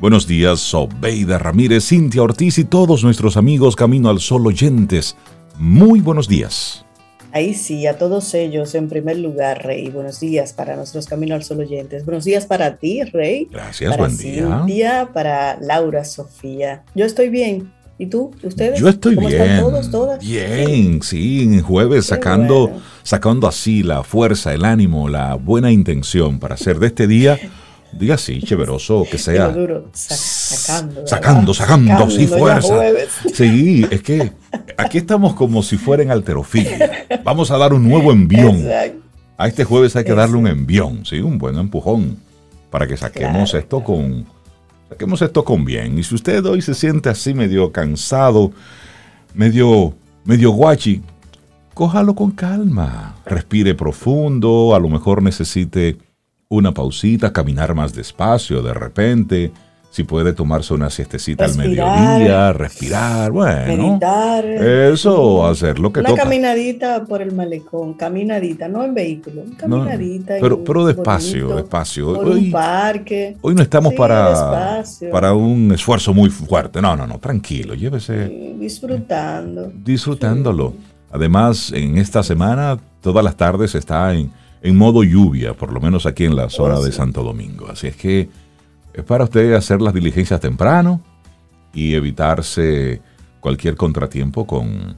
Buenos 0.00 0.28
días, 0.28 0.60
Sobeida 0.60 1.38
Ramírez, 1.38 1.88
Cintia 1.88 2.22
Ortiz 2.22 2.58
y 2.58 2.64
todos 2.64 3.02
nuestros 3.02 3.36
amigos 3.36 3.74
Camino 3.74 4.08
al 4.08 4.20
Sol 4.20 4.46
oyentes. 4.46 5.16
Muy 5.58 6.00
buenos 6.00 6.28
días. 6.28 6.84
Ahí 7.32 7.52
sí, 7.52 7.84
a 7.88 7.98
todos 7.98 8.32
ellos 8.34 8.76
en 8.76 8.88
primer 8.88 9.18
lugar, 9.18 9.66
Rey. 9.66 9.90
Buenos 9.90 10.20
días 10.20 10.52
para 10.52 10.76
nuestros 10.76 11.06
Camino 11.06 11.34
al 11.34 11.42
Sol 11.42 11.58
oyentes. 11.58 12.04
Buenos 12.04 12.24
días 12.24 12.46
para 12.46 12.76
ti, 12.76 13.02
Rey. 13.02 13.48
Gracias, 13.50 13.90
para 13.90 14.08
buen 14.08 14.66
día. 14.66 15.10
Para 15.12 15.58
Laura 15.60 16.04
Sofía. 16.04 16.84
Yo 16.94 17.04
estoy 17.04 17.28
bien. 17.28 17.72
¿Y 17.98 18.06
tú? 18.06 18.30
¿Ustedes? 18.44 18.78
Yo 18.78 18.88
estoy 18.88 19.16
¿Cómo 19.16 19.26
bien. 19.26 19.42
Están 19.42 19.60
todos, 19.60 19.90
todas? 19.90 20.20
Bien, 20.20 21.02
sí, 21.02 21.42
en 21.42 21.60
jueves 21.60 22.04
Qué 22.04 22.10
sacando, 22.10 22.68
bueno. 22.68 22.82
sacando 23.02 23.48
así 23.48 23.82
la 23.82 24.04
fuerza, 24.04 24.54
el 24.54 24.64
ánimo, 24.64 25.08
la 25.08 25.34
buena 25.34 25.72
intención 25.72 26.38
para 26.38 26.54
hacer 26.54 26.78
de 26.78 26.86
este 26.86 27.08
día, 27.08 27.36
diga 27.92 28.14
así, 28.14 28.40
chéveroso, 28.42 29.06
que 29.10 29.18
sea. 29.18 29.48
Duro, 29.48 29.88
sacando. 29.92 31.06
Sacando, 31.06 31.54
sacando, 31.54 32.10
sí, 32.10 32.26
fuerza. 32.26 32.74
Sí, 33.34 33.86
es 33.90 34.02
que 34.02 34.32
aquí 34.76 34.98
estamos 34.98 35.34
como 35.34 35.62
si 35.62 35.76
fuera 35.76 36.02
en 36.02 36.10
alterofilia. 36.10 37.06
Vamos 37.24 37.50
a 37.50 37.58
dar 37.58 37.72
un 37.72 37.88
nuevo 37.88 38.12
envión. 38.12 38.56
Exacto. 38.56 39.02
A 39.36 39.46
este 39.46 39.64
jueves 39.64 39.94
hay 39.94 40.04
que 40.04 40.14
darle 40.14 40.36
un 40.36 40.48
envión, 40.48 41.06
¿sí? 41.06 41.20
Un 41.20 41.38
buen 41.38 41.56
empujón 41.56 42.18
para 42.70 42.86
que 42.86 42.96
saquemos 42.96 43.50
Claro, 43.50 43.58
esto 43.58 43.84
con 43.84 44.26
saquemos 44.88 45.22
esto 45.22 45.44
con 45.44 45.64
bien. 45.64 45.98
Y 45.98 46.02
si 46.02 46.14
usted 46.14 46.44
hoy 46.44 46.60
se 46.60 46.74
siente 46.74 47.08
así 47.08 47.34
medio 47.34 47.70
cansado, 47.70 48.50
medio 49.34 49.94
medio 50.24 50.50
guachi, 50.50 51.02
cójalo 51.72 52.14
con 52.14 52.32
calma. 52.32 53.14
Respire 53.24 53.74
profundo, 53.74 54.74
a 54.74 54.80
lo 54.80 54.88
mejor 54.88 55.22
necesite 55.22 55.96
una 56.50 56.72
pausita, 56.72 57.32
caminar 57.32 57.74
más 57.74 57.94
despacio 57.94 58.62
de 58.62 58.72
repente. 58.74 59.52
Si 59.90 60.04
puede 60.04 60.34
tomarse 60.34 60.74
una 60.74 60.90
siestecita 60.90 61.46
al 61.46 61.56
mediodía, 61.56 62.52
respirar, 62.52 63.32
bueno. 63.32 63.88
Meditar. 63.88 64.44
Eso, 64.44 65.46
hacer 65.46 65.78
lo 65.78 65.90
que 65.92 66.00
Una 66.00 66.10
toca. 66.10 66.22
caminadita 66.24 67.04
por 67.06 67.22
el 67.22 67.32
malecón, 67.34 67.94
caminadita, 67.94 68.68
no 68.68 68.84
en 68.84 68.92
vehículo, 68.94 69.44
No, 69.46 69.56
caminadita. 69.56 70.34
pero, 70.40 70.56
en- 70.56 70.64
pero 70.64 70.86
despacio, 70.86 71.46
bonito, 71.46 71.56
despacio. 71.62 72.14
Por 72.14 72.26
Hoy, 72.28 72.44
un 72.46 72.50
parque. 72.52 73.36
hoy 73.40 73.54
no 73.54 73.62
estamos 73.62 73.92
Sí, 73.92 73.98
para, 73.98 74.28
despacio. 74.28 75.10
para 75.10 75.32
un 75.32 75.72
esfuerzo 75.72 76.12
muy 76.12 76.28
fuerte. 76.28 76.82
No, 76.82 76.94
no, 76.94 77.06
no, 77.06 77.18
tranquilo, 77.18 77.74
llévese 77.74 78.28
sí, 78.28 78.56
disfrutando. 78.60 79.72
disfrutándolo. 79.74 80.74
Además, 81.10 81.72
en 81.74 81.96
esta 81.96 82.22
semana, 82.22 82.78
todas 83.00 83.24
las 83.24 83.36
tardes 83.36 83.74
está 83.74 84.12
en, 84.14 84.30
en 84.62 84.76
modo 84.76 85.02
lluvia, 85.04 85.54
por 85.54 85.72
lo 85.72 85.80
menos 85.80 86.06
aquí 86.06 86.24
en 86.24 86.36
la 86.36 86.48
zona 86.50 86.76
Oh, 86.76 86.82
de 86.82 86.90
sí. 86.92 86.96
Santo 86.98 87.22
Domingo. 87.22 87.68
Así 87.68 87.86
es 87.86 87.96
que 87.96 88.28
es 88.92 89.04
para 89.04 89.24
usted 89.24 89.52
hacer 89.54 89.80
las 89.80 89.94
diligencias 89.94 90.40
temprano 90.40 91.00
y 91.72 91.94
evitarse 91.94 93.00
cualquier 93.40 93.76
contratiempo 93.76 94.46
con, 94.46 94.96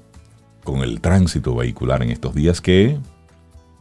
con 0.65 0.81
el 0.83 1.01
tránsito 1.01 1.55
vehicular 1.55 2.03
en 2.03 2.11
estos 2.11 2.35
días 2.35 2.61
que 2.61 2.97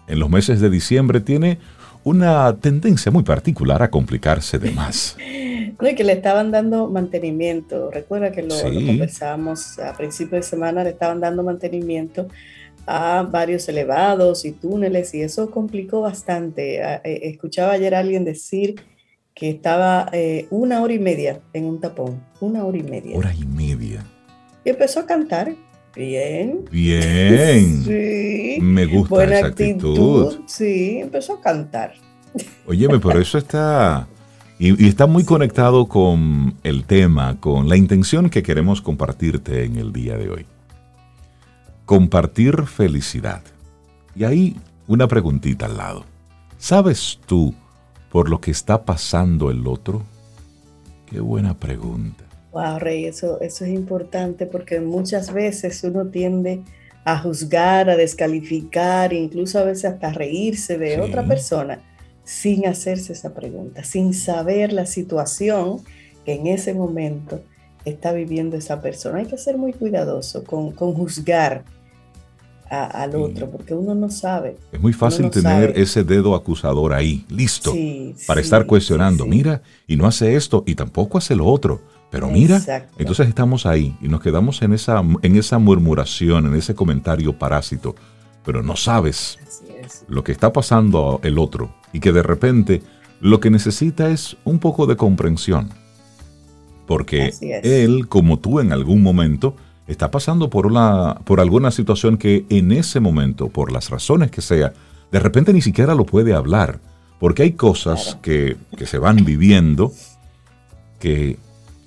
en 0.08 0.20
los 0.20 0.30
meses 0.30 0.60
de 0.60 0.70
diciembre 0.70 1.22
tiene 1.22 1.60
una 2.04 2.56
tendencia 2.58 3.12
muy 3.12 3.24
particular 3.24 3.84
a 3.84 3.90
complicarse 3.90 4.60
de 4.60 4.72
más. 4.72 5.16
No, 5.82 5.88
y 5.88 5.96
que 5.96 6.04
le 6.04 6.14
estaban 6.14 6.52
dando 6.52 6.90
mantenimiento. 6.90 7.90
Recuerda 7.92 8.32
que 8.32 8.42
lo, 8.42 8.50
lo 8.50 8.56
Sí. 8.80 8.86
conversábamos 8.86 9.78
a 9.80 9.96
principio 9.96 10.36
de 10.38 10.44
semana, 10.44 10.84
le 10.84 10.90
estaban 10.90 11.22
dando 11.22 11.42
mantenimiento 11.44 12.28
a 12.88 13.24
varios 13.30 13.68
elevados 13.70 14.46
y 14.46 14.52
túneles 14.52 15.14
y 15.14 15.22
eso 15.22 15.50
complicó 15.52 16.02
bastante. 16.02 16.82
Eh, 16.82 17.30
Escuchaba 17.30 17.74
ayer 17.74 17.96
a 17.96 18.00
alguien 18.00 18.26
decir 18.26 18.76
que 19.34 19.50
estaba 19.50 20.10
eh, 20.12 20.48
una 20.50 20.82
hora 20.82 20.94
y 20.94 21.00
media 21.00 21.40
en 21.54 21.66
un 21.66 21.80
tapón, 21.80 22.22
una 22.42 22.66
hora 22.66 22.78
y 22.78 22.84
media. 22.84 23.18
Hora 23.18 23.34
y 23.34 23.46
media. 23.46 24.06
Y 24.66 24.70
empezó 24.70 25.00
a 25.00 25.06
cantar. 25.06 25.56
Bien. 25.96 26.66
Bien. 26.72 27.84
Sí. 27.86 28.58
Me 28.62 28.86
gusta 28.86 29.16
Buena 29.16 29.38
esa 29.40 29.48
actitud. 29.48 30.26
actitud. 30.28 30.44
Sí, 30.48 31.00
empezó 31.00 31.34
a 31.36 31.42
cantar. 31.42 31.94
Óyeme, 32.68 33.00
pero 33.00 33.20
eso 33.20 33.38
está... 33.38 34.08
Y, 34.60 34.84
y 34.84 34.90
está 34.90 35.08
muy 35.08 35.24
conectado 35.24 35.88
con 35.88 36.56
el 36.64 36.84
tema, 36.84 37.40
con 37.40 37.70
la 37.70 37.78
intención 37.78 38.30
que 38.30 38.44
queremos 38.44 38.82
compartirte 38.82 39.64
en 39.64 39.78
el 39.78 39.94
día 39.94 40.18
de 40.18 40.30
hoy. 40.30 40.46
Compartir 41.90 42.68
felicidad. 42.68 43.42
Y 44.16 44.24
ahí 44.24 44.56
una 44.88 45.08
preguntita 45.08 45.66
al 45.66 45.78
lado. 45.78 46.06
¿Sabes 46.60 47.20
tú 47.26 47.56
por 48.12 48.30
lo 48.30 48.40
que 48.40 48.52
está 48.52 48.86
pasando 48.86 49.50
el 49.50 49.66
otro? 49.66 50.04
Qué 51.08 51.20
buena 51.20 51.58
pregunta. 51.58 52.26
Wow, 52.52 52.78
Rey, 52.78 53.06
eso, 53.06 53.42
eso 53.42 53.66
es 53.66 53.72
importante 53.72 54.46
porque 54.46 54.80
muchas 54.80 55.34
veces 55.34 55.84
uno 55.84 56.06
tiende 56.06 56.62
a 57.06 57.18
juzgar, 57.18 57.90
a 57.90 57.96
descalificar, 57.96 59.12
incluso 59.12 59.58
a 59.58 59.64
veces 59.64 59.86
hasta 59.86 60.14
reírse 60.14 60.78
de 60.78 60.94
Sí. 60.94 61.02
otra 61.02 61.26
persona 61.26 61.80
sin 62.24 62.68
hacerse 62.68 63.14
esa 63.14 63.34
pregunta, 63.34 63.84
sin 63.84 64.14
saber 64.14 64.74
la 64.74 64.86
situación 64.86 65.80
que 66.24 66.36
en 66.36 66.46
ese 66.46 66.76
momento 66.76 67.42
está 67.84 68.12
viviendo 68.12 68.58
esa 68.58 68.80
persona. 68.80 69.18
Hay 69.18 69.26
que 69.26 69.40
ser 69.40 69.58
muy 69.58 69.74
cuidadoso 69.74 70.44
con, 70.44 70.70
con 70.70 70.94
juzgar 70.94 71.64
a- 72.70 72.86
al 73.04 73.12
Sí. 73.12 73.18
otro 73.18 73.50
porque 73.50 73.74
uno 73.74 73.96
no 73.96 74.10
sabe. 74.10 74.58
Es 74.72 74.80
muy 74.82 74.94
fácil 74.94 75.26
no 75.26 75.32
tener 75.32 75.70
sabe. 75.72 75.82
ese 75.82 76.04
dedo 76.04 76.36
acusador 76.36 76.94
ahí, 76.94 77.26
listo, 77.30 77.72
Sí, 77.72 78.16
para 78.28 78.42
sí, 78.42 78.46
estar 78.46 78.66
cuestionando. 78.66 79.26
Mira, 79.26 79.62
y 79.88 79.96
no 79.96 80.06
hace 80.08 80.36
esto, 80.36 80.64
y 80.68 80.76
tampoco 80.76 81.18
hace 81.18 81.36
lo 81.36 81.46
otro. 81.46 81.82
Pero 82.12 82.28
mira, 82.28 82.58
Exacto. 82.58 82.96
entonces 82.98 83.28
estamos 83.28 83.66
ahí 83.68 83.96
y 84.02 84.08
nos 84.08 84.22
quedamos 84.22 84.62
en 84.64 84.74
esa, 84.74 85.04
en 85.22 85.36
esa 85.36 85.60
murmuración, 85.60 86.48
en 86.48 86.56
ese 86.56 86.74
comentario 86.74 87.38
parásito. 87.38 87.96
Pero 88.44 88.64
no 88.64 88.76
sabes 88.76 89.38
lo 90.08 90.24
que 90.24 90.32
está 90.32 90.52
pasando 90.52 91.20
el 91.24 91.38
otro 91.38 91.72
y 91.94 92.00
que 92.00 92.12
de 92.12 92.24
repente 92.24 92.82
lo 93.22 93.40
que 93.40 93.52
necesita 93.52 94.10
es 94.10 94.38
un 94.44 94.58
poco 94.60 94.88
de 94.88 94.96
comprensión. 94.96 95.70
Porque 96.88 97.32
él, 97.64 98.08
como 98.08 98.40
tú 98.40 98.60
en 98.60 98.72
algún 98.74 99.04
momento, 99.04 99.56
está 99.90 100.10
pasando 100.12 100.50
por, 100.50 100.66
una, 100.68 101.16
por 101.26 101.40
alguna 101.42 101.72
situación 101.72 102.18
que 102.18 102.46
en 102.50 102.72
ese 102.72 103.00
momento, 103.00 103.50
por 103.50 103.72
las 103.72 103.90
razones 103.90 104.32
que 104.32 104.42
sea, 104.42 104.72
de 105.12 105.20
repente 105.20 105.52
ni 105.52 105.62
siquiera 105.62 105.96
lo 105.96 106.06
puede 106.06 106.34
hablar. 106.34 106.80
Porque 107.20 107.44
hay 107.44 107.52
cosas 107.52 108.04
Claro. 108.06 108.20
que, 108.22 108.58
que 108.78 108.86
se 108.86 108.98
van 108.98 109.26
viviendo 109.26 109.92
que, 111.00 111.38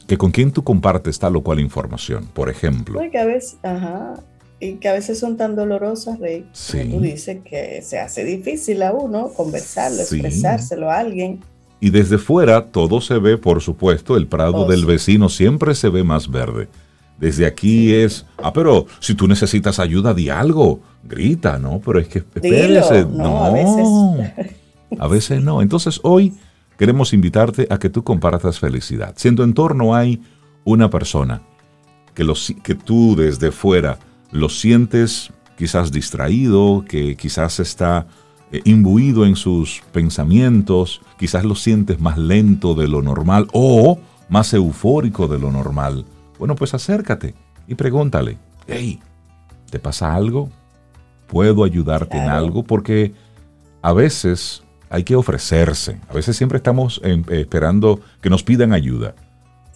que 0.07 0.19
con 0.19 0.31
quien 0.31 0.53
tú 0.53 0.63
compartes 0.63 1.19
tal 1.19 1.37
o 1.37 1.43
cual 1.43 1.61
información. 1.61 2.27
Por 2.35 2.49
ejemplo, 2.51 3.03
y 3.05 3.11
que 3.11 3.19
a 3.19 3.25
veces, 3.25 3.57
ajá, 3.63 4.15
y 4.61 4.75
que 4.75 4.89
a 4.89 4.93
veces 4.93 5.19
son 5.19 5.37
tan 5.37 5.57
dolorosas, 5.57 6.19
Rey, 6.19 6.47
Sí. 6.53 6.79
como 6.83 6.97
tú 6.97 7.01
dices, 7.01 7.39
que 7.45 7.83
se 7.83 7.99
hace 7.99 8.25
difícil 8.25 8.83
a 8.83 8.93
uno 8.93 9.29
conversarlo, 9.29 10.03
Sí. 10.05 10.17
expresárselo 10.17 10.91
a 10.91 10.99
alguien. 10.99 11.41
Y 11.81 11.91
desde 11.91 12.19
fuera 12.19 12.67
todo 12.67 13.01
se 13.01 13.19
ve, 13.19 13.37
por 13.39 13.61
supuesto, 13.61 14.17
el 14.17 14.27
prado 14.29 14.67
Oh, 14.67 14.69
del 14.71 14.85
vecino 14.87 15.29
siempre 15.29 15.75
se 15.75 15.89
ve 15.89 16.05
más 16.05 16.31
verde. 16.31 16.69
Desde 17.23 17.47
aquí 17.47 17.95
es, 17.95 18.27
ah, 18.39 18.53
pero 18.53 18.87
si 18.99 19.15
tú 19.15 19.29
necesitas 19.29 19.79
ayuda, 19.79 20.13
di 20.13 20.29
algo, 20.29 20.81
grita, 21.05 21.57
¿no? 21.57 21.79
Pero 21.79 22.01
es 22.01 22.09
que 22.09 22.19
espérese, 22.19 23.05
Dilo, 23.05 23.11
no, 23.11 23.23
no, 23.23 23.45
a 23.45 23.51
veces. 23.53 24.59
a 24.99 25.07
veces 25.07 25.41
no. 25.41 25.63
Entonces 25.63 26.01
hoy 26.03 26.35
queremos 26.77 27.13
invitarte 27.13 27.69
a 27.71 27.79
que 27.79 27.91
tú 27.91 28.03
compartas 28.03 28.59
felicidad. 28.59 29.15
Si 29.15 29.29
en 29.29 29.37
tu 29.37 29.45
entorno 29.45 29.95
hay 29.95 30.21
una 30.65 30.91
persona 30.91 31.43
que, 32.13 32.25
lo, 32.25 32.35
que 32.65 32.75
tú 32.75 33.15
desde 33.15 33.53
fuera 33.53 34.01
lo 34.33 34.49
sientes 34.49 35.31
quizás 35.57 35.93
distraído, 35.93 36.85
que 36.89 37.15
quizás 37.15 37.61
está 37.61 38.09
eh, 38.51 38.63
imbuido 38.65 39.27
en 39.27 39.37
sus 39.37 39.81
pensamientos, 39.93 41.01
quizás 41.21 41.45
lo 41.45 41.55
sientes 41.55 42.01
más 42.01 42.19
lento 42.19 42.75
de 42.75 42.89
lo 42.89 43.01
normal 43.01 43.47
o 43.53 44.01
más 44.29 44.53
eufórico 44.55 45.29
de 45.29 45.39
lo 45.39 45.53
normal. 45.53 46.05
Bueno, 46.43 46.57
pues 46.57 46.75
acércate 46.75 47.37
y 47.69 47.77
pregúntale, 47.77 48.37
hey, 48.67 48.99
¿te 49.71 49.79
pasa 49.79 50.13
algo? 50.13 50.51
¿Puedo 51.29 51.63
ayudarte 51.63 52.19
en 52.19 52.29
algo? 52.29 52.65
Porque 52.65 53.13
a 53.81 53.93
veces 53.93 54.65
hay 54.91 55.05
que 55.05 55.15
ofrecerse, 55.15 56.01
a 56.09 56.13
veces 56.13 56.37
siempre 56.37 56.57
estamos 56.57 57.01
em, 57.05 57.23
esperando 57.29 58.01
que 58.21 58.29
nos 58.29 58.43
pidan 58.43 58.73
ayuda. 58.73 59.15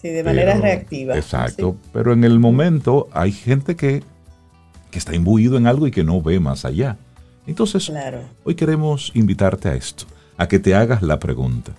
Sí, 0.01 0.09
de 0.09 0.25
manera 0.25 0.55
Pero- 0.55 0.63
reactiva. 0.63 1.15
Exacto. 1.15 1.77
Pero 1.93 2.11
en 2.11 2.25
el 2.25 2.37
momento 2.37 3.07
hay 3.13 3.31
gente 3.31 3.77
que, 3.77 4.03
que 4.91 4.99
está 4.99 5.15
imbuido 5.15 5.55
en 5.55 5.67
algo 5.67 5.87
y 5.87 5.91
que 5.91 6.03
no 6.03 6.21
ve 6.21 6.41
más 6.41 6.65
allá. 6.65 6.97
Entonces, 7.45 7.85
claro. 7.85 8.23
hoy 8.43 8.55
queremos 8.55 9.13
invitarte 9.15 9.69
a 9.69 9.75
esto, 9.75 10.03
a 10.35 10.49
que 10.49 10.59
te 10.59 10.75
hagas 10.75 11.01
la 11.01 11.17
pregunta. 11.17 11.71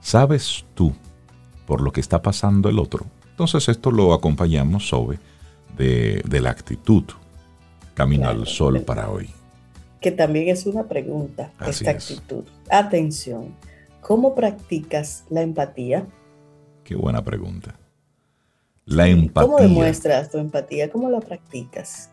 ¿Sabes 0.00 0.64
tú 0.74 0.96
por 1.64 1.80
lo 1.80 1.92
que 1.92 2.00
está 2.00 2.22
pasando 2.22 2.68
el 2.68 2.80
otro? 2.80 3.06
Entonces 3.36 3.68
esto 3.68 3.90
lo 3.90 4.14
acompañamos 4.14 4.88
sobre 4.88 5.18
de, 5.76 6.22
de 6.26 6.40
la 6.40 6.48
actitud. 6.48 7.04
Camino 7.92 8.22
Claro. 8.22 8.40
al 8.40 8.46
sol 8.46 8.80
para 8.80 9.10
hoy. 9.10 9.28
Que 10.00 10.10
también 10.10 10.48
es 10.48 10.64
una 10.64 10.84
pregunta, 10.84 11.52
Así 11.58 11.84
esta 11.84 11.90
es. 11.90 12.10
actitud. 12.10 12.44
Atención, 12.70 13.54
¿cómo 14.00 14.34
practicas 14.34 15.24
la 15.28 15.42
empatía? 15.42 16.06
Qué 16.82 16.94
buena 16.94 17.22
pregunta. 17.22 17.74
La 18.86 19.06
empatía. 19.08 19.50
¿Cómo 19.50 19.58
demuestras 19.58 20.30
tu 20.30 20.38
empatía? 20.38 20.90
¿Cómo 20.90 21.10
la 21.10 21.20
practicas? 21.20 22.08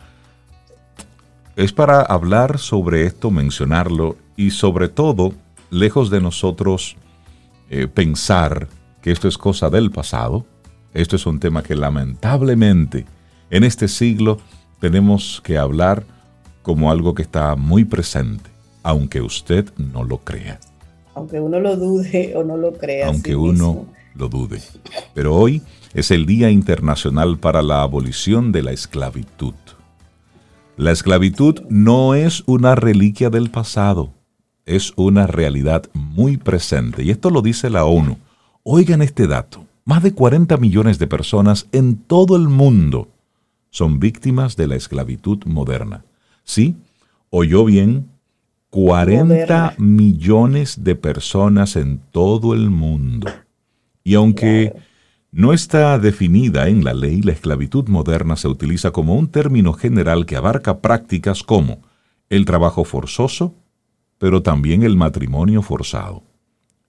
Es 1.56 1.72
para 1.72 2.00
hablar 2.00 2.58
sobre 2.58 3.04
esto, 3.04 3.30
mencionarlo 3.30 4.16
y 4.36 4.50
sobre 4.50 4.88
todo, 4.88 5.34
lejos 5.68 6.08
de 6.08 6.20
nosotros 6.20 6.96
eh, 7.68 7.86
pensar 7.86 8.68
que 9.02 9.10
esto 9.10 9.28
es 9.28 9.36
cosa 9.36 9.68
del 9.68 9.90
pasado, 9.90 10.46
esto 10.94 11.16
es 11.16 11.26
un 11.26 11.38
tema 11.38 11.62
que 11.62 11.76
lamentablemente 11.76 13.04
en 13.50 13.64
este 13.64 13.88
siglo 13.88 14.38
tenemos 14.80 15.40
que 15.44 15.58
hablar 15.58 16.04
como 16.62 16.90
algo 16.90 17.14
que 17.14 17.22
está 17.22 17.54
muy 17.54 17.84
presente, 17.84 18.50
aunque 18.82 19.20
usted 19.20 19.70
no 19.76 20.04
lo 20.04 20.18
crea. 20.18 20.58
Aunque 21.14 21.38
uno 21.38 21.60
lo 21.60 21.76
dude 21.76 22.32
o 22.36 22.42
no 22.42 22.56
lo 22.56 22.72
crea. 22.72 23.06
Aunque 23.06 23.36
uno 23.36 23.86
lo 24.14 24.28
dude. 24.28 24.60
Pero 25.14 25.36
hoy 25.36 25.62
es 25.94 26.10
el 26.10 26.26
Día 26.26 26.50
Internacional 26.50 27.38
para 27.38 27.62
la 27.62 27.82
Abolición 27.82 28.52
de 28.52 28.62
la 28.62 28.72
Esclavitud. 28.72 29.54
La 30.76 30.92
esclavitud 30.92 31.60
no 31.68 32.14
es 32.14 32.42
una 32.46 32.74
reliquia 32.74 33.28
del 33.28 33.50
pasado, 33.50 34.14
es 34.64 34.94
una 34.96 35.26
realidad 35.26 35.84
muy 35.92 36.38
presente. 36.38 37.02
Y 37.02 37.10
esto 37.10 37.28
lo 37.28 37.42
dice 37.42 37.68
la 37.68 37.84
ONU. 37.84 38.16
Oigan 38.62 39.02
este 39.02 39.26
dato. 39.26 39.66
Más 39.84 40.02
de 40.02 40.14
40 40.14 40.56
millones 40.56 40.98
de 40.98 41.06
personas 41.06 41.66
en 41.72 41.96
todo 41.96 42.34
el 42.36 42.48
mundo 42.48 43.08
son 43.70 44.00
víctimas 44.00 44.56
de 44.56 44.66
la 44.66 44.76
esclavitud 44.76 45.44
moderna. 45.46 46.04
Sí, 46.44 46.76
oyó 47.30 47.64
bien, 47.64 48.08
40 48.70 49.74
millones 49.78 50.84
de 50.84 50.94
personas 50.94 51.76
en 51.76 51.98
todo 52.10 52.54
el 52.54 52.70
mundo. 52.70 53.28
Y 54.04 54.14
aunque 54.14 54.74
no 55.32 55.52
está 55.52 55.98
definida 55.98 56.68
en 56.68 56.84
la 56.84 56.94
ley, 56.94 57.20
la 57.22 57.32
esclavitud 57.32 57.88
moderna 57.88 58.36
se 58.36 58.48
utiliza 58.48 58.90
como 58.90 59.14
un 59.14 59.28
término 59.28 59.72
general 59.72 60.26
que 60.26 60.36
abarca 60.36 60.80
prácticas 60.80 61.42
como 61.42 61.82
el 62.28 62.44
trabajo 62.44 62.84
forzoso, 62.84 63.54
pero 64.18 64.42
también 64.42 64.82
el 64.82 64.96
matrimonio 64.96 65.62
forzado. 65.62 66.22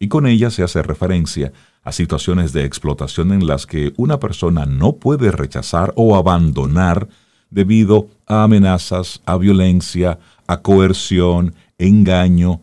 Y 0.01 0.07
con 0.07 0.25
ella 0.25 0.49
se 0.49 0.63
hace 0.63 0.81
referencia 0.81 1.53
a 1.83 1.91
situaciones 1.91 2.53
de 2.53 2.65
explotación 2.65 3.31
en 3.31 3.45
las 3.45 3.67
que 3.67 3.93
una 3.97 4.19
persona 4.19 4.65
no 4.65 4.95
puede 4.95 5.29
rechazar 5.29 5.93
o 5.95 6.15
abandonar 6.15 7.07
debido 7.51 8.07
a 8.25 8.41
amenazas, 8.41 9.21
a 9.27 9.37
violencia, 9.37 10.17
a 10.47 10.63
coerción, 10.63 11.53
engaño 11.77 12.61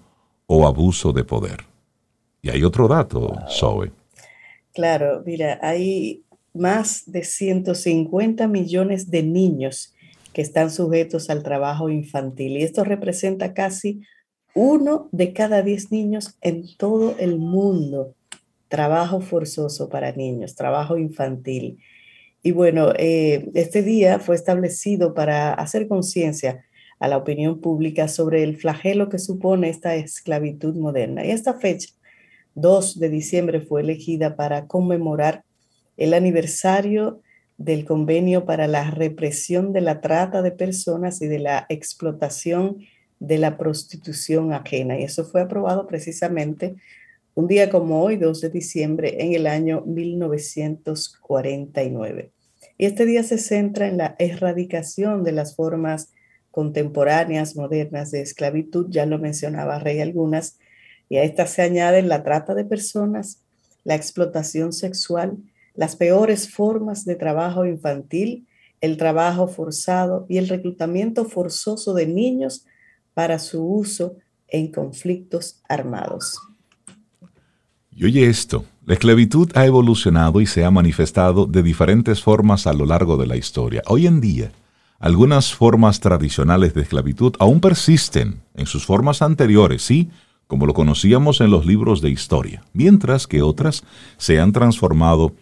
o 0.49 0.67
abuso 0.67 1.13
de 1.13 1.23
poder. 1.23 1.59
Y 2.43 2.51
hay 2.51 2.65
otro 2.65 2.89
dato, 2.89 3.37
Zoe. 3.49 3.93
Claro, 4.75 5.23
mira, 5.25 5.61
hay 5.63 6.25
más 6.55 7.05
de 7.07 7.23
150 7.23 8.49
millones 8.49 9.13
de 9.13 9.23
niños 9.23 9.95
que 10.33 10.43
están 10.43 10.73
sujetos 10.73 11.31
al 11.31 11.45
trabajo 11.45 11.89
infantil 11.89 12.57
y 12.57 12.65
esto 12.65 12.83
representa 12.83 13.55
casi 13.55 14.03
uno 14.55 15.09
de 15.13 15.33
cada 15.33 15.63
diez 15.63 15.93
niños 15.93 16.37
en 16.41 16.65
todo 16.77 17.17
el 17.19 17.39
mundo. 17.39 18.15
Trabajo 18.69 19.21
forzoso 19.21 19.89
para 19.89 20.13
niños, 20.13 20.55
trabajo 20.55 20.99
infantil. 20.99 21.79
Y 22.43 22.53
bueno, 22.53 22.93
eh, 22.97 23.51
este 23.55 23.83
día 23.83 24.19
fue 24.19 24.37
establecido 24.37 25.15
para 25.15 25.55
hacer 25.55 25.89
conciencia 25.89 26.65
a 26.99 27.09
la 27.09 27.17
opinión 27.17 27.61
pública 27.61 28.09
sobre 28.09 28.43
el 28.43 28.57
flagelo 28.57 29.09
que 29.09 29.19
supone 29.19 29.69
esta 29.69 29.95
esclavitud 29.95 30.75
moderna. 30.75 31.25
Y 31.25 31.31
esta 31.31 31.55
fecha 31.55 31.91
2 32.55 32.99
de 32.99 33.09
diciembre 33.09 33.61
fue 33.61 33.83
elegida 33.83 34.37
para 34.37 34.67
conmemorar 34.67 35.45
el 35.97 36.15
aniversario 36.15 37.21
del 37.57 37.85
convenio 37.85 38.45
para 38.45 38.67
la 38.67 38.91
represión 38.91 39.73
de 39.73 39.81
la 39.81 40.01
trata 40.01 40.43
de 40.43 40.53
personas 40.53 41.21
y 41.23 41.27
de 41.27 41.41
la 41.41 41.67
explotación 41.69 42.79
de 43.21 43.39
la 43.39 43.57
prostitución 43.57 44.53
ajena. 44.53 44.99
Y 44.99 45.05
eso 45.05 45.25
fue 45.25 45.43
aprobado 45.43 45.87
precisamente 45.87 46.75
un 47.35 47.47
día 47.47 47.71
como 47.71 48.03
hoy, 48.03 48.17
2 48.17 48.41
de 48.41 48.51
diciembre, 48.51 49.23
en 49.23 49.35
el 49.35 49.47
año 49.47 49.85
1949. 49.87 52.33
Y 52.77 52.87
este 52.87 53.07
día 53.07 53.23
se 53.23 53.39
centra 53.39 53.87
en 53.87 53.99
la 53.99 54.17
erradicación 54.19 55.23
de 55.25 55.33
las 55.33 55.55
formas 55.55 56.11
contemporáneas, 56.51 57.55
modernas 57.55 58.11
de 58.11 58.23
esclavitud, 58.23 58.87
ya 58.91 59.07
lo 59.07 59.19
mencionaba 59.19 59.79
Rey 59.79 60.01
algunas, 60.01 60.59
y 61.09 61.17
a 61.17 61.23
estas 61.23 61.51
se 61.51 61.63
añaden 61.63 62.09
la 62.09 62.25
trata 62.25 62.55
de 62.55 62.65
personas, 62.65 63.45
la 63.85 63.95
explotación 63.95 64.73
sexual, 64.73 65.37
las 65.75 65.95
peores 65.95 66.51
formas 66.51 67.05
de 67.05 67.15
trabajo 67.15 67.65
infantil, 67.65 68.49
el 68.81 68.97
trabajo 68.97 69.49
forzado 69.49 70.27
y 70.29 70.39
el 70.39 70.49
reclutamiento 70.49 71.25
forzoso 71.25 71.95
de 71.95 72.07
niños 72.07 72.65
para 73.19 73.41
su 73.41 73.61
uso 73.61 74.15
en 74.47 74.71
conflictos 74.71 75.57
armados. 75.69 76.39
Y 77.91 78.05
oye 78.05 78.27
esto, 78.27 78.65
la 78.87 78.95
esclavitud 78.95 79.51
ha 79.57 79.67
evolucionado 79.67 80.41
y 80.41 80.47
se 80.47 80.65
ha 80.65 80.71
manifestado 80.71 81.45
de 81.45 81.65
diferentes 81.65 82.23
formas 82.23 82.69
a 82.69 82.73
lo 82.73 82.87
largo 82.87 83.17
de 83.17 83.27
la 83.27 83.37
historia. 83.37 83.83
Hoy 83.89 84.07
en 84.07 84.21
día, 84.21 84.53
algunas 85.01 85.53
formas 85.53 85.99
tradicionales 85.99 86.75
de 86.75 86.83
esclavitud 86.83 87.35
aún 87.41 87.61
persisten 87.61 88.41
en 88.55 88.67
sus 88.67 88.87
formas 88.87 89.21
anteriores, 89.21 89.83
sí, 89.83 90.11
como 90.47 90.65
lo 90.65 90.73
conocíamos 90.73 91.41
en 91.41 91.51
los 91.51 91.67
libros 91.67 92.01
de 92.01 92.11
historia, 92.11 92.63
mientras 92.73 93.27
que 93.27 93.43
otras 93.43 93.83
se 94.17 94.39
han 94.39 94.53
transformado 94.53 95.35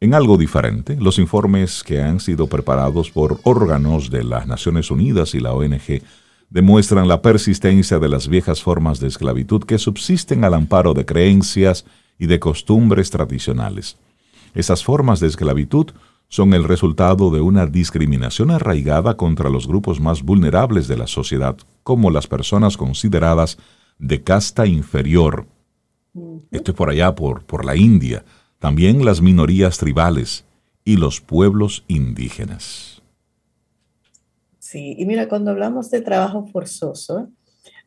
en 0.00 0.14
algo 0.14 0.38
diferente. 0.38 0.96
Los 0.98 1.18
informes 1.18 1.82
que 1.84 2.00
han 2.00 2.20
sido 2.20 2.46
preparados 2.46 3.10
por 3.10 3.38
órganos 3.42 4.08
de 4.08 4.24
las 4.24 4.46
Naciones 4.46 4.90
Unidas 4.90 5.34
y 5.34 5.40
la 5.40 5.52
ONG 5.52 6.00
demuestran 6.50 7.08
la 7.08 7.22
persistencia 7.22 7.98
de 7.98 8.08
las 8.08 8.28
viejas 8.28 8.62
formas 8.62 9.00
de 9.00 9.08
esclavitud 9.08 9.64
que 9.64 9.78
subsisten 9.78 10.44
al 10.44 10.54
amparo 10.54 10.94
de 10.94 11.04
creencias 11.04 11.84
y 12.18 12.26
de 12.26 12.40
costumbres 12.40 13.10
tradicionales. 13.10 13.96
Esas 14.54 14.82
formas 14.82 15.20
de 15.20 15.28
esclavitud 15.28 15.92
son 16.28 16.52
el 16.52 16.64
resultado 16.64 17.30
de 17.30 17.40
una 17.40 17.66
discriminación 17.66 18.50
arraigada 18.50 19.16
contra 19.16 19.48
los 19.48 19.66
grupos 19.66 20.00
más 20.00 20.22
vulnerables 20.22 20.88
de 20.88 20.98
la 20.98 21.06
sociedad, 21.06 21.56
como 21.82 22.10
las 22.10 22.26
personas 22.26 22.76
consideradas 22.76 23.58
de 23.98 24.22
casta 24.22 24.66
inferior. 24.66 25.46
Esto 26.50 26.72
es 26.72 26.76
por 26.76 26.90
allá, 26.90 27.14
por, 27.14 27.44
por 27.44 27.64
la 27.64 27.76
India. 27.76 28.24
También 28.58 29.04
las 29.04 29.22
minorías 29.22 29.78
tribales 29.78 30.44
y 30.84 30.96
los 30.96 31.20
pueblos 31.20 31.84
indígenas. 31.88 32.97
Sí, 34.70 34.94
y 34.98 35.06
mira, 35.06 35.30
cuando 35.30 35.50
hablamos 35.50 35.90
de 35.90 36.02
trabajo 36.02 36.46
forzoso, 36.46 37.30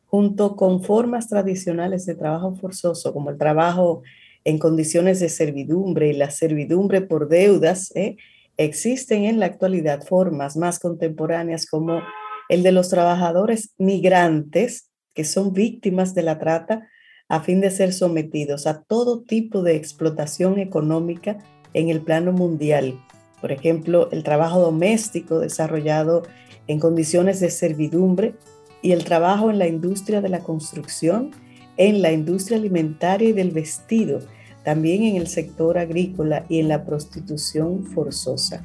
junto 0.08 0.56
con 0.56 0.84
formas 0.84 1.28
tradicionales 1.28 2.08
de 2.08 2.16
trabajo 2.16 2.56
forzoso, 2.56 3.14
como 3.14 3.30
el 3.30 3.38
trabajo 3.38 4.02
en 4.46 4.58
condiciones 4.58 5.20
de 5.20 5.30
servidumbre 5.30 6.08
y 6.08 6.14
la 6.14 6.32
servidumbre 6.32 7.02
por 7.02 7.30
deudas, 7.30 7.96
¿eh? 7.96 8.18
existen 8.58 9.26
en 9.26 9.40
la 9.40 9.46
actualidad 9.46 10.02
formas 10.02 10.58
más 10.58 10.80
contemporáneas 10.80 11.68
como 11.68 12.02
el 12.50 12.64
de 12.64 12.72
los 12.72 12.90
trabajadores 12.90 13.76
migrantes 13.78 14.90
que 15.14 15.24
son 15.24 15.54
víctimas 15.54 16.16
de 16.16 16.24
la 16.24 16.40
trata 16.40 16.90
a 17.30 17.42
fin 17.42 17.62
de 17.62 17.70
ser 17.70 17.94
sometidos 17.94 18.66
a 18.66 18.82
todo 18.82 19.22
tipo 19.22 19.62
de 19.62 19.76
explotación 19.76 20.58
económica 20.58 21.38
en 21.76 21.90
el 21.90 22.02
plano 22.02 22.32
mundial. 22.32 23.00
Por 23.42 23.52
ejemplo, 23.52 24.10
el 24.12 24.24
trabajo 24.24 24.60
doméstico 24.60 25.40
desarrollado 25.40 26.24
en 26.68 26.80
condiciones 26.80 27.40
de 27.40 27.50
servidumbre 27.50 28.36
y 28.82 28.92
el 28.92 29.04
trabajo 29.04 29.50
en 29.50 29.60
la 29.60 29.68
industria 29.68 30.22
de 30.22 30.30
la 30.30 30.40
construcción, 30.40 31.32
en 31.78 32.02
la 32.02 32.12
industria 32.12 32.58
alimentaria 32.58 33.30
y 33.30 33.34
del 33.34 33.52
vestido, 33.52 34.20
también 34.64 35.04
en 35.04 35.16
el 35.16 35.28
sector 35.28 35.78
agrícola 35.78 36.46
y 36.48 36.60
en 36.60 36.68
la 36.68 36.86
prostitución 36.86 37.84
forzosa. 37.86 38.64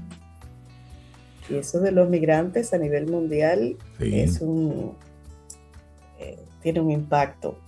Y 1.49 1.54
eso 1.54 1.80
de 1.80 1.92
los 1.92 2.09
migrantes 2.09 2.75
a 2.75 2.78
nivel 2.78 3.06
mundial 3.06 3.76
es 4.00 4.40
un, 4.40 4.92
tiene 6.62 6.80
un 6.80 6.90
impacto 6.90 7.59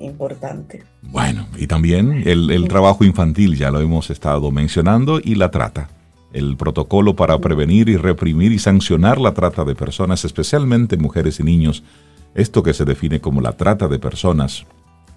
importante. 0.00 0.82
Bueno, 1.02 1.46
y 1.56 1.66
también 1.66 2.22
el, 2.26 2.66
trabajo 2.68 3.04
infantil, 3.04 3.56
ya 3.56 3.70
lo 3.70 3.80
hemos 3.80 4.10
estado 4.10 4.50
mencionando, 4.50 5.20
y 5.22 5.36
la 5.36 5.50
trata. 5.50 5.88
El 6.32 6.56
protocolo 6.56 7.16
para 7.16 7.38
prevenir 7.38 7.88
y 7.88 7.96
reprimir 7.96 8.52
y 8.52 8.58
sancionar 8.58 9.18
la 9.20 9.34
trata 9.34 9.64
de 9.64 9.74
personas, 9.74 10.24
especialmente 10.24 10.96
mujeres 10.96 11.40
y 11.40 11.44
niños, 11.44 11.82
esto 12.34 12.62
que 12.62 12.74
se 12.74 12.84
define 12.84 13.20
como 13.20 13.40
la 13.40 13.52
trata 13.52 13.88
de 13.88 13.98
personas, 13.98 14.66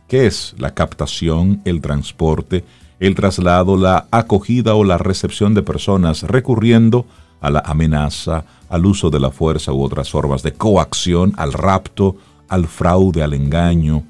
que 0.08 0.26
es 0.26 0.56
la 0.58 0.74
captación, 0.74 1.62
el 1.66 1.82
transporte, 1.82 2.64
el 3.00 3.16
traslado, 3.16 3.78
la 3.78 4.08
acogida 4.12 4.76
o 4.76 4.84
la 4.84 4.98
recepción 4.98 5.54
de 5.54 5.64
personas 5.64 6.24
recurriendo 6.24 7.06
a 7.42 7.50
la 7.50 7.60
amenaza, 7.60 8.46
al 8.70 8.86
uso 8.86 9.10
de 9.10 9.20
la 9.20 9.32
fuerza 9.32 9.74
u 9.74 9.84
otras 9.84 10.10
formas 10.10 10.44
de 10.44 10.54
coacción, 10.54 11.34
al 11.38 11.54
rapto, 11.54 12.16
al 12.48 12.68
fraude, 12.68 13.24
al 13.24 13.34
engaño, 13.34 14.04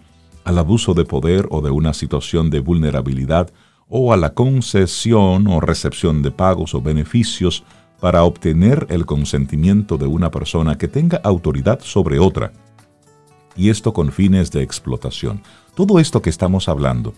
al 0.43 0.58
abuso 0.58 0.93
de 0.93 1.05
poder 1.05 1.48
o 1.51 1.62
de 1.62 1.70
una 1.72 1.93
situación 1.93 2.50
de 2.50 2.60
vulnerabilidad 2.60 3.50
o 3.93 4.13
a 4.13 4.17
la 4.17 4.33
concesión 4.33 5.48
o 5.48 5.60
recepción 5.60 6.21
de 6.21 6.31
pagos 6.31 6.74
o 6.74 6.81
beneficios 6.81 7.65
para 8.00 8.24
obtener 8.24 8.88
el 8.89 9.05
consentimiento 9.05 9.98
de 9.98 10.07
una 10.07 10.31
persona 10.31 10.77
que 10.77 10.88
tenga 10.88 11.19
autoridad 11.25 11.81
sobre 11.81 12.17
otra. 12.17 12.53
Y 13.57 13.69
esto 13.69 13.93
con 13.93 14.13
fines 14.13 14.50
de 14.50 14.63
explotación. 14.63 15.43
Todo 15.75 16.00
esto 16.00 16.21
que 16.21 16.29
estamos 16.29 16.69
hablando, 16.69 17.13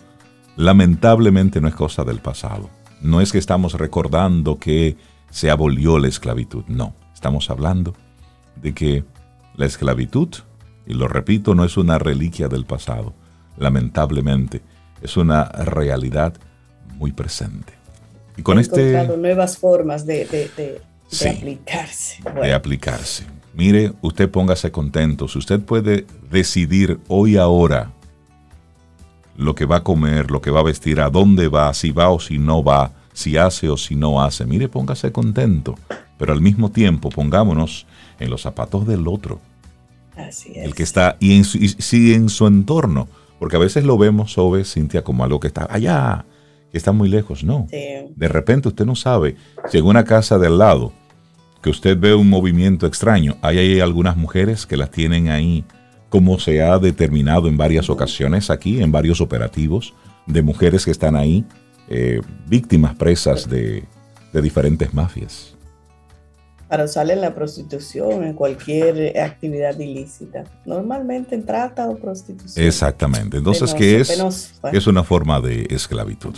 lamentablemente 0.58 1.62
no 1.62 1.68
es 1.68 1.76
cosa 1.76 2.04
del 2.04 2.20
pasado. 2.20 2.72
No 3.02 3.22
es 3.22 3.32
que 3.32 3.38
estamos 3.38 3.76
recordando 3.76 4.58
que 4.58 4.98
se 5.30 5.52
abolió 5.52 6.00
la 6.00 6.08
esclavitud. 6.08 6.64
No, 6.68 6.96
estamos 7.14 7.52
hablando 7.52 7.94
de 8.56 8.74
que 8.74 9.06
la 9.56 9.68
esclavitud, 9.68 10.30
y 10.88 10.96
lo 10.96 11.08
repito, 11.08 11.54
no 11.54 11.66
es 11.66 11.78
una 11.78 12.00
reliquia 12.00 12.48
del 12.48 12.66
pasado. 12.66 13.14
Lamentablemente, 13.58 14.64
es 15.04 15.18
una 15.18 15.46
realidad 15.46 16.34
muy 16.98 17.12
presente. 17.12 17.74
Y 18.38 18.42
con 18.42 18.60
este... 18.60 19.08
nuevas 19.18 19.58
formas 19.58 20.06
de, 20.06 20.82
aplicarse. 21.30 22.24
De 22.42 22.54
aplicarse. 22.54 23.26
Mire, 23.54 23.94
usted 24.02 24.30
póngase 24.30 24.72
contento. 24.72 25.28
Si 25.28 25.38
usted 25.38 25.60
puede 25.60 26.06
decidir 26.32 27.00
hoy 27.08 27.38
ahora 27.38 27.92
lo 29.38 29.54
que 29.56 29.66
va 29.66 29.78
a 29.78 29.84
comer, 29.84 30.32
lo 30.32 30.42
que 30.42 30.52
va 30.52 30.62
a 30.62 30.64
vestir, 30.64 31.00
a 31.00 31.10
dónde 31.10 31.48
va, 31.48 31.74
si 31.74 31.92
va 31.92 32.10
o 32.10 32.20
si 32.20 32.40
no 32.40 32.64
va, 32.64 32.92
si 33.14 33.38
hace 33.38 33.70
o 33.70 33.78
si 33.78 33.96
no 33.96 34.22
hace, 34.22 34.46
mire, 34.46 34.70
póngase 34.70 35.12
contento. 35.12 35.76
Pero 36.18 36.34
al 36.34 36.42
mismo 36.42 36.72
tiempo 36.72 37.10
pongámonos 37.10 37.86
en 38.20 38.30
los 38.30 38.42
zapatos 38.42 38.88
del 38.88 39.08
otro. 39.08 39.40
Así 40.16 40.52
es. 40.56 40.66
El 40.66 40.76
que 40.76 40.84
está, 40.84 41.18
y, 41.20 41.38
en 41.38 41.44
si 41.44 42.14
en 42.14 42.30
su 42.30 42.48
entorno, 42.48 43.08
porque 43.40 43.56
a 43.56 43.60
veces 43.60 43.84
lo 43.84 43.98
vemos, 43.98 44.34
Sobe, 44.34 44.64
Cintia, 44.66 45.04
como 45.04 45.24
algo 45.24 45.40
que 45.40 45.48
está 45.48 45.68
allá, 45.70 46.26
que 46.74 46.80
está 46.80 46.92
muy 46.92 47.08
lejos, 47.08 47.44
no. 47.44 47.68
De 47.70 48.28
repente 48.28 48.68
usted 48.68 48.84
no 48.84 48.96
sabe 48.96 49.36
si 49.70 49.78
en 49.78 49.86
una 49.86 50.04
casa 50.04 50.40
de 50.40 50.48
al 50.48 50.58
lado 50.58 50.92
que 51.62 51.70
usted 51.70 51.96
ve 51.96 52.16
un 52.16 52.28
movimiento 52.28 52.88
extraño, 52.88 53.38
hay, 53.44 53.60
hay 53.60 53.80
algunas 53.80 54.18
mujeres 54.18 54.66
que 54.66 54.76
las 54.76 54.90
tienen 54.90 55.30
ahí, 55.30 55.64
como 56.10 56.40
se 56.40 56.64
ha 56.64 56.80
determinado 56.80 57.48
en 57.48 57.58
varias 57.58 57.92
ocasiones 57.92 58.50
aquí, 58.50 58.82
en 58.82 58.92
varios 58.92 59.22
operativos, 59.22 59.94
de 60.26 60.42
mujeres 60.42 60.84
que 60.84 60.90
están 60.90 61.16
ahí, 61.16 61.46
eh, 61.90 62.22
víctimas 62.48 62.96
presas 62.96 63.48
de, 63.48 63.84
de 64.34 64.42
diferentes 64.42 64.96
mafias. 64.96 65.56
Para 66.68 66.86
usarle 66.86 67.14
en 67.14 67.22
la 67.22 67.36
prostitución, 67.36 68.24
en 68.24 68.34
cualquier 68.34 69.20
actividad 69.20 69.78
ilícita. 69.78 70.46
Normalmente 70.66 71.36
en 71.36 71.46
trata 71.46 71.88
o 71.88 71.98
prostitución. 71.98 72.66
Exactamente. 72.66 73.38
Entonces, 73.38 73.76
¿qué 73.76 74.00
es? 74.00 74.60
es 74.72 74.88
una 74.88 75.04
forma 75.04 75.40
de 75.40 75.68
esclavitud. 75.70 76.34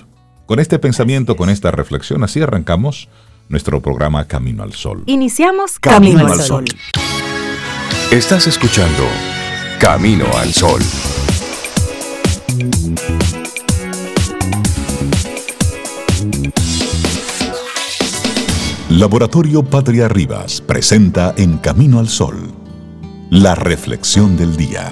Con 0.46 0.60
este 0.60 0.78
pensamiento, 0.78 1.36
con 1.36 1.50
esta 1.50 1.72
reflexión, 1.72 2.24
así 2.24 2.40
arrancamos 2.42 3.10
nuestro 3.50 3.82
programa 3.82 4.28
Camino 4.28 4.62
al 4.62 4.74
Sol. 4.74 5.02
Iniciamos 5.08 5.80
Camino, 5.80 6.28
al 6.28 6.40
Sol. 6.40 6.66
Estás 8.12 8.46
escuchando 8.46 9.04
Camino 9.80 10.26
al 10.38 10.54
Sol. 10.54 10.82
Laboratorio 18.90 19.64
Patria 19.64 20.08
Rivas 20.08 20.62
presenta 20.62 21.34
En 21.38 21.58
Camino 21.58 22.00
al 22.00 22.08
Sol, 22.08 22.54
la 23.32 23.56
reflexión 23.56 24.38
del 24.38 24.56
día. 24.56 24.92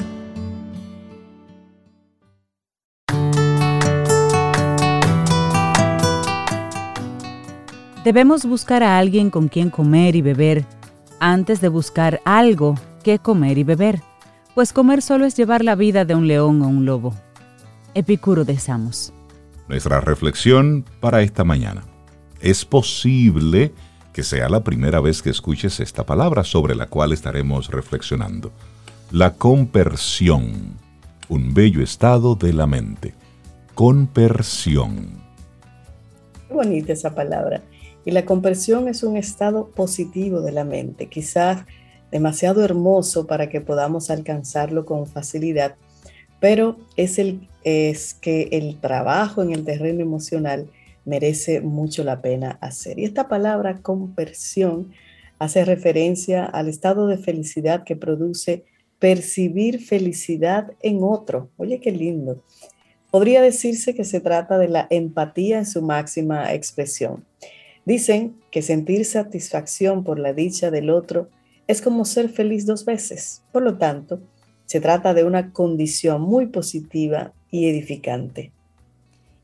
Debemos 8.04 8.46
buscar 8.46 8.84
a 8.84 8.98
alguien 8.98 9.30
con 9.30 9.48
quien 9.48 9.70
comer 9.70 10.18
y 10.18 10.22
beber 10.22 10.66
antes 11.22 11.62
de 11.62 11.70
buscar 11.70 12.20
algo 12.26 12.76
que 13.02 13.18
comer 13.18 13.58
y 13.58 13.64
beber, 13.64 14.02
pues 14.54 14.74
comer 14.74 15.02
solo 15.02 15.24
es 15.26 15.38
llevar 15.38 15.64
la 15.64 15.76
vida 15.76 16.04
de 16.04 16.14
un 16.14 16.28
león 16.28 16.62
o 16.64 16.68
un 16.68 16.86
lobo. 16.86 17.14
Epicuro 17.94 18.44
de 18.44 18.58
Samos. 18.60 19.14
Nuestra 19.70 20.02
reflexión 20.02 20.84
para 21.00 21.22
esta 21.22 21.46
mañana. 21.46 21.86
Es 22.42 22.66
posible 22.66 23.72
que 24.12 24.24
sea 24.24 24.50
la 24.50 24.66
primera 24.66 25.00
vez 25.00 25.22
que 25.22 25.30
escuches 25.30 25.80
esta 25.80 26.06
palabra 26.06 26.44
sobre 26.44 26.76
la 26.76 26.88
cual 26.88 27.14
estaremos 27.14 27.70
reflexionando. 27.70 28.52
La 29.12 29.36
compersión, 29.36 30.78
un 31.30 31.54
bello 31.54 31.82
estado 31.82 32.36
de 32.36 32.52
la 32.52 32.68
mente. 32.68 33.14
Compersión. 33.76 35.24
Qué 36.50 36.54
bonita 36.54 36.92
esa 36.92 37.16
palabra. 37.16 37.62
Y 38.06 38.12
la 38.12 38.26
compresión 38.26 38.88
es 38.88 39.04
un 39.04 39.18
estado 39.18 39.70
positivo 39.70 40.42
de 40.42 40.52
la 40.52 40.64
mente, 40.64 41.08
quizás 41.08 41.66
demasiado 42.12 42.64
hermoso 42.64 43.26
para 43.26 43.50
que 43.50 43.62
podamos 43.62 44.10
alcanzarlo 44.10 44.86
con 44.86 45.08
facilidad, 45.08 45.76
pero 46.40 46.78
es, 46.96 47.18
el, 47.18 47.48
es 47.64 48.14
que 48.14 48.50
el 48.52 48.80
trabajo 48.80 49.42
en 49.42 49.52
el 49.52 49.64
terreno 49.64 50.02
emocional 50.02 50.70
merece 51.06 51.62
mucho 51.62 52.04
la 52.04 52.22
pena 52.22 52.58
hacer. 52.62 53.00
Y 53.00 53.06
esta 53.06 53.28
palabra 53.28 53.80
compersión 53.82 54.92
hace 55.40 55.66
referencia 55.66 56.46
al 56.46 56.70
estado 56.70 57.08
de 57.08 57.18
felicidad 57.18 57.84
que 57.84 57.96
produce 57.96 58.66
percibir 59.00 59.82
felicidad 59.82 60.72
en 60.82 61.00
otro. 61.02 61.50
Oye, 61.58 61.80
qué 61.80 61.92
lindo. 61.92 62.44
Podría 63.12 63.42
decirse 63.42 63.94
que 63.94 64.06
se 64.06 64.22
trata 64.22 64.58
de 64.58 64.70
la 64.70 64.88
empatía 64.90 65.58
en 65.58 65.66
su 65.66 65.82
máxima 65.82 66.54
expresión. 66.54 67.26
Dicen 67.86 68.38
que 68.52 68.62
sentir 68.62 69.06
satisfacción 69.06 70.04
por 70.04 70.20
la 70.20 70.34
dicha 70.34 70.72
del 70.72 70.90
otro 70.90 71.30
es 71.68 71.82
como 71.82 72.06
ser 72.06 72.30
feliz 72.30 72.66
dos 72.66 72.86
veces. 72.86 73.44
Por 73.52 73.64
lo 73.64 73.78
tanto, 73.78 74.22
se 74.66 74.80
trata 74.80 75.14
de 75.14 75.24
una 75.24 75.52
condición 75.52 76.22
muy 76.22 76.48
positiva 76.48 77.34
y 77.52 77.68
edificante. 77.68 78.52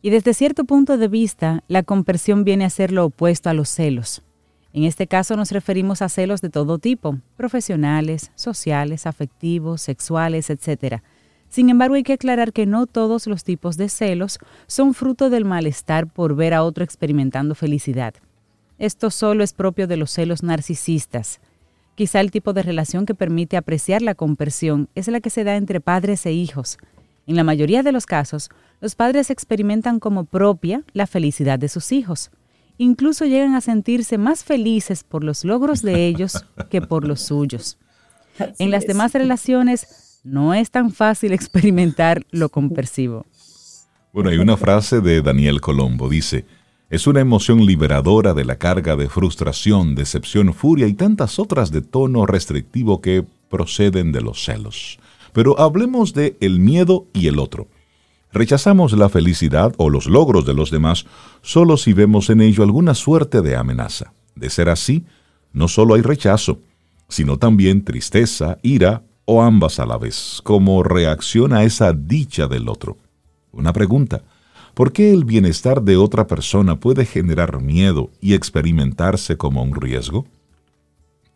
Y 0.01 0.09
desde 0.11 0.33
cierto 0.33 0.63
punto 0.63 0.97
de 0.97 1.09
vista, 1.09 1.63
la 1.67 1.83
compersión 1.83 2.45
viene 2.45 2.63
a 2.63 2.69
ser 2.69 2.91
lo 2.91 3.05
opuesto 3.05 3.49
a 3.49 3.53
los 3.53 3.69
celos. 3.69 4.23
En 4.71 4.83
este 4.83 5.07
caso 5.07 5.35
nos 5.35 5.51
referimos 5.51 6.01
a 6.01 6.09
celos 6.09 6.41
de 6.41 6.49
todo 6.49 6.77
tipo, 6.77 7.17
profesionales, 7.35 8.31
sociales, 8.35 9.05
afectivos, 9.07 9.81
sexuales, 9.81 10.49
etc. 10.49 11.01
Sin 11.49 11.69
embargo, 11.69 11.95
hay 11.95 12.03
que 12.03 12.13
aclarar 12.13 12.53
que 12.53 12.65
no 12.65 12.85
todos 12.85 13.27
los 13.27 13.43
tipos 13.43 13.75
de 13.75 13.89
celos 13.89 14.37
son 14.67 14.93
fruto 14.93 15.29
del 15.29 15.43
malestar 15.43 16.07
por 16.07 16.35
ver 16.35 16.53
a 16.53 16.63
otro 16.63 16.83
experimentando 16.83 17.55
felicidad. 17.55 18.13
Esto 18.79 19.11
solo 19.11 19.43
es 19.43 19.53
propio 19.53 19.87
de 19.87 19.97
los 19.97 20.09
celos 20.11 20.41
narcisistas. 20.41 21.41
Quizá 21.95 22.21
el 22.21 22.31
tipo 22.31 22.53
de 22.53 22.63
relación 22.63 23.05
que 23.05 23.13
permite 23.13 23.57
apreciar 23.57 24.01
la 24.01 24.15
compersión 24.15 24.87
es 24.95 25.09
la 25.09 25.19
que 25.19 25.29
se 25.29 25.43
da 25.43 25.57
entre 25.57 25.81
padres 25.81 26.25
e 26.25 26.31
hijos. 26.31 26.77
En 27.27 27.35
la 27.35 27.43
mayoría 27.43 27.83
de 27.83 27.91
los 27.91 28.05
casos, 28.05 28.49
los 28.79 28.95
padres 28.95 29.29
experimentan 29.29 29.99
como 29.99 30.23
propia 30.23 30.83
la 30.93 31.07
felicidad 31.07 31.59
de 31.59 31.67
sus 31.67 31.91
hijos. 31.91 32.31
Incluso 32.77 33.25
llegan 33.25 33.53
a 33.53 33.61
sentirse 33.61 34.17
más 34.17 34.45
felices 34.45 35.03
por 35.03 35.25
los 35.25 35.43
logros 35.43 35.81
de 35.81 36.07
ellos 36.07 36.45
que 36.69 36.81
por 36.81 37.05
los 37.05 37.21
suyos. 37.21 37.77
en 38.59 38.71
las 38.71 38.87
demás 38.87 39.11
relaciones 39.11 40.21
no 40.23 40.53
es 40.53 40.71
tan 40.71 40.91
fácil 40.91 41.33
experimentar 41.33 42.25
lo 42.31 42.47
compersivo. 42.49 43.25
Bueno, 44.13 44.29
hay 44.29 44.37
una 44.37 44.55
frase 44.55 45.01
de 45.01 45.21
Daniel 45.21 45.59
Colombo, 45.59 46.07
dice, 46.07 46.45
es 46.89 47.05
una 47.05 47.19
emoción 47.19 47.65
liberadora 47.65 48.33
de 48.33 48.45
la 48.45 48.57
carga 48.57 48.95
de 48.95 49.09
frustración, 49.09 49.93
decepción, 49.93 50.53
furia 50.53 50.87
y 50.87 50.93
tantas 50.93 51.37
otras 51.37 51.71
de 51.71 51.81
tono 51.81 52.25
restrictivo 52.25 52.99
que 52.99 53.25
proceden 53.49 54.11
de 54.11 54.21
los 54.21 54.43
celos. 54.43 54.99
Pero 55.31 55.59
hablemos 55.59 56.13
de 56.13 56.35
el 56.41 56.59
miedo 56.59 57.05
y 57.13 57.27
el 57.27 57.37
otro. 57.37 57.67
Rechazamos 58.31 58.93
la 58.93 59.09
felicidad 59.09 59.73
o 59.77 59.89
los 59.89 60.07
logros 60.07 60.45
de 60.45 60.53
los 60.53 60.71
demás 60.71 61.05
solo 61.41 61.77
si 61.77 61.93
vemos 61.93 62.29
en 62.29 62.41
ello 62.41 62.63
alguna 62.63 62.95
suerte 62.95 63.41
de 63.41 63.55
amenaza. 63.55 64.13
De 64.35 64.49
ser 64.49 64.69
así, 64.69 65.05
no 65.53 65.67
solo 65.67 65.93
hay 65.93 66.01
rechazo, 66.01 66.59
sino 67.07 67.37
también 67.37 67.83
tristeza, 67.83 68.57
ira 68.63 69.03
o 69.25 69.43
ambas 69.43 69.79
a 69.79 69.85
la 69.85 69.97
vez, 69.97 70.41
como 70.43 70.81
reacción 70.81 71.53
a 71.53 71.63
esa 71.63 71.93
dicha 71.93 72.47
del 72.47 72.67
otro. 72.67 72.97
Una 73.51 73.73
pregunta, 73.73 74.23
¿Por 74.73 74.93
qué 74.93 75.11
el 75.11 75.25
bienestar 75.25 75.81
de 75.81 75.97
otra 75.97 76.27
persona 76.27 76.79
puede 76.79 77.05
generar 77.05 77.61
miedo 77.61 78.11
y 78.21 78.33
experimentarse 78.33 79.37
como 79.37 79.63
un 79.63 79.75
riesgo? 79.75 80.25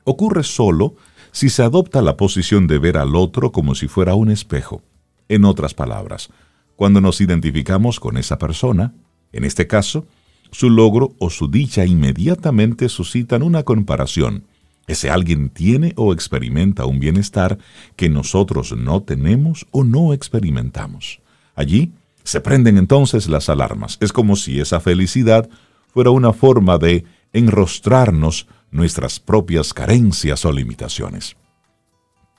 Ocurre 0.05 0.43
solo 0.43 0.95
si 1.31 1.49
se 1.49 1.63
adopta 1.63 2.01
la 2.01 2.17
posición 2.17 2.67
de 2.67 2.79
ver 2.79 2.97
al 2.97 3.15
otro 3.15 3.51
como 3.51 3.75
si 3.75 3.87
fuera 3.87 4.15
un 4.15 4.29
espejo. 4.29 4.81
En 5.29 5.45
otras 5.45 5.73
palabras, 5.73 6.29
cuando 6.75 7.01
nos 7.01 7.21
identificamos 7.21 7.99
con 7.99 8.17
esa 8.17 8.37
persona, 8.37 8.93
en 9.31 9.43
este 9.43 9.67
caso, 9.67 10.05
su 10.51 10.69
logro 10.69 11.15
o 11.19 11.29
su 11.29 11.47
dicha 11.47 11.85
inmediatamente 11.85 12.87
suscitan 12.87 13.41
una 13.41 13.63
comparación. 13.63 14.43
Ese 14.85 15.09
alguien 15.09 15.49
tiene 15.49 15.93
o 15.95 16.13
experimenta 16.13 16.85
un 16.85 16.99
bienestar 16.99 17.57
que 17.95 18.09
nosotros 18.09 18.75
no 18.77 19.01
tenemos 19.01 19.65
o 19.71 19.83
no 19.83 20.13
experimentamos. 20.13 21.21
Allí 21.55 21.93
se 22.23 22.41
prenden 22.41 22.77
entonces 22.77 23.27
las 23.27 23.49
alarmas. 23.49 23.97
Es 24.01 24.13
como 24.13 24.35
si 24.35 24.59
esa 24.59 24.79
felicidad 24.79 25.49
fuera 25.93 26.09
una 26.09 26.33
forma 26.33 26.77
de 26.77 27.05
enrostrarnos 27.33 28.47
nuestras 28.71 29.19
propias 29.19 29.73
carencias 29.73 30.45
o 30.45 30.51
limitaciones. 30.51 31.35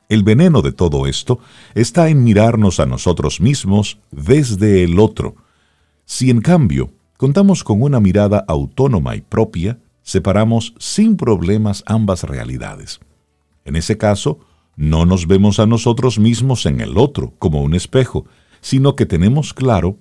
El 0.08 0.22
veneno 0.22 0.60
de 0.62 0.72
todo 0.72 1.06
esto 1.06 1.40
está 1.74 2.08
en 2.08 2.24
mirarnos 2.24 2.78
a 2.78 2.86
nosotros 2.86 3.40
mismos 3.40 3.98
desde 4.10 4.84
el 4.84 4.98
otro. 4.98 5.36
Si 6.04 6.30
en 6.30 6.40
cambio 6.40 6.90
contamos 7.16 7.64
con 7.64 7.80
una 7.80 8.00
mirada 8.00 8.44
autónoma 8.46 9.16
y 9.16 9.22
propia, 9.22 9.78
separamos 10.02 10.74
sin 10.78 11.16
problemas 11.16 11.82
ambas 11.86 12.24
realidades. 12.24 13.00
En 13.64 13.76
ese 13.76 13.96
caso, 13.96 14.40
no 14.76 15.06
nos 15.06 15.26
vemos 15.26 15.58
a 15.58 15.66
nosotros 15.66 16.18
mismos 16.18 16.66
en 16.66 16.80
el 16.80 16.98
otro 16.98 17.32
como 17.38 17.62
un 17.62 17.74
espejo, 17.74 18.26
sino 18.64 18.96
que 18.96 19.04
tenemos 19.04 19.52
claro 19.52 19.98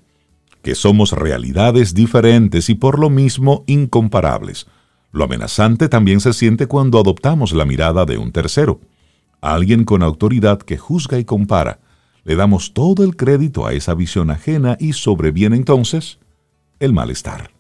que 0.62 0.74
somos 0.74 1.12
realidades 1.12 1.94
diferentes 1.94 2.70
y 2.70 2.76
por 2.76 2.98
lo 2.98 3.10
mismo 3.10 3.66
incomparables. 3.68 4.68
Lo 5.12 5.26
amenazante 5.26 5.90
también 5.90 6.22
se 6.22 6.32
siente 6.32 6.66
cuando 6.66 6.98
adoptamos 6.98 7.52
la 7.52 7.66
mirada 7.66 8.06
de 8.06 8.18
un 8.18 8.32
tercero, 8.32 8.80
alguien 9.42 9.84
con 9.84 10.02
autoridad 10.02 10.60
que 10.60 10.78
juzga 10.78 11.20
y 11.20 11.26
compara. 11.26 11.82
Le 12.24 12.38
damos 12.38 12.74
todo 12.74 13.04
el 13.04 13.18
crédito 13.18 13.68
a 13.68 13.74
esa 13.74 13.96
visión 13.96 14.32
ajena 14.32 14.78
y 14.80 14.94
sobreviene 14.94 15.58
entonces 15.58 16.20
el 16.80 16.94
malestar. 16.94 17.52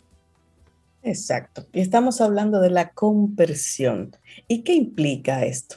Exacto. 1.01 1.65
Y 1.74 1.81
estamos 1.81 2.22
hablando 2.22 2.62
de 2.62 2.69
la 2.69 2.91
compersión. 2.91 4.15
¿Y 4.48 4.60
qué 4.60 4.74
implica 4.74 5.43
esto? 5.43 5.75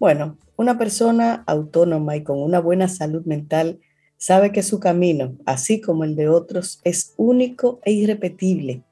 Bueno, 0.00 0.38
una 0.56 0.78
persona 0.78 1.44
autónoma 1.46 2.16
y 2.16 2.22
con 2.22 2.38
una 2.38 2.58
buena 2.58 2.88
salud 2.88 3.26
mental 3.26 3.80
sabe 4.18 4.52
que 4.52 4.62
su 4.62 4.80
camino, 4.80 5.36
así 5.44 5.80
como 5.80 6.04
el 6.04 6.16
de 6.16 6.28
otros, 6.28 6.80
es 6.84 7.14
único 7.16 7.80
e 7.84 7.92
irrepetible. 7.92 8.82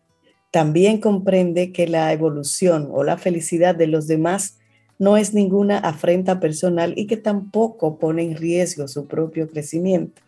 También 0.50 1.00
comprende 1.00 1.72
que 1.72 1.88
la 1.88 2.12
evolución 2.12 2.88
o 2.92 3.02
la 3.02 3.18
felicidad 3.18 3.74
de 3.74 3.86
los 3.86 4.06
demás 4.06 4.58
no 4.98 5.16
es 5.16 5.34
ninguna 5.34 5.78
afrenta 5.78 6.38
personal 6.40 6.94
y 6.96 7.06
que 7.06 7.16
tampoco 7.16 7.98
pone 7.98 8.22
en 8.22 8.36
riesgo 8.36 8.86
su 8.86 9.06
propio 9.06 9.48
crecimiento. 9.48 10.22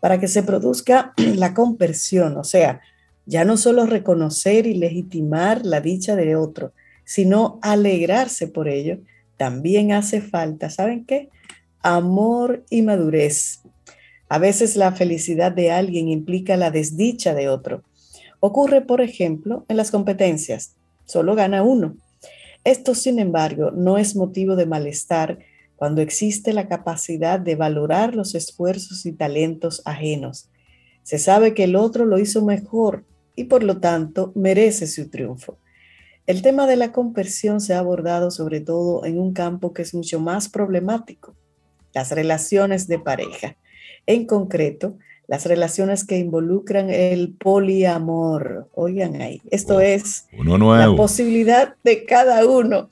Para 0.00 0.18
que 0.18 0.28
se 0.28 0.42
produzca 0.42 1.14
la 1.36 1.54
conversión, 1.54 2.36
o 2.36 2.44
sea, 2.44 2.80
ya 3.26 3.44
no 3.44 3.56
solo 3.56 3.86
reconocer 3.86 4.66
y 4.66 4.74
legitimar 4.74 5.64
la 5.64 5.80
dicha 5.80 6.16
de 6.16 6.36
otro, 6.36 6.72
sino 7.04 7.58
alegrarse 7.62 8.48
por 8.48 8.68
ello, 8.68 8.98
también 9.36 9.92
hace 9.92 10.20
falta, 10.20 10.70
¿saben 10.70 11.04
qué? 11.04 11.30
Amor 11.80 12.64
y 12.70 12.82
madurez 12.82 13.63
a 14.34 14.38
veces 14.38 14.74
la 14.74 14.90
felicidad 14.90 15.52
de 15.52 15.70
alguien 15.70 16.08
implica 16.08 16.56
la 16.56 16.72
desdicha 16.72 17.34
de 17.34 17.48
otro. 17.48 17.84
Ocurre, 18.40 18.80
por 18.80 19.00
ejemplo, 19.00 19.64
en 19.68 19.76
las 19.76 19.92
competencias. 19.92 20.74
Solo 21.04 21.36
gana 21.36 21.62
uno. 21.62 21.94
Esto, 22.64 22.96
sin 22.96 23.20
embargo, 23.20 23.70
no 23.70 23.96
es 23.96 24.16
motivo 24.16 24.56
de 24.56 24.66
malestar 24.66 25.38
cuando 25.76 26.02
existe 26.02 26.52
la 26.52 26.66
capacidad 26.66 27.38
de 27.38 27.54
valorar 27.54 28.16
los 28.16 28.34
esfuerzos 28.34 29.06
y 29.06 29.12
talentos 29.12 29.82
ajenos. 29.84 30.50
Se 31.04 31.20
sabe 31.20 31.54
que 31.54 31.62
el 31.62 31.76
otro 31.76 32.04
lo 32.04 32.18
hizo 32.18 32.44
mejor 32.44 33.04
y 33.36 33.44
por 33.44 33.62
lo 33.62 33.78
tanto 33.78 34.32
merece 34.34 34.88
su 34.88 35.10
triunfo. 35.10 35.58
El 36.26 36.42
tema 36.42 36.66
de 36.66 36.74
la 36.74 36.90
conversión 36.90 37.60
se 37.60 37.74
ha 37.74 37.78
abordado 37.78 38.32
sobre 38.32 38.60
todo 38.60 39.04
en 39.04 39.20
un 39.20 39.32
campo 39.32 39.72
que 39.72 39.82
es 39.82 39.94
mucho 39.94 40.18
más 40.18 40.48
problemático, 40.48 41.36
las 41.92 42.10
relaciones 42.10 42.88
de 42.88 42.98
pareja 42.98 43.56
en 44.06 44.26
concreto 44.26 44.96
las 45.26 45.46
relaciones 45.46 46.04
que 46.04 46.18
involucran 46.18 46.90
el 46.90 47.30
poliamor. 47.32 48.68
Oigan 48.74 49.20
ahí, 49.22 49.40
esto 49.50 49.80
es 49.80 50.26
la 50.32 50.94
posibilidad 50.96 51.74
de 51.82 52.04
cada 52.04 52.46
uno 52.46 52.88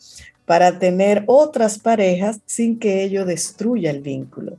para 0.47 0.79
tener 0.79 1.25
otras 1.27 1.79
parejas 1.79 2.41
sin 2.47 2.79
que 2.79 3.05
ello 3.05 3.25
destruya 3.25 3.91
el 3.91 4.01
vínculo. 4.01 4.59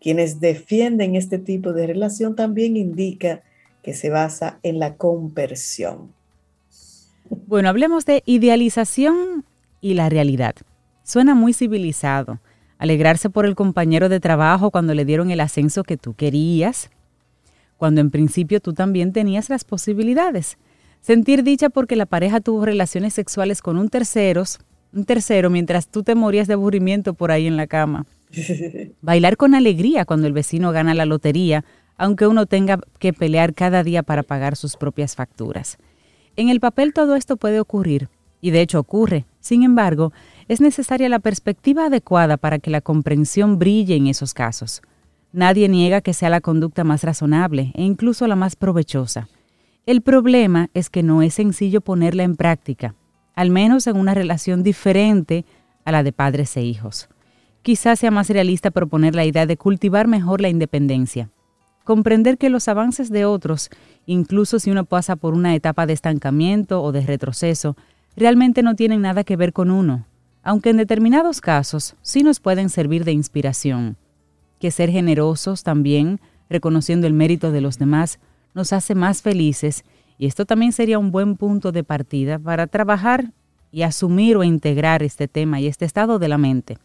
Quienes 0.00 0.40
defienden 0.40 1.16
este 1.16 1.38
tipo 1.38 1.72
de 1.72 1.86
relación 1.86 2.36
también 2.36 2.76
indica 2.76 3.42
que 3.82 3.94
se 3.94 4.10
basa 4.10 4.58
en 4.62 4.78
la 4.78 4.94
conversión. 4.94 6.12
Bueno, 7.46 7.68
hablemos 7.68 8.04
de 8.04 8.22
idealización 8.26 9.44
y 9.80 9.94
la 9.94 10.08
realidad. 10.08 10.54
Suena 11.02 11.34
muy 11.34 11.52
civilizado, 11.52 12.40
alegrarse 12.78 13.30
por 13.30 13.46
el 13.46 13.54
compañero 13.54 14.08
de 14.08 14.20
trabajo 14.20 14.70
cuando 14.70 14.94
le 14.94 15.04
dieron 15.04 15.30
el 15.30 15.40
ascenso 15.40 15.82
que 15.82 15.96
tú 15.96 16.14
querías, 16.14 16.90
cuando 17.76 18.00
en 18.00 18.10
principio 18.10 18.60
tú 18.60 18.72
también 18.72 19.12
tenías 19.12 19.50
las 19.50 19.64
posibilidades. 19.64 20.58
Sentir 21.00 21.42
dicha 21.42 21.68
porque 21.70 21.96
la 21.96 22.06
pareja 22.06 22.40
tuvo 22.40 22.64
relaciones 22.64 23.14
sexuales 23.14 23.62
con 23.62 23.76
un 23.78 23.88
tercero, 23.88 24.42
un 24.92 25.04
tercero 25.04 25.50
mientras 25.50 25.88
tú 25.88 26.02
te 26.02 26.14
morías 26.14 26.48
de 26.48 26.54
aburrimiento 26.54 27.14
por 27.14 27.30
ahí 27.30 27.46
en 27.46 27.56
la 27.56 27.66
cama. 27.66 28.06
Bailar 29.02 29.36
con 29.36 29.54
alegría 29.54 30.04
cuando 30.04 30.26
el 30.26 30.32
vecino 30.32 30.72
gana 30.72 30.94
la 30.94 31.06
lotería, 31.06 31.64
aunque 31.96 32.26
uno 32.26 32.46
tenga 32.46 32.80
que 32.98 33.12
pelear 33.12 33.54
cada 33.54 33.82
día 33.82 34.02
para 34.02 34.22
pagar 34.22 34.56
sus 34.56 34.76
propias 34.76 35.14
facturas. 35.14 35.78
En 36.34 36.48
el 36.48 36.60
papel 36.60 36.92
todo 36.92 37.14
esto 37.14 37.36
puede 37.36 37.60
ocurrir, 37.60 38.08
y 38.40 38.50
de 38.50 38.60
hecho 38.60 38.78
ocurre. 38.78 39.24
Sin 39.40 39.62
embargo, 39.62 40.12
es 40.48 40.60
necesaria 40.60 41.08
la 41.08 41.18
perspectiva 41.18 41.86
adecuada 41.86 42.36
para 42.36 42.58
que 42.58 42.70
la 42.70 42.80
comprensión 42.80 43.58
brille 43.58 43.96
en 43.96 44.06
esos 44.06 44.32
casos. 44.34 44.82
Nadie 45.32 45.68
niega 45.68 46.00
que 46.00 46.14
sea 46.14 46.30
la 46.30 46.40
conducta 46.40 46.84
más 46.84 47.02
razonable 47.02 47.72
e 47.74 47.82
incluso 47.82 48.26
la 48.26 48.36
más 48.36 48.56
provechosa. 48.56 49.28
El 49.84 50.02
problema 50.02 50.70
es 50.74 50.88
que 50.88 51.02
no 51.02 51.22
es 51.22 51.34
sencillo 51.34 51.80
ponerla 51.80 52.22
en 52.22 52.36
práctica, 52.36 52.94
al 53.34 53.50
menos 53.50 53.86
en 53.86 53.96
una 53.96 54.14
relación 54.14 54.62
diferente 54.62 55.44
a 55.84 55.92
la 55.92 56.02
de 56.02 56.12
padres 56.12 56.56
e 56.56 56.62
hijos. 56.62 57.08
Quizás 57.62 57.98
sea 57.98 58.10
más 58.10 58.30
realista 58.30 58.70
proponer 58.70 59.14
la 59.14 59.24
idea 59.24 59.46
de 59.46 59.56
cultivar 59.56 60.06
mejor 60.06 60.40
la 60.40 60.48
independencia, 60.48 61.30
comprender 61.84 62.38
que 62.38 62.50
los 62.50 62.68
avances 62.68 63.10
de 63.10 63.24
otros, 63.24 63.70
incluso 64.06 64.58
si 64.58 64.70
uno 64.70 64.84
pasa 64.84 65.16
por 65.16 65.34
una 65.34 65.54
etapa 65.54 65.86
de 65.86 65.92
estancamiento 65.92 66.82
o 66.82 66.92
de 66.92 67.02
retroceso, 67.02 67.76
realmente 68.16 68.62
no 68.62 68.74
tienen 68.74 69.02
nada 69.02 69.24
que 69.24 69.36
ver 69.36 69.52
con 69.52 69.70
uno, 69.70 70.06
aunque 70.46 70.70
en 70.70 70.76
determinados 70.76 71.40
casos 71.40 71.96
sí 72.02 72.22
nos 72.22 72.38
pueden 72.38 72.70
servir 72.70 73.04
de 73.04 73.10
inspiración. 73.10 73.96
Que 74.60 74.70
ser 74.70 74.90
generosos 74.90 75.64
también, 75.64 76.20
reconociendo 76.48 77.08
el 77.08 77.14
mérito 77.14 77.50
de 77.50 77.60
los 77.60 77.78
demás, 77.78 78.20
nos 78.54 78.72
hace 78.72 78.94
más 78.94 79.22
felices 79.22 79.84
y 80.18 80.26
esto 80.26 80.46
también 80.46 80.70
sería 80.70 81.00
un 81.00 81.10
buen 81.10 81.36
punto 81.36 81.72
de 81.72 81.82
partida 81.82 82.38
para 82.38 82.68
trabajar 82.68 83.32
y 83.72 83.82
asumir 83.82 84.36
o 84.36 84.44
integrar 84.44 85.02
este 85.02 85.26
tema 85.26 85.58
y 85.58 85.66
este 85.66 85.84
estado 85.84 86.20
de 86.20 86.28
la 86.28 86.38
mente, 86.38 86.78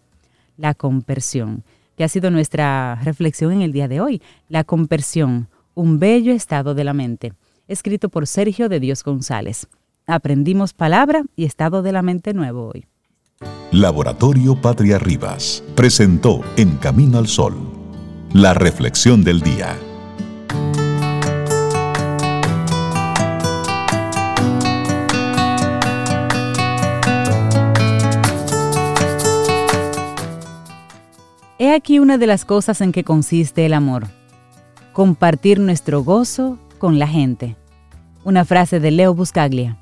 la 0.57 0.73
compersión, 0.73 1.63
que 1.95 2.03
ha 2.03 2.07
sido 2.07 2.31
nuestra 2.31 2.95
reflexión 3.03 3.51
en 3.51 3.61
el 3.61 3.73
día 3.73 3.87
de 3.87 4.01
hoy. 4.01 4.23
La 4.49 4.63
compersión, 4.63 5.49
un 5.75 5.99
bello 5.99 6.33
estado 6.33 6.73
de 6.73 6.83
la 6.83 6.93
mente, 6.93 7.33
escrito 7.67 8.09
por 8.09 8.25
Sergio 8.25 8.69
de 8.69 8.79
Dios 8.79 9.03
González. 9.03 9.67
Aprendimos 10.07 10.73
palabra 10.73 11.25
y 11.35 11.45
estado 11.45 11.83
de 11.83 11.91
la 11.91 12.01
mente 12.01 12.33
nuevo 12.33 12.71
hoy. 12.73 12.87
Laboratorio 13.71 14.55
Patria 14.59 14.99
Rivas 14.99 15.63
presentó 15.75 16.41
En 16.57 16.75
Camino 16.75 17.17
al 17.17 17.29
Sol, 17.29 17.55
la 18.33 18.53
reflexión 18.53 19.23
del 19.23 19.39
día. 19.39 19.77
He 31.57 31.71
aquí 31.73 31.99
una 31.99 32.17
de 32.17 32.27
las 32.27 32.43
cosas 32.43 32.81
en 32.81 32.91
que 32.91 33.05
consiste 33.05 33.65
el 33.65 33.71
amor. 33.71 34.07
Compartir 34.91 35.61
nuestro 35.61 36.03
gozo 36.03 36.59
con 36.77 36.99
la 36.99 37.07
gente. 37.07 37.55
Una 38.25 38.43
frase 38.43 38.81
de 38.81 38.91
Leo 38.91 39.15
Buscaglia. 39.15 39.80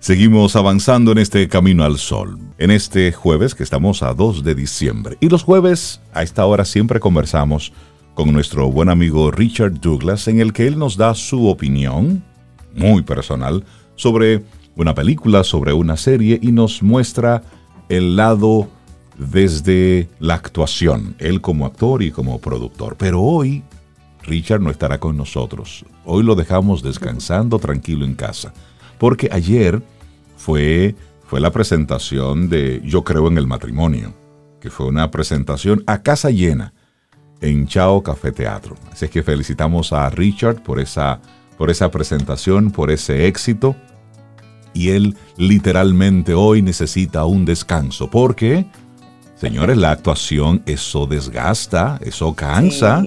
Seguimos 0.00 0.56
avanzando 0.56 1.12
en 1.12 1.18
este 1.18 1.46
camino 1.46 1.84
al 1.84 1.98
sol, 1.98 2.38
en 2.56 2.70
este 2.70 3.12
jueves 3.12 3.54
que 3.54 3.62
estamos 3.62 4.02
a 4.02 4.14
2 4.14 4.42
de 4.42 4.54
diciembre. 4.54 5.18
Y 5.20 5.28
los 5.28 5.42
jueves 5.42 6.00
a 6.14 6.22
esta 6.22 6.46
hora 6.46 6.64
siempre 6.64 7.00
conversamos 7.00 7.74
con 8.14 8.32
nuestro 8.32 8.70
buen 8.70 8.88
amigo 8.88 9.30
Richard 9.30 9.78
Douglas, 9.78 10.26
en 10.26 10.40
el 10.40 10.54
que 10.54 10.66
él 10.66 10.78
nos 10.78 10.96
da 10.96 11.14
su 11.14 11.48
opinión, 11.48 12.24
muy 12.74 13.02
personal, 13.02 13.62
sobre 13.94 14.42
una 14.74 14.94
película, 14.94 15.44
sobre 15.44 15.74
una 15.74 15.98
serie 15.98 16.40
y 16.40 16.50
nos 16.50 16.82
muestra 16.82 17.42
el 17.90 18.16
lado 18.16 18.68
desde 19.18 20.08
la 20.18 20.32
actuación, 20.32 21.14
él 21.18 21.42
como 21.42 21.66
actor 21.66 22.02
y 22.02 22.10
como 22.10 22.38
productor. 22.40 22.96
Pero 22.96 23.20
hoy 23.20 23.62
Richard 24.22 24.62
no 24.62 24.70
estará 24.70 24.98
con 24.98 25.18
nosotros. 25.18 25.84
Hoy 26.06 26.22
lo 26.22 26.36
dejamos 26.36 26.82
descansando 26.82 27.58
tranquilo 27.58 28.06
en 28.06 28.14
casa, 28.14 28.54
porque 29.00 29.30
ayer 29.32 29.82
fue, 30.36 30.94
fue 31.24 31.40
la 31.40 31.50
presentación 31.50 32.50
de 32.50 32.82
Yo 32.84 33.02
creo 33.02 33.28
en 33.28 33.38
el 33.38 33.46
matrimonio, 33.46 34.12
que 34.60 34.68
fue 34.68 34.86
una 34.86 35.10
presentación 35.10 35.82
a 35.86 36.02
casa 36.02 36.28
llena 36.28 36.74
en 37.40 37.66
Chao 37.66 38.02
Café 38.02 38.30
Teatro. 38.30 38.76
Así 38.92 39.06
es 39.06 39.10
que 39.10 39.22
felicitamos 39.22 39.94
a 39.94 40.10
Richard 40.10 40.62
por 40.62 40.78
esa, 40.78 41.18
por 41.56 41.70
esa 41.70 41.90
presentación, 41.90 42.70
por 42.70 42.90
ese 42.90 43.26
éxito. 43.26 43.74
Y 44.74 44.90
él 44.90 45.16
literalmente 45.38 46.34
hoy 46.34 46.60
necesita 46.60 47.24
un 47.24 47.46
descanso, 47.46 48.10
porque, 48.10 48.66
señores, 49.34 49.78
la 49.78 49.92
actuación, 49.92 50.62
eso 50.66 51.06
desgasta, 51.06 51.98
eso 52.02 52.34
cansa. 52.34 53.02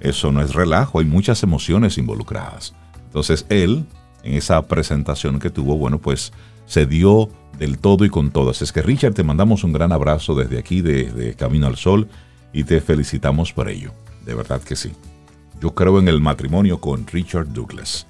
Eso 0.00 0.30
no 0.30 0.42
es 0.42 0.54
relajo, 0.54 0.98
hay 0.98 1.06
muchas 1.06 1.42
emociones 1.44 1.98
involucradas. 1.98 2.74
Entonces 3.06 3.46
él, 3.48 3.86
en 4.26 4.34
esa 4.34 4.66
presentación 4.66 5.38
que 5.38 5.50
tuvo, 5.50 5.76
bueno, 5.76 5.98
pues 5.98 6.32
se 6.66 6.86
dio 6.86 7.28
del 7.58 7.78
todo 7.78 8.04
y 8.04 8.10
con 8.10 8.30
todo. 8.30 8.50
es 8.50 8.72
que 8.72 8.82
Richard, 8.82 9.14
te 9.14 9.22
mandamos 9.22 9.64
un 9.64 9.72
gran 9.72 9.92
abrazo 9.92 10.34
desde 10.34 10.58
aquí, 10.58 10.82
de, 10.82 11.34
Camino 11.38 11.66
al 11.66 11.76
Sol, 11.76 12.08
y 12.52 12.64
te 12.64 12.80
felicitamos 12.80 13.52
por 13.52 13.68
ello. 13.68 13.92
De 14.24 14.34
verdad 14.34 14.60
que 14.60 14.76
sí. 14.76 14.92
Yo 15.60 15.74
creo 15.74 15.98
en 15.98 16.08
el 16.08 16.20
matrimonio 16.20 16.80
con 16.80 17.06
Richard 17.06 17.52
Douglas. 17.52 18.06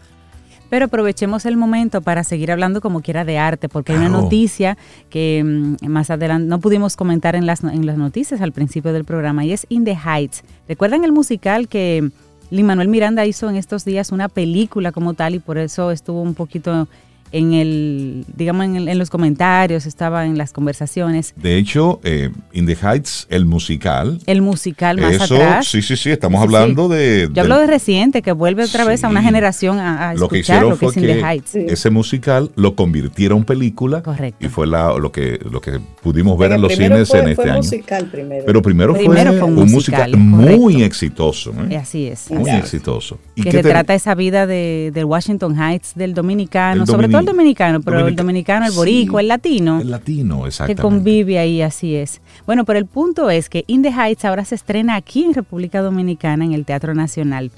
Pero 0.69 0.87
aprovechemos 0.87 1.47
el 1.47 1.57
momento 1.57 2.01
para 2.01 2.25
seguir 2.25 2.51
hablando 2.51 2.81
como 2.81 3.01
quiera 3.01 3.25
de 3.25 3.39
arte, 3.39 3.69
porque 3.69 3.93
hay 3.93 3.99
una 3.99 4.09
noticia 4.09 4.77
que 5.11 5.45
mm, 5.45 5.87
más 5.89 6.11
adelante 6.11 6.49
no 6.49 6.59
pudimos 6.59 6.97
comentar 6.97 7.37
en 7.37 7.47
las, 7.47 7.63
en 7.63 7.87
las 7.87 7.97
noticias 7.97 8.41
al 8.41 8.53
principio 8.53 8.93
del 8.93 9.05
programa 9.05 9.45
y 9.45 9.53
es 9.53 9.67
In 9.69 9.85
the 9.85 9.97
Heights. 9.97 10.43
¿Recuerdan 10.67 11.05
el 11.05 11.13
musical 11.13 11.69
que 11.69 12.11
Lin 12.51 12.67
Manuel 12.67 12.89
Miranda 12.89 13.27
hizo 13.27 13.51
en 13.51 13.57
estos 13.57 13.85
días 13.85 14.13
una 14.13 14.29
película 14.29 14.93
como 14.93 15.15
tal 15.15 15.35
y 15.35 15.39
por 15.41 15.59
eso 15.59 15.91
estuvo 15.91 16.23
un 16.23 16.35
poquito 16.35 16.87
en 17.33 17.55
el, 17.55 18.25
digamos, 18.37 18.65
en, 18.67 18.99
los 18.99 19.11
comentarios, 19.11 19.87
estaba 19.87 20.27
en 20.27 20.39
las 20.39 20.53
conversaciones. 20.53 21.35
De 21.37 21.57
hecho, 21.57 22.01
eh, 22.05 22.31
In 22.53 22.67
the 22.67 22.77
Heights, 22.77 23.27
el 23.31 23.45
musical. 23.45 24.21
El 24.27 24.43
musical 24.43 24.99
más 25.01 25.15
eso, 25.15 25.37
atrás. 25.37 25.67
Sí, 25.67 25.83
sí, 25.83 25.97
sí, 25.97 26.11
estamos 26.11 26.43
hablando 26.43 26.89
de... 26.89 27.29
Yo 27.33 27.43
hablo 27.43 27.59
de 27.59 27.67
reciente, 27.67 28.23
que 28.23 28.33
vuelve 28.33 28.65
otra 28.65 28.85
vez 28.85 29.05
a 29.05 29.09
una 29.09 29.23
generación 29.23 29.79
a, 29.79 30.13
escuchar 30.13 30.63
lo 30.63 30.79
que, 30.79 30.87
es 30.87 30.97
In 30.97 31.03
the 31.03 31.21
Heights. 31.21 31.55
Ese 31.55 31.91
musical 31.91 32.51
lo 32.57 32.75
convirtieron 32.75 33.39
en 33.39 33.45
película. 33.45 34.03
Correcto. 34.03 34.45
Y 34.45 34.49
fue 34.49 34.67
la, 34.67 34.97
lo, 34.99 35.13
que, 35.13 35.39
lo 35.51 35.61
que 35.61 35.81
pudimos 36.03 36.39
ver 36.39 36.53
en 36.53 36.61
los 36.63 36.73
cines 36.73 37.13
en 37.15 37.29
este 37.29 37.51
año. 37.51 37.57
Musical 37.59 38.07
primero. 38.07 38.45
Pero 38.47 38.63
primero, 38.63 38.95
fue, 38.95 39.05
un, 39.43 39.71
musical, 39.71 40.17
muy 40.17 40.83
exitoso. 40.83 41.53
¿eh? 41.71 41.77
Así 41.77 42.07
es. 42.07 42.31
Muy 42.31 42.51
exitoso. 42.51 43.19
¿Y 43.35 43.43
que 43.43 43.51
retrata 43.51 43.95
esa 43.95 44.15
vida 44.15 44.47
de, 44.47 44.91
del 44.93 45.05
Washington 45.05 45.57
Heights, 45.61 45.93
del 45.95 46.15
dominicano, 46.15 46.87
sobre 46.87 47.09
todo 47.17 47.31
el 47.31 47.37
dominicano, 47.37 47.81
pero 47.81 48.07
el 48.07 48.17
dominicano, 48.17 48.67
el 48.67 48.73
boricua, 48.73 49.21
el 49.21 49.29
latino. 49.29 49.81
El 49.81 49.91
latino, 49.91 50.47
exactamente. 50.47 50.81
Que 50.81 50.83
convive 50.83 51.39
ahí, 51.39 51.63
así 51.63 51.95
es. 51.95 52.21
Bueno, 52.47 52.65
pero 52.65 52.79
el 52.79 52.87
punto 52.87 53.31
es 53.31 53.49
que 53.49 53.65
In 53.67 53.83
the 53.83 53.91
Heights 53.91 54.25
ahora 54.25 54.45
se 54.45 54.55
estrena 54.55 54.95
aquí 54.95 55.25
en 55.25 55.35
República 55.35 55.83
Dominicana, 55.83 56.45
en 56.45 56.53
el 56.53 56.65
Teatro 56.65 56.95
Nacional. 56.95 57.51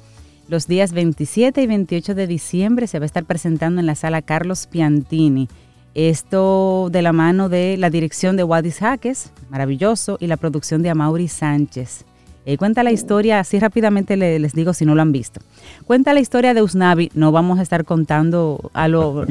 Los 0.49 0.67
días 0.67 0.93
27 0.93 1.63
y 1.63 1.67
28 1.67 2.15
de 2.15 2.27
diciembre 2.27 2.87
se 2.87 2.99
va 2.99 3.05
a 3.05 3.07
estar 3.07 3.25
presentando 3.25 3.81
en 3.81 3.87
la 3.87 3.95
sala 3.95 4.23
Carlos 4.23 4.67
Piantini. 4.67 5.49
Esto 5.95 6.89
de 6.91 7.03
la 7.03 7.13
mano 7.13 7.49
de 7.49 7.77
la 7.77 7.91
dirección 7.91 8.37
de 8.37 8.45
Wadis 8.45 8.79
Jaques, 8.79 9.33
maravilloso, 9.51 10.17
y 10.21 10.27
la 10.27 10.37
producción 10.37 10.83
de 10.83 10.91
Amaury 10.91 11.29
Sánchez. 11.29 12.05
Eh, 12.51 12.57
cuenta 12.57 12.83
la 12.83 12.93
historia, 12.93 13.41
así 13.41 13.59
rápidamente 13.59 14.17
les 14.17 14.55
digo 14.55 14.73
si 14.73 14.87
no 14.87 14.95
lo 14.95 15.03
han 15.03 15.13
visto. 15.13 15.39
Cuenta 15.85 16.15
la 16.15 16.21
historia 16.21 16.55
de 16.55 16.63
Usnavi, 16.63 17.11
no 17.13 17.31
vamos 17.31 17.59
a 17.59 17.63
estar 17.63 17.85
contando 17.85 18.71
a 18.73 18.89
lo... 18.89 19.27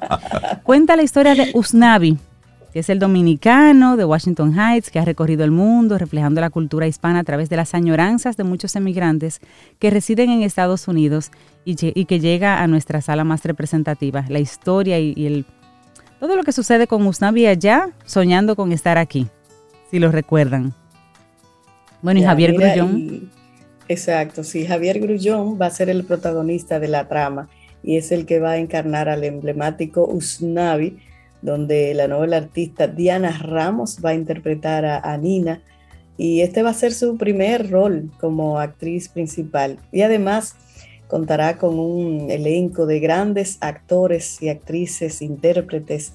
cuenta 0.62 0.96
la 0.96 1.02
historia 1.02 1.34
de 1.34 1.50
Usnavi, 1.52 2.16
que 2.72 2.78
es 2.78 2.88
el 2.88 2.98
dominicano 2.98 3.98
de 3.98 4.06
Washington 4.06 4.58
Heights, 4.58 4.90
que 4.90 4.98
ha 4.98 5.04
recorrido 5.04 5.44
el 5.44 5.50
mundo 5.50 5.98
reflejando 5.98 6.40
la 6.40 6.48
cultura 6.48 6.86
hispana 6.86 7.18
a 7.18 7.24
través 7.24 7.50
de 7.50 7.56
las 7.56 7.74
añoranzas 7.74 8.38
de 8.38 8.44
muchos 8.44 8.74
emigrantes 8.74 9.40
que 9.78 9.90
residen 9.90 10.30
en 10.30 10.40
Estados 10.40 10.88
Unidos 10.88 11.30
y, 11.66 11.74
que 11.76 12.20
llega 12.20 12.62
a 12.62 12.66
nuestra 12.68 13.02
sala 13.02 13.22
más 13.22 13.44
representativa. 13.44 14.24
La 14.30 14.38
historia 14.38 14.98
y, 14.98 15.12
y 15.14 15.26
el, 15.26 15.44
todo 16.20 16.36
lo 16.36 16.42
que 16.42 16.52
sucede 16.52 16.86
con 16.86 17.06
Usnavi 17.06 17.44
allá, 17.44 17.90
soñando 18.06 18.56
con 18.56 18.72
estar 18.72 18.96
aquí, 18.96 19.26
si 19.90 19.98
lo 19.98 20.10
recuerdan. 20.10 20.72
Bueno, 22.02 22.20
y 22.20 22.24
Javier 22.24 22.52
Grullón. 22.52 23.30
exacto, 23.88 24.42
sí, 24.42 24.66
Javier 24.66 24.98
Grullón 24.98 25.58
va 25.60 25.66
a 25.66 25.70
ser 25.70 25.88
el 25.88 26.04
protagonista 26.04 26.80
de 26.80 26.88
la 26.88 27.08
trama 27.08 27.48
y 27.82 27.96
es 27.96 28.12
el 28.12 28.26
que 28.26 28.40
va 28.40 28.52
a 28.52 28.58
encarnar 28.58 29.08
al 29.08 29.24
emblemático 29.24 30.04
Usnavi, 30.06 30.98
donde 31.42 31.94
la 31.94 32.08
novela 32.08 32.36
artista 32.36 32.86
Diana 32.86 33.36
Ramos 33.38 33.98
va 34.04 34.10
a 34.10 34.14
interpretar 34.14 34.84
a, 34.84 35.16
Nina 35.16 35.62
y 36.16 36.40
este 36.40 36.62
va 36.62 36.70
a 36.70 36.74
ser 36.74 36.92
su 36.92 37.16
primer 37.16 37.70
rol 37.70 38.10
como 38.20 38.58
actriz 38.58 39.08
principal 39.08 39.78
y 39.90 40.02
además 40.02 40.56
contará 41.08 41.58
con 41.58 41.78
un 41.78 42.30
elenco 42.30 42.86
de 42.86 43.00
grandes 43.00 43.58
actores 43.60 44.40
y 44.42 44.48
actrices, 44.48 45.22
intérpretes 45.22 46.14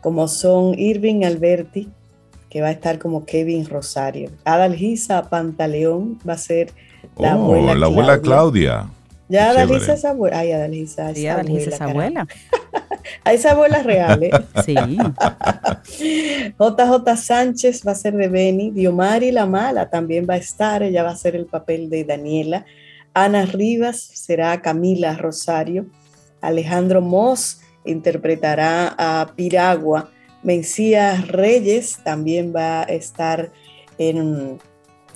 como 0.00 0.28
son 0.28 0.78
Irving 0.78 1.24
Alberti, 1.24 1.90
que 2.48 2.60
va 2.60 2.68
a 2.68 2.72
estar 2.72 2.98
como 2.98 3.24
Kevin 3.24 3.66
Rosario. 3.66 4.30
Adalgisa 4.44 5.28
Pantaleón 5.28 6.18
va 6.28 6.34
a 6.34 6.38
ser 6.38 6.72
la 7.16 7.36
oh, 7.36 7.44
abuela 7.44 7.74
la 7.74 7.86
abuela 7.86 8.20
Claudia. 8.20 8.90
Ya 9.28 9.50
Adalgisa 9.50 9.94
es 9.94 10.04
abuela. 10.04 10.38
Ay, 10.38 10.52
Adalgisa 10.52 11.14
sí, 11.14 11.26
Adalgisa 11.26 11.70
es 11.70 11.80
abuela. 11.80 12.26
a 13.24 13.32
esa 13.32 13.52
abuela 13.52 13.82
real, 13.82 14.22
¿eh? 14.22 14.30
Sí. 14.64 14.74
JJ 16.58 17.16
Sánchez 17.16 17.86
va 17.86 17.92
a 17.92 17.94
ser 17.94 18.14
de 18.14 18.28
Beni. 18.28 18.70
Diomari 18.70 19.30
La 19.30 19.46
Mala 19.46 19.90
también 19.90 20.26
va 20.28 20.34
a 20.34 20.38
estar. 20.38 20.82
Ella 20.82 21.02
va 21.02 21.10
a 21.10 21.16
ser 21.16 21.36
el 21.36 21.46
papel 21.46 21.90
de 21.90 22.04
Daniela. 22.04 22.64
Ana 23.12 23.44
Rivas 23.44 24.00
será 24.00 24.62
Camila 24.62 25.14
Rosario. 25.16 25.86
Alejandro 26.40 27.02
Moss 27.02 27.60
interpretará 27.84 28.94
a 28.96 29.34
Piragua 29.34 30.10
Mencía 30.42 31.24
Reyes 31.26 31.98
también 32.04 32.52
va 32.54 32.82
a 32.82 32.84
estar 32.84 33.52
en, 33.98 34.58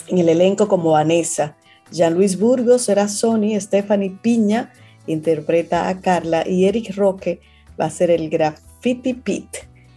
el 0.09 0.29
elenco 0.29 0.69
como 0.69 0.93
Vanessa. 0.93 1.57
Jean 1.91 2.15
Luis 2.15 2.39
Burgos 2.39 2.83
será 2.83 3.09
Sony, 3.09 3.59
Stephanie 3.61 4.17
Piña 4.23 4.73
interpreta 5.07 5.89
a 5.89 6.01
Carla 6.01 6.47
y 6.47 6.67
Eric 6.67 6.95
Roque 6.97 7.41
va 7.81 7.87
a 7.87 7.91
ser 7.91 8.11
el 8.11 8.29
Graffiti 8.31 9.15
Pit. 9.15 9.49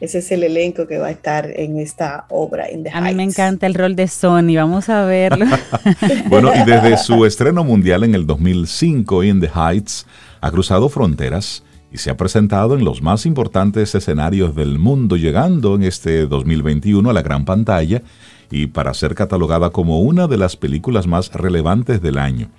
Ese 0.01 0.19
es 0.19 0.31
el 0.31 0.43
elenco 0.43 0.87
que 0.87 0.97
va 0.97 1.07
a 1.07 1.11
estar 1.11 1.49
en 1.55 1.79
esta 1.79 2.25
obra. 2.29 2.67
a 2.91 3.01
mí 3.01 3.13
me 3.13 3.23
encanta 3.23 3.65
el 3.65 3.73
rol 3.73 3.95
de 3.95 4.07
Sony, 4.07 4.55
vamos 4.55 4.89
a 4.89 5.05
verlo. 5.05 5.45
bueno, 6.29 6.51
y 6.53 6.65
desde 6.65 6.97
su 6.97 7.25
estreno 7.25 7.63
mundial 7.63 8.03
en 8.03 8.13
el 8.13 8.27
2005, 8.27 9.23
In 9.23 9.39
the 9.39 9.49
Heights, 9.55 10.05
ha 10.41 10.51
cruzado 10.51 10.89
fronteras 10.89 11.63
y 11.95 11.97
se 11.97 12.09
ha 12.09 12.17
presentado 12.17 12.75
en 12.75 12.83
los 12.83 13.01
más 13.01 13.25
importantes 13.25 13.95
escenarios 13.95 14.53
del 14.53 14.79
mundo, 14.79 15.15
llegando 15.15 15.75
en 15.75 15.83
este 15.83 16.27
2021 16.27 17.09
a 17.09 17.13
la 17.13 17.21
gran 17.21 17.45
pantalla 17.45 18.03
y 18.51 18.67
para 18.67 18.93
ser 18.93 19.15
catalogada 19.15 19.69
como 19.69 20.01
una 20.01 20.27
de 20.27 20.37
las 20.37 20.57
películas 20.57 21.07
más 21.07 21.31
relevantes 21.31 22.01
del 22.01 22.17
año, 22.17 22.49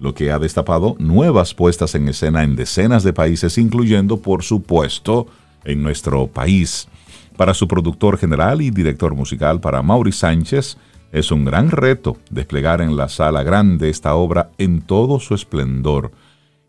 lo 0.00 0.12
que 0.12 0.32
ha 0.32 0.40
destapado 0.40 0.96
nuevas 0.98 1.54
puestas 1.54 1.94
en 1.94 2.08
escena 2.08 2.42
en 2.42 2.56
decenas 2.56 3.04
de 3.04 3.12
países, 3.12 3.58
incluyendo, 3.58 4.16
por 4.16 4.42
supuesto, 4.42 5.28
en 5.62 5.84
nuestro 5.84 6.26
país. 6.26 6.88
Para 7.36 7.54
su 7.54 7.68
productor 7.68 8.18
general 8.18 8.60
y 8.60 8.70
director 8.70 9.14
musical, 9.14 9.60
para 9.60 9.82
Mauri 9.82 10.10
Sánchez, 10.10 10.78
es 11.12 11.30
un 11.30 11.44
gran 11.44 11.70
reto 11.70 12.16
desplegar 12.28 12.80
en 12.80 12.96
la 12.96 13.08
sala 13.08 13.44
grande 13.44 13.88
esta 13.88 14.16
obra 14.16 14.50
en 14.58 14.82
todo 14.82 15.20
su 15.20 15.36
esplendor. 15.36 16.10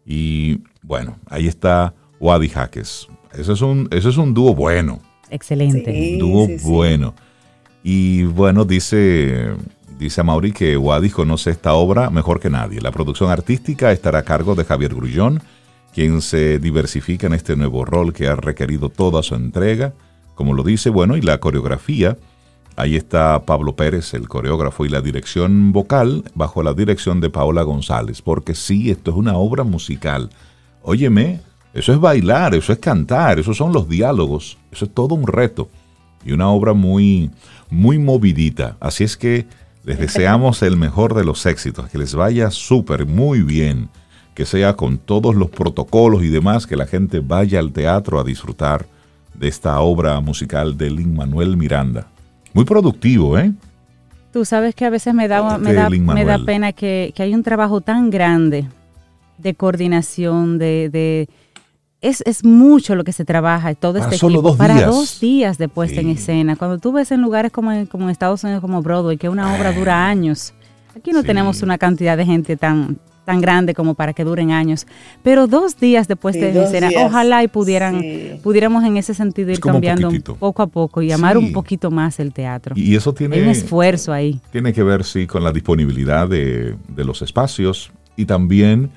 Y 0.06 0.60
bueno, 0.84 1.18
ahí 1.28 1.48
está 1.48 1.96
Wadi 2.22 2.48
Jaques. 2.48 3.08
Ese 3.34 3.54
es 3.54 3.62
un, 3.62 3.90
es 3.92 4.06
un 4.18 4.34
dúo 4.34 4.56
bueno. 4.56 5.00
Excelente. 5.30 6.18
dúo 6.20 6.48
bueno. 6.64 7.14
Y 7.84 8.24
bueno, 8.24 8.64
dice, 8.64 9.54
dice 9.98 10.24
Mauri 10.24 10.52
que 10.52 10.78
Wadi 10.78 11.10
conoce 11.10 11.50
esta 11.50 11.74
obra 11.74 12.10
mejor 12.10 12.40
que 12.40 12.50
nadie. 12.50 12.80
La 12.80 12.92
producción 12.92 13.32
artística 13.32 13.92
estará 13.92 14.20
a 14.20 14.24
cargo 14.24 14.56
de 14.56 14.64
Javier 14.64 14.94
Grullón, 14.94 15.42
quien 15.94 16.22
se 16.22 16.60
diversifica 16.60 17.28
en 17.28 17.34
este 17.34 17.56
nuevo 17.56 17.84
rol 17.84 18.14
que 18.14 18.28
ha 18.28 18.36
requerido 18.36 18.90
toda 18.90 19.24
su 19.24 19.36
entrega. 19.36 19.94
Como 20.36 20.54
lo 20.54 20.64
dice, 20.64 20.90
bueno, 20.90 21.18
y 21.18 21.22
la 21.22 21.40
coreografía 21.40 22.18
Ahí 22.78 22.96
está 22.96 23.44
Pablo 23.46 23.76
Pérez, 23.76 24.14
el 24.14 24.28
coreógrafo, 24.30 24.86
y 24.86 24.90
la 24.90 25.02
dirección 25.02 25.74
vocal 25.74 26.24
bajo 26.36 26.64
la 26.64 26.74
dirección 26.74 27.20
de 27.20 27.30
Paola 27.30 27.64
González, 27.64 28.22
porque 28.22 28.56
sí, 28.56 28.90
esto 28.90 29.12
es 29.12 29.18
una 29.18 29.36
obra 29.36 29.64
musical. 29.64 30.30
Óyeme, 30.82 31.42
eso 31.74 31.94
es 31.94 32.00
bailar, 32.00 32.54
eso 32.56 32.74
es 32.74 32.80
cantar, 32.80 33.40
esos 33.40 33.58
son 33.58 33.72
los 33.72 33.88
diálogos, 33.88 34.58
eso 34.72 34.86
es 34.86 34.94
todo 34.94 35.16
un 35.16 35.28
reto 35.28 35.70
y 36.26 36.34
una 36.34 36.50
obra 36.50 36.74
muy, 36.74 37.32
muy 37.70 37.98
movidita. 37.98 38.78
Así 38.80 39.04
es 39.04 39.18
que 39.18 39.46
les 39.84 39.98
deseamos 39.98 40.62
el 40.62 40.78
mejor 40.78 41.16
de 41.16 41.24
los 41.24 41.46
éxitos, 41.46 41.90
que 41.90 41.98
les 41.98 42.14
vaya 42.14 42.52
súper, 42.52 43.06
muy 43.06 43.42
bien, 43.42 43.90
que 44.36 44.46
sea 44.46 44.76
con 44.76 44.98
todos 44.98 45.36
los 45.36 45.50
protocolos 45.50 46.24
y 46.24 46.28
demás, 46.28 46.68
que 46.68 46.76
la 46.76 46.86
gente 46.86 47.20
vaya 47.20 47.60
al 47.60 47.72
teatro 47.72 48.20
a 48.20 48.24
disfrutar 48.24 48.86
de 49.34 49.48
esta 49.48 49.80
obra 49.80 50.20
musical 50.20 50.78
de 50.78 50.92
Lin 50.92 51.16
Manuel 51.16 51.58
Miranda. 51.58 52.08
Muy 52.54 52.66
productivo, 52.66 53.38
¿eh? 53.38 53.54
Tú 54.32 54.46
sabes 54.46 54.76
que 54.76 54.86
a 54.86 54.90
veces 54.90 55.14
me 55.14 55.28
da, 55.28 55.58
me 55.58 55.74
da, 55.74 55.90
me 55.90 56.26
da 56.26 56.40
pena 56.46 56.72
que, 56.72 57.12
que, 57.16 57.24
hay 57.24 57.34
un 57.34 57.44
trabajo 57.44 57.82
tan 57.82 58.10
grande 58.10 58.66
de 59.38 59.56
coordinación, 59.56 60.58
de, 60.58 60.90
de 60.90 61.28
es, 62.02 62.22
es, 62.26 62.44
mucho 62.44 62.96
lo 62.96 63.04
que 63.04 63.12
se 63.14 63.26
trabaja, 63.26 63.74
todo 63.76 63.94
para 63.94 64.06
este 64.06 64.18
solo 64.18 64.36
equipo, 64.36 64.50
dos 64.50 64.58
para 64.58 64.76
días. 64.76 64.88
dos 64.88 65.20
días 65.20 65.58
de 65.58 65.68
puesta 65.70 66.02
en 66.02 66.10
escena. 66.10 66.56
Cuando 66.56 66.80
tú 66.80 66.92
ves 66.92 67.12
en 67.12 67.22
lugares 67.22 67.52
como 67.52 67.72
en, 67.72 67.86
como 67.86 68.06
en 68.06 68.10
Estados 68.10 68.44
Unidos, 68.44 68.62
como 68.62 68.82
Broadway, 68.82 69.18
que 69.18 69.30
una 69.30 69.56
obra 69.56 69.72
dura 69.72 70.08
años, 70.08 70.54
aquí 70.96 71.12
no 71.12 71.22
Sí. 71.22 71.28
tenemos 71.28 71.62
una 71.62 71.78
cantidad 71.78 72.18
de 72.18 72.26
gente 72.26 72.58
tan 72.58 72.98
tan 73.24 73.40
grande 73.40 73.76
como 73.76 73.94
para 73.94 74.14
que 74.14 74.24
duren 74.24 74.50
años, 74.52 74.88
pero 75.22 75.46
dos 75.46 75.80
días 75.80 76.08
de 76.08 76.16
puesta 76.16 76.40
Sí, 76.52 76.58
en 76.58 76.64
escena, 76.64 76.90
días. 76.90 77.04
ojalá 77.06 77.44
y 77.44 77.48
pudieran, 77.48 78.02
Sí. 78.02 78.32
pudiéramos 78.42 78.84
en 78.84 78.98
ese 78.98 79.14
sentido 79.14 79.52
ir 79.52 79.60
cambiando 79.60 80.10
poco 80.40 80.64
a 80.64 80.68
poco 80.68 81.04
y 81.04 81.12
amar 81.12 81.38
Sí. 81.38 81.44
un 81.46 81.52
poquito 81.54 81.92
más 81.92 82.20
el 82.20 82.34
teatro. 82.34 82.74
Y 82.76 82.96
eso 82.96 83.14
tiene, 83.14 83.36
Hay 83.36 83.44
un 83.44 83.50
esfuerzo 83.50 84.12
ahí. 84.12 84.42
tiene 84.52 84.74
que 84.74 84.82
ver, 84.82 85.04
sí, 85.04 85.28
con 85.28 85.44
la 85.44 85.52
disponibilidad 85.52 86.28
de, 86.28 86.76
de 86.88 87.04
los 87.06 87.22
espacios 87.22 87.92
y 88.18 88.26
también 88.26 88.90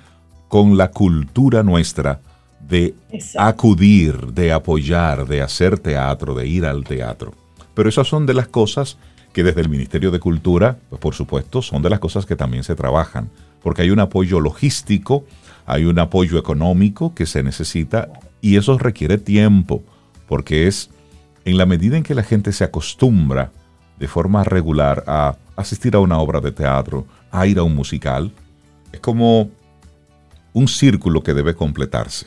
con 0.48 0.78
la 0.78 0.90
cultura 0.90 1.62
nuestra 1.62 2.20
de 2.68 2.94
Exacto. 3.11 3.48
acudir, 3.48 4.33
de 4.33 4.53
apoyar, 4.53 5.27
de 5.27 5.42
hacer 5.42 5.79
teatro, 5.79 6.35
de 6.35 6.46
ir 6.46 6.64
al 6.64 6.85
teatro. 6.85 7.35
Pero 7.74 7.88
esas 7.88 8.07
son 8.07 8.27
de 8.27 8.35
las 8.35 8.48
cosas 8.48 8.96
que 9.33 9.42
desde 9.42 9.61
el 9.61 9.68
Ministerio 9.68 10.11
de 10.11 10.20
Cultura, 10.20 10.79
pues 10.88 11.00
por 11.00 11.14
supuesto, 11.14 11.61
son 11.61 11.83
de 11.83 11.90
las 11.90 11.98
cosas 11.98 12.24
que 12.24 12.37
también 12.37 12.62
se 12.62 12.77
trabajan, 12.77 13.31
porque 13.62 13.83
hay 13.83 13.90
un 13.90 14.00
apoyo 14.00 14.40
logístico, 14.40 15.24
hay 15.66 15.85
un 15.85 15.98
apoyo 15.98 16.38
económico 16.38 17.14
que 17.14 17.27
se 17.27 17.42
necesita 17.42 18.09
y 18.40 18.57
eso 18.57 18.79
requiere 18.79 19.18
tiempo, 19.18 19.83
porque 20.29 20.68
es 20.68 20.90
en 21.44 21.59
la 21.59 21.66
medida 21.66 21.96
en 21.96 22.03
que 22.03 22.14
la 22.14 22.22
gente 22.22 22.53
se 22.53 22.64
acostumbra 22.64 23.50
de 23.98 24.09
forma 24.09 24.44
regular 24.44 25.05
a 25.07 25.37
asistir 25.57 25.94
a 25.96 26.00
una 26.00 26.18
obra 26.18 26.40
de 26.40 26.53
teatro, 26.53 27.07
a 27.31 27.46
ir 27.46 27.59
a 27.59 27.62
un 27.62 27.74
musical, 27.74 28.33
es 28.92 29.00
como 29.00 29.50
un 30.54 30.66
círculo 30.68 31.22
que 31.22 31.34
debe 31.34 31.54
completarse. 31.54 32.26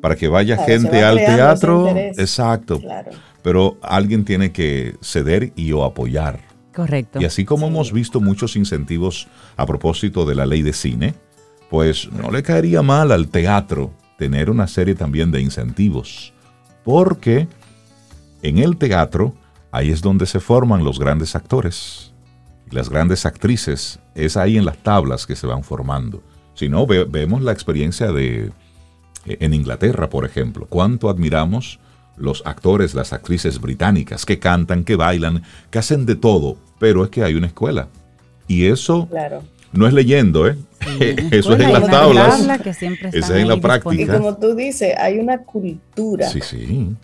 Para 0.00 0.16
que 0.16 0.26
vaya 0.26 0.56
Claro, 0.56 0.72
gente 0.72 1.02
va 1.02 1.08
al 1.10 1.16
teatro, 1.18 1.88
exacto, 1.96 2.80
Claro. 2.80 3.10
pero 3.42 3.78
alguien 3.82 4.24
tiene 4.24 4.50
que 4.50 4.96
ceder 5.00 5.52
y 5.54 5.70
o 5.72 5.84
apoyar. 5.84 6.40
Correcto. 6.74 7.20
Y 7.20 7.24
así 7.26 7.44
como 7.44 7.66
Sí. 7.66 7.72
hemos 7.72 7.92
visto 7.92 8.20
muchos 8.20 8.56
incentivos 8.56 9.28
a 9.56 9.66
propósito 9.66 10.24
de 10.24 10.34
la 10.34 10.46
ley 10.46 10.62
de 10.62 10.72
cine, 10.72 11.14
pues 11.70 12.10
no 12.10 12.30
le 12.30 12.42
caería 12.42 12.82
mal 12.82 13.12
al 13.12 13.28
teatro 13.28 13.92
tener 14.16 14.48
una 14.50 14.66
serie 14.66 14.94
también 14.94 15.30
de 15.30 15.40
incentivos. 15.42 16.32
Porque 16.84 17.46
en 18.42 18.58
el 18.58 18.76
teatro 18.78 19.34
ahí 19.70 19.90
es 19.90 20.00
donde 20.00 20.24
se 20.24 20.40
forman 20.40 20.84
los 20.84 20.98
grandes 20.98 21.36
actores 21.36 22.12
y 22.70 22.74
las 22.74 22.88
grandes 22.88 23.26
actrices. 23.26 23.98
Es 24.14 24.36
ahí 24.38 24.56
en 24.56 24.64
las 24.64 24.78
tablas 24.78 25.26
que 25.26 25.36
se 25.36 25.46
van 25.46 25.62
formando. 25.62 26.22
Si 26.58 26.68
no, 26.68 26.86
ve- 26.86 27.04
vemos 27.04 27.40
la 27.42 27.52
experiencia 27.52 28.10
de 28.10 28.50
eh, 29.26 29.36
en 29.40 29.54
Inglaterra, 29.54 30.10
por 30.10 30.24
ejemplo. 30.24 30.66
Cuánto 30.68 31.08
admiramos 31.08 31.78
los 32.16 32.42
actores, 32.46 32.94
las 32.94 33.12
actrices 33.12 33.60
británicas 33.60 34.26
que 34.26 34.40
cantan, 34.40 34.82
que 34.82 34.96
bailan, 34.96 35.44
que 35.70 35.78
hacen 35.78 36.04
de 36.04 36.16
todo, 36.16 36.56
pero 36.80 37.04
es 37.04 37.10
que 37.10 37.22
hay 37.22 37.34
una 37.36 37.46
escuela. 37.46 37.86
Y 38.48 38.66
eso 38.66 39.06
Claro. 39.08 39.42
no 39.72 39.86
es 39.86 39.92
leyendo, 39.94 40.48
¿eh? 40.48 40.56
Eso 41.30 41.54
es 41.54 41.60
en 41.60 41.72
las 41.72 41.86
tablas. 41.86 42.38
tabla 42.38 42.58
que 42.58 42.72
siempre 42.74 43.10
Esa 43.10 43.18
están 43.18 43.36
es 43.36 43.42
en 43.42 43.48
la 43.48 43.60
práctica. 43.60 44.02
Y 44.02 44.06
como 44.06 44.36
tú 44.36 44.54
dices, 44.56 44.94
hay 44.98 45.18
una 45.18 45.38
cultura, 45.44 46.28
Sí, 46.28 46.40
sí. 46.40 46.96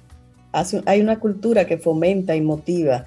hay 0.87 1.01
una 1.01 1.19
cultura 1.21 1.67
que 1.67 1.77
fomenta 1.79 2.35
y 2.35 2.40
motiva 2.40 3.05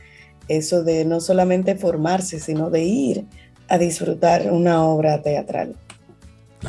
eso 0.48 0.84
de 0.84 1.04
no 1.04 1.20
solamente 1.20 1.76
formarse, 1.76 2.40
sino 2.40 2.70
de 2.70 2.84
ir 2.84 3.26
a 3.68 3.78
disfrutar 3.78 4.50
una 4.52 4.84
obra 4.84 5.22
teatral. 5.22 5.76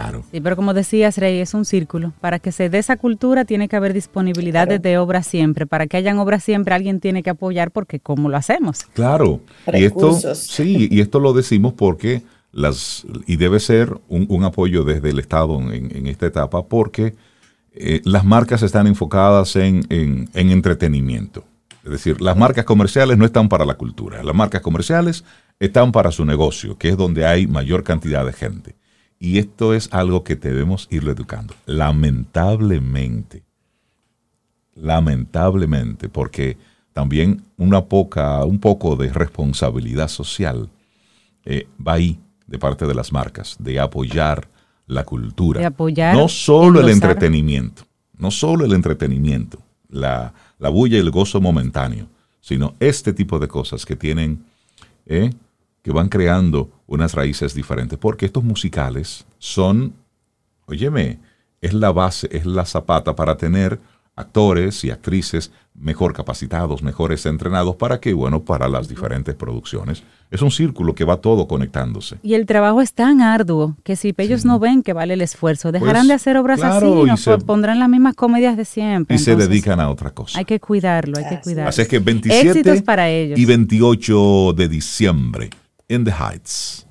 Claro. 0.01 0.25
Sí, 0.31 0.41
pero 0.41 0.57
como 0.57 0.75
decías, 0.75 1.19
Rey, 1.19 1.39
es 1.41 1.55
un 1.55 1.65
círculo. 1.65 2.13
Para 2.21 2.39
que 2.39 2.53
se 2.53 2.69
dé 2.71 2.79
esa 2.79 2.97
cultura 2.97 3.45
tiene 3.45 3.69
que 3.69 3.77
haber 3.77 3.93
disponibilidad 3.93 4.67
Claro. 4.67 4.83
de 4.83 4.99
obras 4.99 5.27
siempre. 5.27 5.67
Para 5.67 5.87
que 5.87 5.97
hayan 5.97 6.19
obras 6.19 6.45
siempre 6.45 6.75
alguien 6.75 7.01
tiene 7.01 7.23
que 7.23 7.31
apoyar 7.31 7.71
porque 7.71 7.99
¿cómo 8.01 8.29
lo 8.29 8.37
hacemos? 8.37 8.83
Claro. 8.95 9.41
Y 9.73 9.85
esto, 9.85 10.09
Recursos. 10.11 10.39
sí, 10.39 10.89
y 10.91 11.01
esto 11.01 11.19
lo 11.21 11.33
decimos 11.33 11.73
porque 11.75 12.23
las, 12.53 13.05
y 13.27 13.37
debe 13.37 13.61
ser 13.61 13.93
un, 14.09 14.27
un 14.29 14.45
apoyo 14.45 14.85
desde 14.85 15.11
el 15.11 15.19
Estado 15.19 15.61
en, 15.73 15.95
en 15.97 16.07
esta 16.07 16.27
etapa, 16.27 16.65
porque 16.65 17.15
eh, 17.75 18.01
las 18.05 18.25
marcas 18.25 18.63
están 18.63 18.87
enfocadas 18.87 19.55
en, 19.57 19.85
en- 19.91 20.29
en 20.35 20.51
entretenimiento. 20.51 21.45
Es 21.85 21.91
decir, 21.93 22.21
las 22.21 22.37
marcas 22.37 22.65
comerciales 22.65 23.17
no 23.19 23.25
están 23.25 23.49
para 23.49 23.65
la 23.65 23.75
cultura. 23.75 24.23
Las 24.23 24.35
marcas 24.35 24.61
comerciales 24.63 25.25
están 25.61 25.91
para 25.93 26.11
su 26.11 26.25
negocio, 26.25 26.77
que 26.77 26.89
es 26.91 26.97
donde 26.97 27.25
hay 27.27 27.47
mayor 27.47 27.83
cantidad 27.85 28.25
de 28.27 28.33
gente. 28.33 28.75
Y 29.19 29.39
esto 29.39 29.75
es 29.75 29.89
algo 29.93 30.23
que 30.23 30.37
debemos 30.37 30.87
irlo 30.91 31.11
educando. 31.11 31.55
Lamentablemente, 31.67 33.43
lamentablemente, 34.75 36.09
porque 36.09 36.57
también 36.93 37.43
una 37.57 37.85
poca, 37.85 38.45
un 38.45 38.59
poco 38.59 38.97
de 38.97 39.13
responsabilidad 39.13 40.09
social 40.09 40.69
eh, 41.45 41.67
va 41.85 41.95
ahí 41.95 42.21
de 42.47 42.59
parte 42.59 42.87
de 42.87 42.95
las 42.95 43.13
marcas, 43.13 43.57
de 43.59 43.79
apoyar 43.79 44.49
la 44.87 45.05
cultura. 45.05 45.61
De 45.61 45.67
apoyar, 45.67 46.17
no 46.17 46.29
solo 46.29 46.81
el 46.81 46.89
entretenimiento, 46.89 47.83
no 48.17 48.31
solo 48.31 48.65
el 48.65 48.73
entretenimiento, 48.73 49.59
la, 49.89 50.33
la 50.59 50.69
bulla 50.71 50.97
y 50.97 51.01
el 51.01 51.11
gozo 51.11 51.41
momentáneo, 51.41 52.09
sino 52.41 52.75
este 52.81 53.13
tipo 53.13 53.39
de 53.39 53.49
cosas 53.49 53.85
que 53.85 53.97
tienen, 53.97 54.45
eh, 55.07 55.31
que 55.89 55.95
van 55.95 56.11
creando 56.11 56.69
unas 56.87 57.15
raíces 57.15 57.55
diferentes, 57.55 57.99
porque 57.99 58.27
estos 58.27 58.45
musicales 58.45 59.25
son, 59.39 59.95
óyeme, 60.67 61.19
es 61.63 61.73
la 61.73 61.93
base, 61.93 62.29
es 62.31 62.45
la 62.45 62.67
zapata 62.67 63.17
para 63.17 63.39
tener 63.39 63.81
actores 64.15 64.85
y 64.85 64.91
actrices 64.91 65.51
mejor 65.75 66.13
capacitados, 66.13 66.83
mejores 66.83 67.25
entrenados, 67.25 67.77
para 67.77 68.01
que, 68.01 68.13
bueno, 68.13 68.43
para 68.43 68.69
las 68.69 68.87
diferentes 68.89 69.35
producciones. 69.35 70.03
Es 70.31 70.43
un 70.43 70.51
círculo 70.51 70.95
que 70.95 71.05
va 71.05 71.19
todo 71.23 71.47
conectándose. 71.49 72.17
Y 72.23 72.35
el 72.35 72.45
trabajo 72.45 72.83
es 72.83 72.93
tan 72.93 73.23
arduo 73.23 73.77
que 73.85 73.97
si 73.97 74.13
ellos 74.19 74.45
no 74.45 74.59
ven 74.59 74.83
que 74.83 74.93
vale 74.93 75.15
el 75.15 75.23
esfuerzo, 75.23 75.73
dejarán 75.73 75.95
Pues, 76.03 76.09
de 76.09 76.15
hacer 76.15 76.37
obras 76.37 76.59
claro, 76.61 76.77
así, 76.77 77.01
y 77.03 77.05
no 77.07 77.17
se- 77.17 77.31
Pues, 77.31 77.45
pondrán 77.45 77.79
las 77.79 77.89
mismas 77.89 78.15
comedias 78.15 78.57
de 78.59 78.65
siempre. 78.67 79.15
Y 79.17 79.19
se 79.21 79.37
dedican 79.37 79.81
a 79.81 79.89
otra 79.89 80.11
cosa. 80.11 80.39
Hay 80.39 80.45
que 80.45 80.61
cuidarlo, 80.61 81.17
hay 81.17 81.29
que 81.29 81.41
cuidarlo. 81.41 81.69
Así 81.71 81.81
es 81.83 81.89
que 81.89 81.99
27 82.01 82.49
Éxitos 82.51 82.83
para 82.83 83.09
ellos. 83.09 83.39
y 83.39 83.45
28 83.47 84.53
de 84.55 84.69
diciembre, 84.69 85.51
in 85.89 86.05
the 86.05 86.13
Heights. 86.13 86.87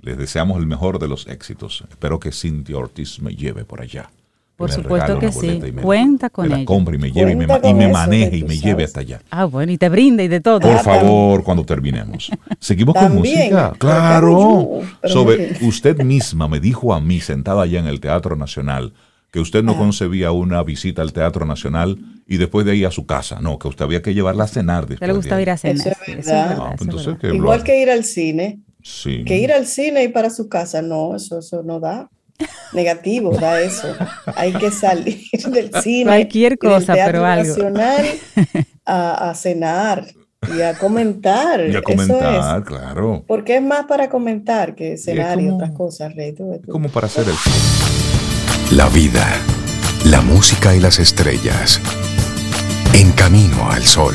Les 0.00 0.16
deseamos 0.18 0.58
el 0.58 0.66
mejor 0.66 0.98
de 0.98 1.08
los 1.08 1.26
éxitos. 1.26 1.84
Espero 1.88 2.20
que 2.20 2.30
Cintia 2.30 2.76
Ortiz 2.76 3.20
me 3.20 3.34
lleve 3.34 3.64
por 3.64 3.80
allá. 3.80 4.10
Por 4.56 4.68
me 4.68 4.74
supuesto 4.76 5.18
que 5.18 5.32
sí. 5.32 5.60
me- 5.72 5.82
Cuenta 5.82 6.30
con 6.30 6.48
me 6.48 6.58
la 6.58 6.64
compre 6.64 6.94
y 6.94 6.98
me 6.98 7.10
lleve 7.10 7.32
y 7.32 7.36
me, 7.36 7.44
y 7.44 7.74
me 7.74 7.84
eso, 7.86 7.92
maneje 7.92 8.36
y 8.36 8.42
me 8.42 8.48
sabes. 8.50 8.62
lleve 8.62 8.84
hasta 8.84 9.00
allá. 9.00 9.20
Ah, 9.30 9.46
bueno, 9.46 9.72
y 9.72 9.78
te 9.78 9.88
brinda 9.88 10.22
y 10.22 10.28
de 10.28 10.40
todo. 10.40 10.60
Por 10.60 10.70
Ah, 10.76 10.78
favor, 10.78 11.42
cuando 11.42 11.64
terminemos. 11.64 12.30
Seguimos 12.60 12.94
con 12.94 13.02
También, 13.14 13.38
música. 13.38 13.72
Claro. 13.78 14.80
Sobre, 15.04 15.56
usted 15.62 16.00
misma 16.04 16.46
me 16.46 16.60
dijo 16.60 16.94
a 16.94 17.00
mí, 17.00 17.20
sentada 17.20 17.62
allá 17.62 17.80
en 17.80 17.86
el 17.86 17.98
Teatro 17.98 18.36
Nacional, 18.36 18.92
que 19.34 19.40
usted 19.40 19.64
no 19.64 19.72
Ah. 19.72 19.76
concebía 19.78 20.30
una 20.30 20.62
visita 20.62 21.02
al 21.02 21.12
Teatro 21.12 21.44
Nacional 21.44 21.98
y 22.24 22.36
después 22.36 22.64
de 22.64 22.70
ahí 22.70 22.84
a 22.84 22.92
su 22.92 23.04
casa. 23.04 23.40
No, 23.40 23.58
que 23.58 23.66
usted 23.66 23.84
había 23.84 24.00
que 24.00 24.14
llevarla 24.14 24.44
a 24.44 24.46
cenar 24.46 24.82
después. 24.86 25.00
¿Te 25.00 25.06
le 25.08 25.12
de 25.12 25.16
gustaba 25.16 25.36
ahí. 25.38 25.42
ir 25.42 25.50
a 25.50 25.56
cenar? 25.56 25.76
Eso 25.76 25.88
es 25.90 25.96
Sí, 26.06 26.12
eso 26.12 26.18
es 26.20 26.26
verdad. 26.26 26.50
Ah, 26.52 26.54
pues 26.56 26.60
eso 26.60 26.74
es 26.74 26.80
entonces, 26.82 27.06
verdad. 27.06 27.20
¿qué 27.20 27.36
Igual 27.36 27.58
lo- 27.58 27.64
que 27.64 27.82
ir 27.82 27.90
al 27.90 28.04
cine, 28.04 28.60
Sí. 28.80 29.24
que 29.24 29.36
ir 29.38 29.52
al 29.52 29.66
cine 29.66 30.04
y 30.04 30.08
para 30.08 30.30
su 30.30 30.48
casa, 30.48 30.82
no, 30.82 31.16
eso, 31.16 31.40
eso 31.40 31.64
no 31.64 31.80
da. 31.80 32.08
Negativo, 32.72 33.36
da 33.36 33.60
eso. 33.60 33.88
Hay 34.36 34.52
que 34.52 34.70
salir 34.70 35.20
del 35.52 35.70
cine. 35.82 36.04
Cualquier 36.04 36.52
y 36.52 36.56
del 36.56 36.58
cosa, 36.58 36.94
Teatro 36.94 37.12
pero 37.12 37.24
algo. 37.26 37.48
Nacional 37.48 38.06
a, 38.86 39.30
a 39.30 39.34
cenar 39.34 40.06
y 40.56 40.60
a 40.60 40.74
comentar. 40.78 41.58
Y 41.60 41.64
a 41.74 41.78
Eso 41.78 41.82
comentar, 41.82 42.58
es. 42.60 42.64
claro. 42.66 43.24
Porque 43.26 43.56
es 43.56 43.62
más 43.62 43.86
para 43.86 44.08
comentar 44.08 44.76
que 44.76 44.96
cenar 44.96 45.40
y, 45.40 45.44
como- 45.46 45.56
otras 45.56 45.70
cosas, 45.72 46.14
Rey. 46.14 46.32
tú 46.34 46.52
tú. 46.64 46.70
Como 46.70 46.88
para 46.88 47.08
hacer 47.08 47.24
el... 47.28 47.34
La 48.70 48.88
vida, 48.88 49.26
la 50.04 50.20
música 50.20 50.74
y 50.74 50.80
las 50.80 50.98
estrellas. 50.98 51.80
En 52.94 53.12
camino 53.12 53.70
al 53.70 53.82
sol. 53.82 54.14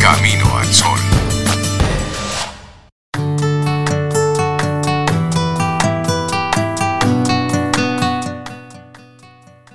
Camino 0.00 0.56
al 0.56 0.66
Sol. 0.66 0.98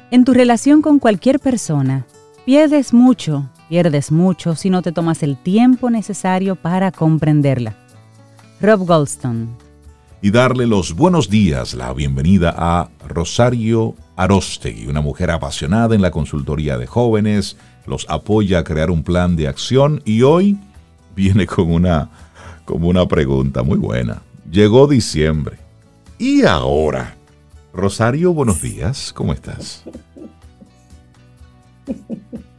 En 0.09 0.25
tu 0.25 0.33
relación 0.33 0.81
con 0.81 0.99
cualquier 0.99 1.39
persona, 1.39 2.05
pierdes 2.45 2.93
mucho, 2.93 3.49
pierdes 3.69 4.11
mucho 4.11 4.55
si 4.55 4.69
no 4.69 4.81
te 4.81 4.91
tomas 4.91 5.21
el 5.21 5.37
tiempo 5.37 5.89
necesario 5.89 6.55
para 6.55 6.91
comprenderla. 6.91 7.75
Rob 8.61 8.85
Goldstone. 8.85 9.70
Y 10.23 10.29
darle 10.29 10.67
los 10.67 10.93
buenos 10.93 11.31
días, 11.31 11.73
la 11.73 11.91
bienvenida 11.93 12.53
a 12.55 12.89
Rosario 13.07 13.95
Arostegui, 14.15 14.85
una 14.85 15.01
mujer 15.01 15.31
apasionada 15.31 15.95
en 15.95 16.03
la 16.03 16.11
consultoría 16.11 16.77
de 16.77 16.85
jóvenes, 16.85 17.57
los 17.87 18.05
apoya 18.07 18.59
a 18.59 18.63
crear 18.63 18.91
un 18.91 19.01
plan 19.01 19.35
de 19.35 19.47
acción 19.47 20.03
y 20.05 20.21
hoy 20.21 20.59
viene 21.15 21.47
con 21.47 21.71
una, 21.71 22.11
como 22.65 22.87
una 22.87 23.07
pregunta 23.07 23.63
muy 23.63 23.79
buena. 23.79 24.21
Llegó 24.51 24.85
diciembre. 24.85 25.57
¿Y 26.19 26.43
ahora? 26.43 27.15
Rosario, 27.73 28.31
buenos 28.31 28.61
días, 28.61 29.11
¿cómo 29.13 29.33
estás? 29.33 29.83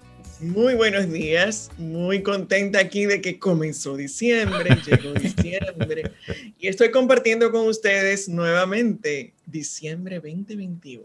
Muy 0.43 0.75
buenos 0.75 1.09
días, 1.09 1.71
muy 1.79 2.25
contenta 2.25 2.81
aquí 2.81 3.07
de 3.07 3.21
que 3.21 3.39
comenzó 3.39 3.97
diciembre, 3.97 4.77
llegó 4.85 5.13
diciembre 5.21 6.11
y 6.59 6.67
estoy 6.67 6.91
compartiendo 6.91 7.53
con 7.53 7.69
ustedes 7.69 8.29
nuevamente 8.29 9.35
diciembre 9.47 10.17
2021. 10.17 11.05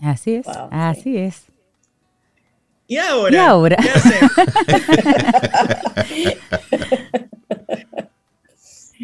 Así 0.00 0.34
es, 0.34 0.46
así 0.70 1.16
es. 1.16 1.46
¿Y 2.86 2.98
ahora? 2.98 3.34
¿Y 3.34 3.38
ahora? 3.38 3.76
¿Qué 3.76 3.88
hacemos? 3.88 4.32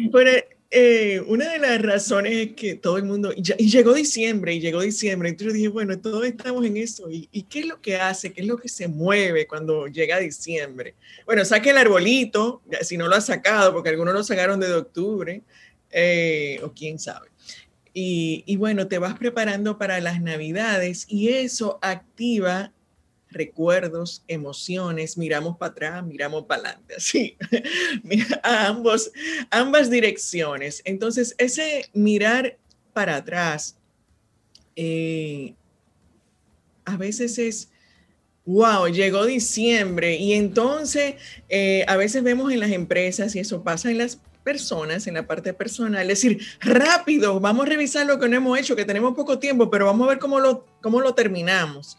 bueno, 0.11 0.31
eh, 0.75 1.21
una 1.27 1.51
de 1.51 1.59
las 1.59 1.79
razones 1.83 2.33
es 2.33 2.53
que 2.53 2.73
todo 2.73 2.97
el 2.97 3.03
mundo, 3.03 3.31
y, 3.35 3.43
llegó 3.69 3.93
diciembre, 3.93 4.55
y 4.55 4.59
llegó 4.59 4.81
diciembre, 4.81 5.29
entonces 5.29 5.53
dije, 5.53 5.67
bueno, 5.67 5.99
todos 5.99 6.25
estamos 6.25 6.65
en 6.65 6.77
eso, 6.77 7.11
¿Y, 7.11 7.43
qué 7.43 7.59
es 7.59 7.67
lo 7.67 7.79
que 7.79 7.97
hace? 7.97 8.33
¿Qué 8.33 8.41
es 8.41 8.47
lo 8.47 8.57
que 8.57 8.69
se 8.69 8.87
mueve 8.87 9.45
cuando 9.45 9.85
llega 9.85 10.17
diciembre? 10.17 10.95
Bueno, 11.27 11.45
saque 11.45 11.69
el 11.69 11.77
arbolito, 11.77 12.63
si 12.81 12.97
no 12.97 13.07
lo 13.07 13.15
ha 13.15 13.21
sacado, 13.21 13.71
porque 13.71 13.89
algunos 13.89 14.15
lo 14.15 14.23
sacaron 14.23 14.59
desde 14.59 14.73
octubre, 14.73 15.43
eh, 15.91 16.59
o 16.63 16.73
quién 16.73 16.97
sabe. 16.97 17.27
Y 17.93 18.55
bueno, 18.55 18.87
te 18.87 18.97
vas 18.97 19.15
preparando 19.19 19.77
para 19.77 19.99
las 19.99 20.19
navidades 20.19 21.05
y 21.07 21.29
eso 21.29 21.77
activa 21.83 22.73
recuerdos, 23.33 24.23
emociones, 24.27 25.17
miramos 25.17 25.57
para 25.57 25.71
atrás, 25.71 26.05
miramos 26.05 26.45
para 26.45 26.61
adelante, 26.61 26.95
así, 26.97 27.37
a 28.43 28.67
ambos, 28.67 29.11
ambas 29.49 29.89
direcciones. 29.89 30.81
Entonces, 30.85 31.35
ese 31.37 31.89
mirar 31.93 32.57
para 32.93 33.17
atrás, 33.17 33.77
eh, 34.75 35.53
a 36.85 36.97
veces 36.97 37.37
es, 37.37 37.69
wow, 38.45 38.87
llegó 38.87 39.25
diciembre 39.25 40.15
y 40.15 40.33
entonces 40.33 41.15
eh, 41.49 41.85
a 41.87 41.95
veces 41.95 42.23
vemos 42.23 42.51
en 42.51 42.59
las 42.59 42.71
empresas 42.71 43.35
y 43.35 43.39
eso 43.39 43.63
pasa 43.63 43.89
en 43.89 43.97
las 43.97 44.19
personas, 44.43 45.07
en 45.07 45.13
la 45.15 45.25
parte 45.25 45.53
personal, 45.53 46.01
es 46.01 46.21
decir, 46.21 46.45
rápido, 46.59 47.39
vamos 47.39 47.65
a 47.65 47.69
revisar 47.69 48.05
lo 48.05 48.19
que 48.19 48.27
no 48.27 48.35
hemos 48.35 48.59
hecho, 48.59 48.75
que 48.75 48.85
tenemos 48.85 49.15
poco 49.15 49.39
tiempo, 49.39 49.69
pero 49.69 49.85
vamos 49.85 50.05
a 50.05 50.09
ver 50.09 50.19
cómo 50.19 50.39
lo, 50.39 50.65
cómo 50.81 50.99
lo 51.01 51.15
terminamos. 51.15 51.97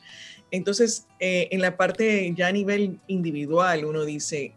Entonces, 0.55 1.09
eh, 1.19 1.49
en 1.51 1.61
la 1.61 1.77
parte 1.77 2.33
ya 2.37 2.47
a 2.47 2.53
nivel 2.53 3.01
individual, 3.09 3.85
uno 3.85 4.05
dice, 4.05 4.55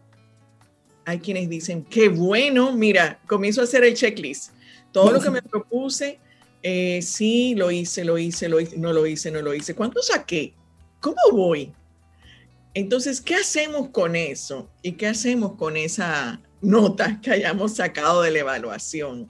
hay 1.04 1.18
quienes 1.18 1.48
dicen, 1.48 1.82
qué 1.82 2.08
bueno, 2.08 2.72
mira, 2.72 3.20
comienzo 3.26 3.62
a 3.62 3.64
hacer 3.64 3.82
el 3.82 3.94
checklist. 3.94 4.52
Todo 4.92 5.10
lo 5.10 5.20
que 5.20 5.30
me 5.30 5.42
propuse, 5.42 6.20
eh, 6.62 7.00
sí, 7.02 7.56
lo 7.56 7.72
hice, 7.72 8.04
lo 8.04 8.16
hice, 8.16 8.48
lo 8.48 8.60
hice, 8.60 8.78
no 8.78 8.92
lo 8.92 9.08
hice, 9.08 9.32
no 9.32 9.42
lo 9.42 9.52
hice. 9.52 9.74
¿Cuánto 9.74 10.00
saqué? 10.00 10.54
¿Cómo 11.00 11.16
voy? 11.32 11.72
Entonces, 12.74 13.20
¿qué 13.20 13.34
hacemos 13.34 13.88
con 13.88 14.14
eso? 14.14 14.70
¿Y 14.82 14.92
qué 14.92 15.08
hacemos 15.08 15.54
con 15.54 15.76
esa 15.76 16.40
nota 16.60 17.20
que 17.20 17.32
hayamos 17.32 17.74
sacado 17.74 18.22
de 18.22 18.30
la 18.30 18.38
evaluación? 18.38 19.28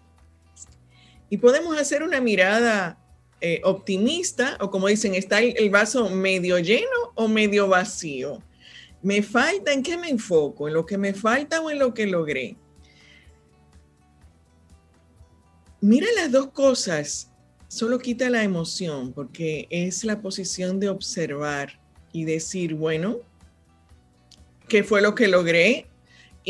Y 1.30 1.38
podemos 1.38 1.78
hacer 1.78 2.02
una 2.02 2.20
mirada 2.20 2.98
eh, 3.40 3.60
optimista 3.64 4.56
o 4.60 4.70
como 4.70 4.88
dicen, 4.88 5.14
está 5.14 5.40
el, 5.40 5.70
vaso 5.70 6.10
medio 6.10 6.58
lleno 6.58 7.12
o 7.14 7.28
medio 7.28 7.68
vacío. 7.68 8.42
¿Me 9.02 9.22
falta? 9.22 9.72
¿En 9.72 9.82
qué 9.82 9.96
me 9.96 10.08
enfoco? 10.08 10.66
¿En 10.66 10.74
lo 10.74 10.84
que 10.84 10.98
me 10.98 11.14
falta 11.14 11.60
o 11.60 11.70
en 11.70 11.78
lo 11.78 11.94
que 11.94 12.06
logré? 12.06 12.56
Mira 15.80 16.08
las 16.16 16.32
dos 16.32 16.48
cosas, 16.48 17.30
solo 17.68 18.00
quita 18.00 18.28
la 18.28 18.42
emoción 18.42 19.12
porque 19.12 19.68
es 19.70 20.02
la 20.02 20.20
posición 20.20 20.80
de 20.80 20.88
observar 20.88 21.80
y 22.12 22.24
decir, 22.24 22.74
bueno, 22.74 23.18
¿qué 24.68 24.82
fue 24.82 25.00
lo 25.00 25.14
que 25.14 25.28
logré? 25.28 25.87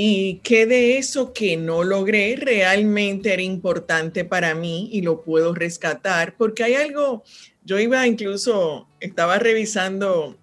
Y 0.00 0.38
qué 0.44 0.64
de 0.64 0.96
eso 0.96 1.32
que 1.32 1.56
no 1.56 1.82
logré 1.82 2.36
realmente 2.36 3.32
era 3.32 3.42
importante 3.42 4.24
para 4.24 4.54
mí 4.54 4.88
y 4.92 5.02
lo 5.02 5.22
puedo 5.22 5.56
rescatar, 5.56 6.36
porque 6.36 6.62
hay 6.62 6.74
algo, 6.74 7.24
yo 7.64 7.80
iba 7.80 8.06
incluso, 8.06 8.86
estaba 9.00 9.40
revisando 9.40 10.38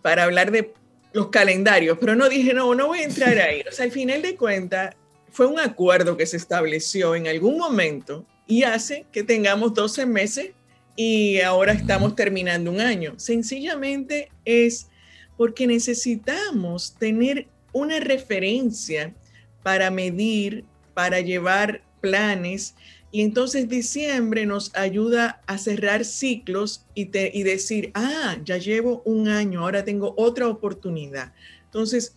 para 0.00 0.24
hablar 0.24 0.50
de 0.50 0.72
los 1.12 1.28
calendarios, 1.28 1.98
pero 2.00 2.16
no 2.16 2.26
dije, 2.30 2.54
no, 2.54 2.74
no 2.74 2.86
voy 2.86 3.00
a 3.00 3.04
entrar 3.04 3.38
ahí. 3.38 3.62
O 3.68 3.70
sea, 3.70 3.84
al 3.84 3.92
final 3.92 4.22
de 4.22 4.34
cuentas, 4.34 4.96
fue 5.30 5.44
un 5.44 5.60
acuerdo 5.60 6.16
que 6.16 6.24
se 6.24 6.38
estableció 6.38 7.14
en 7.14 7.28
algún 7.28 7.58
momento 7.58 8.24
y 8.46 8.62
hace 8.62 9.04
que 9.12 9.24
tengamos 9.24 9.74
12 9.74 10.06
meses 10.06 10.52
y 10.96 11.38
ahora 11.42 11.74
estamos 11.74 12.16
terminando 12.16 12.70
un 12.70 12.80
año. 12.80 13.12
Sencillamente 13.18 14.30
es 14.46 14.88
porque 15.36 15.66
necesitamos 15.66 16.96
tener 16.98 17.46
una 17.72 18.00
referencia 18.00 19.14
para 19.62 19.90
medir, 19.90 20.64
para 20.94 21.20
llevar 21.20 21.82
planes. 22.00 22.74
Y 23.10 23.22
entonces 23.22 23.68
diciembre 23.68 24.46
nos 24.46 24.74
ayuda 24.74 25.42
a 25.46 25.58
cerrar 25.58 26.04
ciclos 26.04 26.84
y, 26.94 27.10
y 27.16 27.42
decir, 27.42 27.90
ah, 27.94 28.36
ya 28.44 28.58
llevo 28.58 29.02
un 29.04 29.28
año, 29.28 29.62
ahora 29.62 29.84
tengo 29.84 30.14
otra 30.16 30.48
oportunidad. 30.48 31.32
Entonces, 31.64 32.14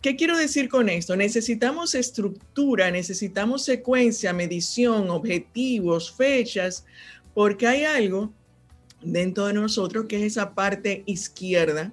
¿qué 0.00 0.16
quiero 0.16 0.36
decir 0.36 0.68
con 0.68 0.88
esto? 0.88 1.16
Necesitamos 1.16 1.94
estructura, 1.94 2.90
necesitamos 2.90 3.64
secuencia, 3.64 4.32
medición, 4.32 5.10
objetivos, 5.10 6.12
fechas, 6.12 6.84
porque 7.34 7.66
hay 7.66 7.84
algo 7.84 8.32
dentro 9.02 9.46
de 9.46 9.54
nosotros 9.54 10.06
que 10.08 10.16
es 10.16 10.22
esa 10.32 10.54
parte 10.54 11.02
izquierda 11.06 11.92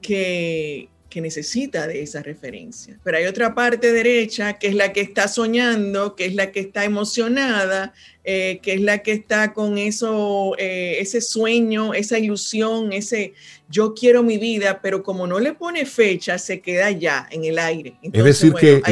que, 0.00 0.88
que 1.08 1.20
necesita 1.20 1.86
de 1.86 2.02
esa 2.02 2.22
referencia. 2.22 2.98
Pero 3.02 3.18
hay 3.18 3.24
otra 3.24 3.54
parte 3.54 3.92
derecha 3.92 4.58
que 4.58 4.68
es 4.68 4.74
la 4.74 4.92
que 4.92 5.00
está 5.00 5.28
soñando, 5.28 6.14
que 6.14 6.26
es 6.26 6.34
la 6.34 6.52
que 6.52 6.60
está 6.60 6.84
emocionada, 6.84 7.94
eh, 8.24 8.60
que 8.62 8.74
es 8.74 8.80
la 8.82 8.98
que 8.98 9.12
está 9.12 9.54
con 9.54 9.78
eso, 9.78 10.54
eh, 10.58 10.96
ese 11.00 11.20
sueño, 11.20 11.94
esa 11.94 12.18
ilusión, 12.18 12.92
ese 12.92 13.32
yo 13.70 13.94
quiero 13.94 14.22
mi 14.22 14.38
vida, 14.38 14.80
pero 14.82 15.02
como 15.02 15.26
no 15.26 15.40
le 15.40 15.54
pone 15.54 15.86
fecha, 15.86 16.38
se 16.38 16.60
queda 16.60 16.90
ya 16.90 17.26
en 17.30 17.44
el 17.44 17.58
aire. 17.58 17.96
es 18.02 18.24
decir, 18.24 18.52
que 18.54 18.82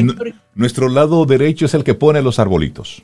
nuestro 0.54 0.88
lado 0.88 1.24
derecho 1.26 1.66
es 1.66 1.74
el 1.74 1.84
que 1.84 1.94
pone 1.94 2.22
los 2.22 2.38
arbolitos. 2.38 3.02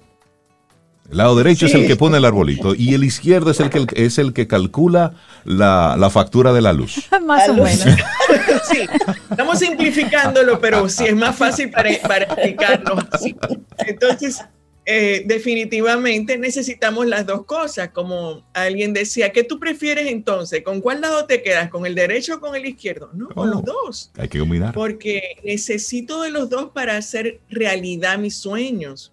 El 1.13 1.19
lado 1.19 1.37
derecho 1.37 1.67
es 1.67 1.75
el 1.75 1.87
que 1.87 1.95
pone 1.95 2.17
el 2.17 2.25
arbolito 2.25 2.75
y 2.75 2.95
el 2.95 3.05
izquierdo 3.05 3.51
es 3.51 3.61
el 3.61 3.69
que, 3.69 3.85
es 4.03 4.17
el 4.17 4.33
que 4.33 4.47
calcula 4.47 5.13
la, 5.45 6.09
factura 6.11 6.55
de 6.55 6.63
la 6.63 6.73
luz. 6.73 7.07
Más 7.27 7.51
o 7.51 7.53
menos. 7.53 7.85
sí, 8.73 8.79
estamos 9.31 9.59
simplificándolo, 9.59 10.59
pero 10.59 10.89
sí 10.89 11.05
es 11.05 11.15
más 11.15 11.37
fácil 11.37 11.71
para, 11.71 11.91
para 12.01 12.25
explicarlo. 12.25 12.97
Entonces, 13.77 14.43
eh, 14.87 15.23
definitivamente 15.27 16.39
necesitamos 16.39 17.07
las 17.07 17.27
dos 17.27 17.45
cosas. 17.45 17.91
Como 17.91 18.47
alguien 18.55 18.95
decía, 18.95 19.33
¿qué 19.33 19.45
tú 19.45 19.61
prefieres 19.61 20.07
entonces? 20.07 20.63
¿Con 20.63 20.81
cuál 20.81 21.03
lado 21.03 21.27
te 21.27 21.43
quedas? 21.43 21.69
¿Con 21.69 21.85
el 21.85 21.95
derecho 21.95 22.37
o 22.37 22.41
con 22.41 22.57
el 22.57 22.65
izquierdo? 22.65 23.11
No, 23.13 23.29
con 23.29 23.51
los 23.51 23.61
oh, 23.61 23.85
dos. 23.85 24.11
Hay 24.17 24.29
que 24.29 24.39
combinar. 24.39 24.73
Porque 24.73 25.37
necesito 25.45 26.23
de 26.23 26.31
los 26.31 26.49
dos 26.49 26.71
para 26.71 26.97
hacer 26.97 27.41
realidad 27.51 28.17
mis 28.17 28.37
sueños. 28.37 29.13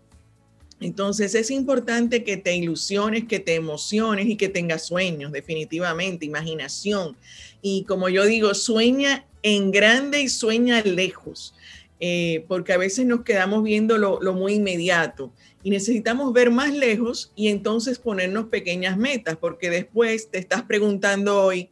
Entonces 0.81 1.35
es 1.35 1.51
importante 1.51 2.23
que 2.23 2.37
te 2.37 2.55
ilusiones, 2.55 3.25
que 3.25 3.39
te 3.39 3.55
emociones 3.55 4.27
y 4.27 4.37
que 4.37 4.49
tengas 4.49 4.85
sueños, 4.85 5.31
definitivamente, 5.31 6.25
imaginación. 6.25 7.17
Y 7.61 7.83
como 7.83 8.07
yo 8.09 8.25
digo, 8.25 8.53
sueña 8.53 9.25
en 9.43 9.71
grande 9.71 10.21
y 10.21 10.29
sueña 10.29 10.81
lejos, 10.81 11.53
eh, 11.99 12.45
porque 12.47 12.73
a 12.73 12.77
veces 12.77 13.05
nos 13.05 13.23
quedamos 13.23 13.63
viendo 13.63 13.97
lo, 13.97 14.33
muy 14.33 14.53
inmediato 14.53 15.33
y 15.63 15.69
necesitamos 15.69 16.31
ver 16.31 16.49
más 16.49 16.73
lejos 16.73 17.33
y 17.35 17.49
entonces 17.49 17.99
ponernos 17.99 18.45
pequeñas 18.45 18.97
metas, 18.97 19.35
porque 19.35 19.69
después 19.69 20.31
te 20.31 20.37
estás 20.37 20.63
preguntando 20.63 21.41
hoy, 21.41 21.69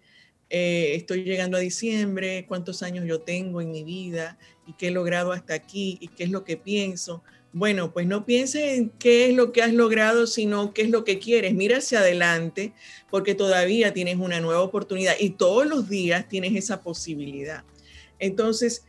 eh, 0.50 0.94
estoy 0.96 1.24
llegando 1.24 1.56
a 1.56 1.62
diciembre, 1.62 2.46
cuántos 2.48 2.84
años 2.84 3.06
yo 3.06 3.22
tengo 3.22 3.62
en 3.62 3.72
mi 3.72 3.84
vida, 3.84 4.38
y 4.68 4.74
qué 4.74 4.88
he 4.88 4.92
logrado 4.92 5.32
hasta 5.32 5.54
aquí 5.54 5.98
y 6.02 6.10
qué 6.10 6.26
es 6.26 6.30
lo 6.30 6.44
que 6.44 6.58
pienso. 6.58 7.24
Bueno, 7.58 7.92
pues 7.92 8.06
no 8.06 8.24
pienses 8.24 8.78
en 8.78 8.90
qué 9.00 9.30
es 9.30 9.34
lo 9.34 9.52
que 9.52 9.64
has 9.64 9.74
logrado, 9.74 10.28
sino 10.28 10.76
qué 10.76 10.84
es 10.84 10.92
lo 10.92 11.04
que 11.04 11.18
quieres. 11.18 11.56
Mira 11.56 11.80
hacia 11.80 12.02
adelante 12.02 12.72
porque 13.10 13.34
todavía 13.34 13.94
tienes 13.94 14.18
una 14.18 14.40
nueva 14.40 14.62
oportunidad 14.62 15.16
y 15.20 15.32
todos 15.32 15.66
los 15.66 15.90
días 15.90 16.30
tienes 16.30 16.56
esa 16.56 16.84
posibilidad. 16.84 17.64
Entonces, 18.20 18.86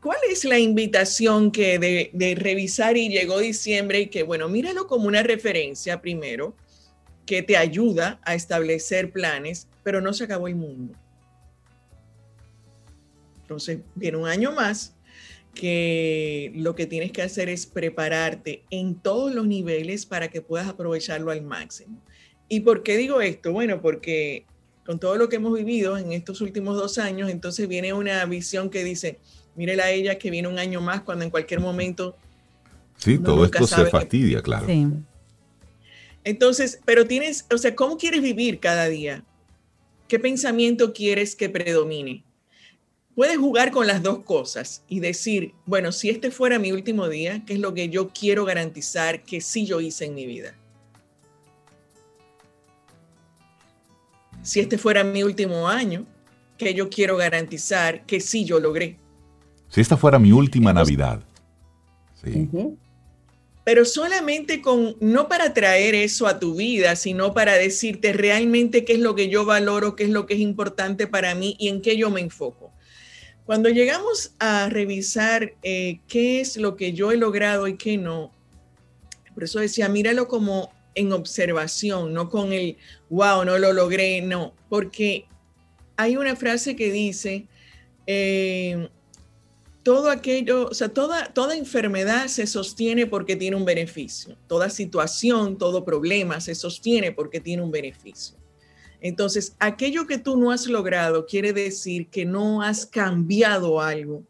¿cuál 0.00 0.16
es 0.30 0.46
la 0.46 0.58
invitación 0.58 1.52
que 1.52 1.78
de, 1.78 2.10
de 2.14 2.34
revisar 2.36 2.96
y 2.96 3.10
llegó 3.10 3.38
diciembre 3.38 4.00
y 4.00 4.06
que, 4.06 4.22
bueno, 4.22 4.48
míralo 4.48 4.86
como 4.86 5.06
una 5.06 5.22
referencia 5.22 6.00
primero, 6.00 6.56
que 7.26 7.42
te 7.42 7.58
ayuda 7.58 8.18
a 8.24 8.34
establecer 8.34 9.12
planes, 9.12 9.68
pero 9.82 10.00
no 10.00 10.14
se 10.14 10.24
acabó 10.24 10.48
el 10.48 10.56
mundo. 10.56 10.94
Entonces, 13.42 13.80
viene 13.94 14.16
un 14.16 14.26
año 14.26 14.52
más 14.52 14.94
que 15.54 16.52
lo 16.54 16.74
que 16.74 16.86
tienes 16.86 17.12
que 17.12 17.22
hacer 17.22 17.48
es 17.48 17.66
prepararte 17.66 18.62
en 18.70 18.94
todos 18.94 19.34
los 19.34 19.46
niveles 19.46 20.06
para 20.06 20.28
que 20.28 20.42
puedas 20.42 20.68
aprovecharlo 20.68 21.30
al 21.30 21.42
máximo. 21.42 22.00
¿Y 22.48 22.60
por 22.60 22.82
qué 22.82 22.96
digo 22.96 23.20
esto? 23.20 23.52
Bueno, 23.52 23.80
porque 23.80 24.44
con 24.84 24.98
todo 24.98 25.16
lo 25.16 25.28
que 25.28 25.36
hemos 25.36 25.52
vivido 25.52 25.96
en 25.98 26.12
estos 26.12 26.40
últimos 26.40 26.76
dos 26.76 26.98
años, 26.98 27.30
entonces 27.30 27.68
viene 27.68 27.92
una 27.92 28.24
visión 28.24 28.70
que 28.70 28.82
dice, 28.82 29.18
mírela 29.54 29.84
a 29.84 29.90
ella 29.90 30.18
que 30.18 30.30
viene 30.30 30.48
un 30.48 30.58
año 30.58 30.80
más 30.80 31.02
cuando 31.02 31.24
en 31.24 31.30
cualquier 31.30 31.60
momento... 31.60 32.16
Sí, 32.96 33.18
todo 33.18 33.44
esto 33.44 33.66
se 33.66 33.86
fastidia, 33.86 34.42
claro. 34.42 34.66
Sí. 34.66 34.86
Entonces, 36.24 36.80
pero 36.84 37.06
tienes, 37.06 37.46
o 37.52 37.56
sea, 37.56 37.74
¿cómo 37.74 37.96
quieres 37.96 38.20
vivir 38.20 38.60
cada 38.60 38.88
día? 38.88 39.24
¿Qué 40.06 40.18
pensamiento 40.18 40.92
quieres 40.92 41.34
que 41.36 41.48
predomine? 41.48 42.24
Puedes 43.14 43.38
jugar 43.38 43.70
con 43.70 43.86
las 43.86 44.02
dos 44.02 44.20
cosas 44.20 44.82
y 44.88 45.00
decir, 45.00 45.54
bueno, 45.66 45.92
si 45.92 46.10
este 46.10 46.30
fuera 46.30 46.58
mi 46.58 46.72
último 46.72 47.08
día, 47.08 47.44
¿qué 47.44 47.54
es 47.54 47.60
lo 47.60 47.74
que 47.74 47.88
yo 47.88 48.10
quiero 48.10 48.44
garantizar 48.44 49.22
que 49.22 49.40
sí 49.40 49.66
yo 49.66 49.80
hice 49.80 50.06
en 50.06 50.14
mi 50.14 50.26
vida? 50.26 50.54
Si 54.42 54.60
este 54.60 54.78
fuera 54.78 55.04
mi 55.04 55.22
último 55.22 55.68
año, 55.68 56.06
¿qué 56.56 56.72
yo 56.72 56.88
quiero 56.88 57.16
garantizar 57.16 58.06
que 58.06 58.20
sí 58.20 58.44
yo 58.44 58.58
logré? 58.58 58.98
Si 59.68 59.80
esta 59.80 59.96
fuera 59.96 60.18
mi 60.18 60.32
última 60.32 60.72
Navidad. 60.72 61.22
Sí 62.22 62.48
pero 63.64 63.84
solamente 63.84 64.62
con, 64.62 64.96
no 65.00 65.28
para 65.28 65.54
traer 65.54 65.94
eso 65.94 66.26
a 66.26 66.40
tu 66.40 66.56
vida, 66.56 66.96
sino 66.96 67.34
para 67.34 67.54
decirte 67.54 68.12
realmente 68.12 68.84
qué 68.84 68.94
es 68.94 68.98
lo 68.98 69.14
que 69.14 69.28
yo 69.28 69.44
valoro, 69.44 69.94
qué 69.94 70.02
es 70.02 70.10
lo 70.10 70.26
que 70.26 70.34
es 70.34 70.40
importante 70.40 71.06
para 71.06 71.36
mí 71.36 71.56
y 71.56 71.68
en 71.68 71.80
qué 71.80 71.96
yo 71.96 72.10
me 72.10 72.20
enfoco. 72.20 72.69
Cuando 73.50 73.68
llegamos 73.68 74.30
a 74.38 74.68
revisar 74.68 75.54
eh, 75.64 75.98
qué 76.06 76.40
es 76.40 76.56
lo 76.56 76.76
que 76.76 76.92
yo 76.92 77.10
he 77.10 77.16
logrado 77.16 77.66
y 77.66 77.76
qué 77.76 77.96
no, 77.96 78.30
por 79.34 79.42
eso 79.42 79.58
decía, 79.58 79.88
míralo 79.88 80.28
como 80.28 80.72
en 80.94 81.10
observación, 81.10 82.14
no 82.14 82.30
con 82.30 82.52
el, 82.52 82.76
wow, 83.08 83.44
no 83.44 83.58
lo 83.58 83.72
logré, 83.72 84.22
no, 84.22 84.54
porque 84.68 85.24
hay 85.96 86.16
una 86.16 86.36
frase 86.36 86.76
que 86.76 86.92
dice, 86.92 87.48
eh, 88.06 88.88
todo 89.82 90.10
aquello, 90.10 90.68
o 90.68 90.74
sea, 90.74 90.90
toda, 90.90 91.32
toda 91.32 91.56
enfermedad 91.56 92.28
se 92.28 92.46
sostiene 92.46 93.08
porque 93.08 93.34
tiene 93.34 93.56
un 93.56 93.64
beneficio. 93.64 94.36
Toda 94.46 94.70
situación, 94.70 95.58
todo 95.58 95.84
problema 95.84 96.40
se 96.40 96.54
sostiene 96.54 97.10
porque 97.10 97.40
tiene 97.40 97.64
un 97.64 97.72
beneficio. 97.72 98.39
Entonces, 99.00 99.56
aquello 99.58 100.06
que 100.06 100.18
tú 100.18 100.36
no 100.36 100.50
has 100.50 100.66
logrado 100.66 101.26
quiere 101.26 101.52
decir 101.52 102.08
que 102.08 102.24
no 102.24 102.62
has 102.62 102.84
cambiado 102.84 103.80
algo. 103.80 104.22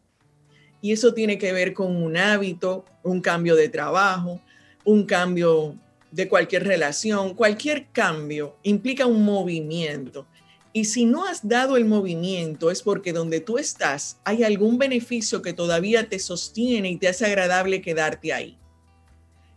Y 0.80 0.92
eso 0.92 1.12
tiene 1.12 1.38
que 1.38 1.52
ver 1.52 1.74
con 1.74 1.96
un 1.96 2.16
hábito, 2.16 2.84
un 3.02 3.20
cambio 3.20 3.56
de 3.56 3.68
trabajo, 3.68 4.40
un 4.84 5.04
cambio 5.04 5.76
de 6.10 6.28
cualquier 6.28 6.66
relación. 6.66 7.34
Cualquier 7.34 7.88
cambio 7.92 8.56
implica 8.62 9.06
un 9.06 9.24
movimiento. 9.24 10.26
Y 10.72 10.84
si 10.84 11.04
no 11.04 11.26
has 11.26 11.46
dado 11.46 11.76
el 11.76 11.84
movimiento 11.84 12.70
es 12.70 12.82
porque 12.82 13.12
donde 13.12 13.40
tú 13.40 13.58
estás 13.58 14.20
hay 14.24 14.44
algún 14.44 14.78
beneficio 14.78 15.42
que 15.42 15.52
todavía 15.52 16.08
te 16.08 16.20
sostiene 16.20 16.90
y 16.90 16.96
te 16.96 17.08
hace 17.08 17.26
agradable 17.26 17.82
quedarte 17.82 18.32
ahí. 18.32 18.56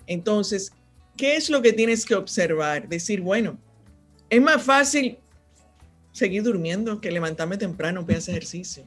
Entonces, 0.08 0.74
¿qué 1.16 1.36
es 1.36 1.52
lo 1.52 1.62
que 1.62 1.72
tienes 1.72 2.06
que 2.06 2.16
observar? 2.16 2.90
Decir, 2.90 3.22
bueno, 3.22 3.60
es 4.36 4.42
más 4.42 4.64
fácil 4.64 5.18
seguir 6.12 6.44
durmiendo 6.44 7.00
que 7.02 7.12
levantarme 7.12 7.58
temprano 7.58 8.06
para 8.06 8.20
hacer 8.20 8.36
ejercicio. 8.36 8.84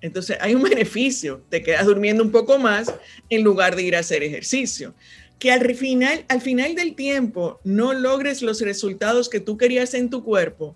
Entonces, 0.00 0.36
hay 0.40 0.54
un 0.54 0.62
beneficio, 0.62 1.42
te 1.48 1.62
quedas 1.62 1.86
durmiendo 1.86 2.22
un 2.22 2.30
poco 2.30 2.58
más 2.58 2.92
en 3.30 3.42
lugar 3.42 3.74
de 3.74 3.82
ir 3.82 3.96
a 3.96 4.00
hacer 4.00 4.22
ejercicio 4.22 4.94
que 5.38 5.52
al 5.52 5.74
final, 5.74 6.24
al 6.28 6.40
final 6.40 6.74
del 6.74 6.94
tiempo 6.94 7.60
no 7.64 7.92
logres 7.92 8.42
los 8.42 8.60
resultados 8.60 9.28
que 9.28 9.40
tú 9.40 9.56
querías 9.56 9.94
en 9.94 10.08
tu 10.08 10.24
cuerpo, 10.24 10.74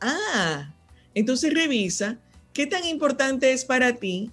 ah, 0.00 0.74
entonces 1.14 1.52
revisa 1.52 2.18
qué 2.52 2.66
tan 2.66 2.84
importante 2.84 3.52
es 3.52 3.64
para 3.64 3.96
ti 3.96 4.30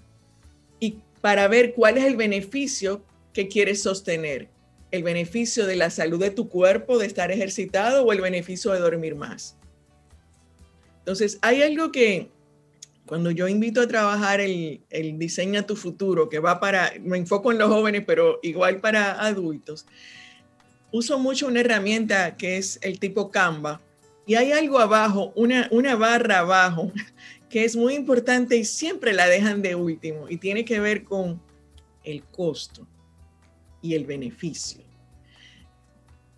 y 0.80 0.97
para 1.22 1.47
ver 1.47 1.74
cuál 1.74 1.97
es 1.97 2.05
el 2.05 2.15
beneficio 2.15 3.03
que 3.34 3.47
quieres 3.47 3.82
sostener. 3.82 4.49
El 4.91 5.03
beneficio 5.03 5.65
de 5.65 5.75
la 5.75 5.89
salud 5.89 6.19
de 6.19 6.31
tu 6.31 6.47
cuerpo, 6.49 6.97
de 6.97 7.05
estar 7.05 7.31
ejercitado 7.31 8.03
o 8.03 8.13
el 8.13 8.21
beneficio 8.21 8.71
de 8.71 8.79
dormir 8.79 9.15
más. 9.15 9.57
Entonces, 10.99 11.39
hay 11.41 11.61
algo 11.61 11.91
que, 11.91 12.29
cuando 13.05 13.31
yo 13.31 13.47
invito 13.47 13.81
a 13.81 13.88
trabajar 13.88 14.41
el, 14.41 14.81
el 14.89 15.17
diseña 15.17 15.65
tu 15.65 15.75
futuro, 15.75 16.29
que 16.29 16.39
va 16.39 16.59
para, 16.59 16.93
me 17.01 17.17
enfoco 17.17 17.51
en 17.51 17.57
los 17.57 17.69
jóvenes, 17.69 18.03
pero 18.05 18.39
igual 18.43 18.79
para 18.79 19.13
adultos, 19.25 19.85
uso 20.91 21.19
mucho 21.19 21.47
una 21.47 21.61
herramienta 21.61 22.35
que 22.38 22.57
es 22.57 22.79
el 22.81 22.99
tipo 22.99 23.31
Canva. 23.31 23.81
Y 24.25 24.35
hay 24.35 24.51
algo 24.51 24.79
abajo, 24.79 25.31
una, 25.35 25.67
una 25.71 25.95
barra 25.95 26.39
abajo, 26.39 26.91
que 27.49 27.63
es 27.63 27.75
muy 27.75 27.95
importante 27.95 28.57
y 28.57 28.65
siempre 28.65 29.13
la 29.13 29.27
dejan 29.27 29.61
de 29.61 29.75
último 29.75 30.27
y 30.29 30.38
tiene 30.38 30.65
que 30.65 30.79
ver 30.79 31.03
con 31.03 31.41
el 32.03 32.23
costo 32.23 32.88
y 33.82 33.93
el 33.93 34.05
beneficio. 34.05 34.84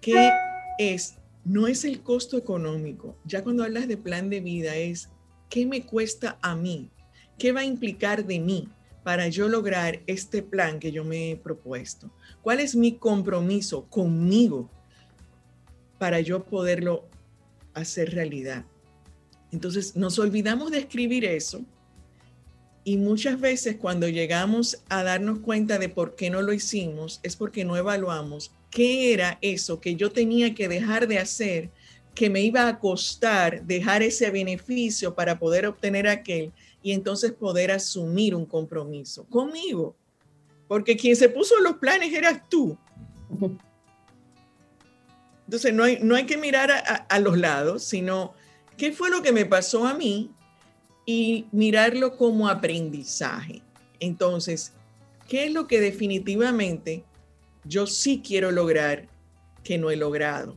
¿Qué 0.02 0.32
es? 0.78 1.16
No 1.44 1.68
es 1.68 1.84
el 1.86 2.02
costo 2.02 2.38
económico. 2.38 3.18
Ya 3.26 3.44
cuando 3.44 3.64
hablas 3.64 3.88
de 3.88 3.98
plan 3.98 4.30
de 4.30 4.40
vida 4.40 4.76
es 4.76 5.10
¿qué 5.50 5.66
me 5.66 5.86
cuesta 5.86 6.38
a 6.42 6.56
mí? 6.56 6.90
¿Qué 7.38 7.52
va 7.52 7.62
a 7.62 7.66
implicar 7.66 8.26
de 8.26 8.40
mí 8.40 8.70
para 9.04 9.28
yo 9.30 9.48
lograr 9.48 10.02
este 10.08 10.44
plan 10.44 10.80
que 10.80 10.92
yo 10.92 11.04
me 11.04 11.32
he 11.32 11.36
propuesto? 11.36 12.12
¿Cuál 12.42 12.60
es 12.60 12.76
mi 12.76 12.98
compromiso 12.98 13.90
conmigo 13.90 14.70
para 15.98 16.20
yo 16.20 16.46
poderlo 16.46 17.08
hacer 17.74 18.14
realidad? 18.14 18.66
Entonces 19.52 19.96
nos 19.96 20.20
olvidamos 20.20 20.72
de 20.72 20.80
escribir 20.80 21.26
eso 21.26 21.66
y 22.84 22.98
muchas 22.98 23.40
veces 23.40 23.78
cuando 23.78 24.08
llegamos 24.08 24.84
a 24.90 25.04
darnos 25.04 25.40
cuenta 25.40 25.78
de 25.78 25.90
por 25.90 26.16
qué 26.16 26.30
no 26.30 26.42
lo 26.42 26.54
hicimos 26.54 27.20
es 27.24 27.36
porque 27.36 27.66
no 27.66 27.78
evaluamos 27.78 28.52
qué 28.72 29.14
era 29.14 29.38
eso 29.42 29.80
que 29.80 29.96
yo 29.96 30.12
tenía 30.12 30.56
que 30.56 30.68
dejar 30.68 31.08
de 31.08 31.20
hacer 31.20 31.70
que 32.16 32.30
me 32.30 32.42
iba 32.42 32.68
a 32.68 32.80
costar 32.80 33.64
dejar 33.66 34.04
ese 34.04 34.30
beneficio 34.32 35.16
para 35.16 35.40
poder 35.40 35.66
obtener 35.66 36.08
aquel 36.08 36.52
y 36.82 36.92
entonces 36.92 37.32
poder 37.32 37.72
asumir 37.72 38.36
un 38.36 38.46
compromiso 38.46 39.26
conmigo. 39.26 39.96
Porque 40.68 40.98
quien 40.98 41.16
se 41.16 41.30
puso 41.30 41.60
los 41.60 41.78
planes 41.78 42.14
eras 42.14 42.42
tú. 42.50 42.78
Entonces 45.46 45.74
no 45.74 45.84
hay, 45.84 46.00
no 46.02 46.16
hay 46.16 46.26
que 46.26 46.38
mirar 46.38 46.72
a, 46.72 46.78
a 46.78 47.20
los 47.20 47.38
lados, 47.38 47.84
sino 47.84 48.34
qué 48.78 48.92
fue 48.92 49.10
lo 49.10 49.22
que 49.22 49.32
me 49.32 49.46
pasó 49.46 49.88
a 49.88 49.94
mí 49.94 50.32
y 51.12 51.47
mirarlo 51.51 52.16
como 52.18 52.47
aprendizaje. 52.47 53.64
Entonces, 53.99 54.74
¿qué 55.28 55.45
es 55.45 55.51
lo 55.51 55.66
que 55.66 55.82
definitivamente 55.82 57.03
yo 57.66 57.88
sí 57.88 58.22
quiero 58.24 58.51
lograr 58.51 59.07
que 59.64 59.80
no 59.80 59.89
he 59.89 59.95
logrado? 59.95 60.55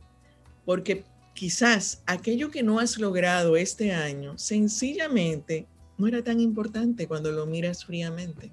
Porque 0.63 1.05
quizás 1.33 2.03
aquello 2.05 2.51
que 2.51 2.61
no 2.61 2.77
has 2.77 2.99
logrado 2.99 3.57
este 3.57 3.93
año 3.93 4.37
sencillamente 4.37 5.65
no 5.97 6.05
era 6.05 6.23
tan 6.23 6.39
importante 6.39 7.07
cuando 7.07 7.31
lo 7.31 7.47
miras 7.47 7.83
fríamente, 7.83 8.51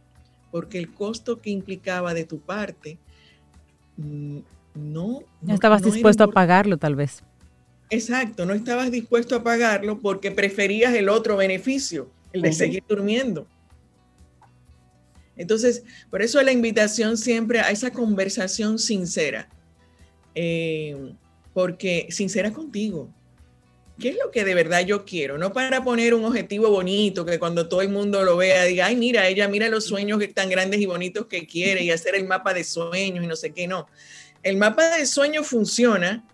porque 0.51 0.79
el 0.79 0.95
costo 0.95 1.43
que 1.43 1.51
implicaba 1.51 2.15
de 2.15 2.25
tu 2.25 2.41
parte 2.41 2.97
mm, 3.99 4.39
no... 4.75 5.21
No, 5.43 5.53
estabas 5.53 5.83
dispuesto 5.83 6.25
a 6.25 6.31
pagarlo 6.31 6.79
tal 6.79 6.97
vez. 6.97 7.23
Exacto, 7.91 8.47
no 8.47 8.55
estabas 8.55 8.91
dispuesto 8.93 9.35
a 9.35 9.43
pagarlo 9.43 9.99
porque 9.99 10.31
preferías 10.31 10.95
el 10.95 11.09
otro 11.09 11.37
beneficio, 11.37 12.09
el 12.33 12.43
de 12.43 12.53
seguir 12.53 12.85
durmiendo. 12.89 13.49
Entonces, 15.37 15.83
por 16.11 16.23
eso 16.23 16.41
la 16.43 16.53
invitación 16.53 17.17
siempre 17.17 17.61
a 17.61 17.71
esa 17.71 17.93
conversación 17.93 18.79
sincera. 18.79 19.49
Eh, 20.35 21.15
porque 21.53 22.07
sincera 22.11 22.53
contigo, 22.53 23.13
¿qué 23.99 24.11
es 24.11 24.17
lo 24.23 24.31
que 24.31 24.45
de 24.45 24.55
verdad 24.55 24.85
yo 24.85 25.05
quiero? 25.05 25.39
No 25.39 25.53
para 25.53 25.83
poner 25.83 26.15
un 26.15 26.25
objetivo 26.25 26.71
bonito 26.71 27.25
que 27.25 27.39
cuando 27.39 27.69
todo 27.69 27.83
el 27.83 27.89
mundo 27.89 28.23
lo 28.23 28.37
vea 28.37 28.65
diga, 28.65 28.87
ay, 28.87 28.97
mira, 28.97 29.27
ella 29.27 29.49
mira 29.49 29.69
los 29.69 29.85
sueños 29.85 30.23
tan 30.33 30.49
grandes 30.49 30.81
y 30.81 30.87
bonitos 30.87 31.27
que 31.27 31.47
quiere 31.47 31.83
y 31.83 31.91
hacer 31.91 32.15
el 32.15 32.27
mapa 32.27 32.55
de 32.55 32.63
sueños 32.63 33.25
y 33.25 33.27
no 33.27 33.35
sé 33.35 33.53
qué, 33.53 33.67
no. 33.67 33.89
El 34.43 34.57
mapa 34.57 34.97
de 34.97 35.07
sueños 35.07 35.47
funciona 35.47 36.25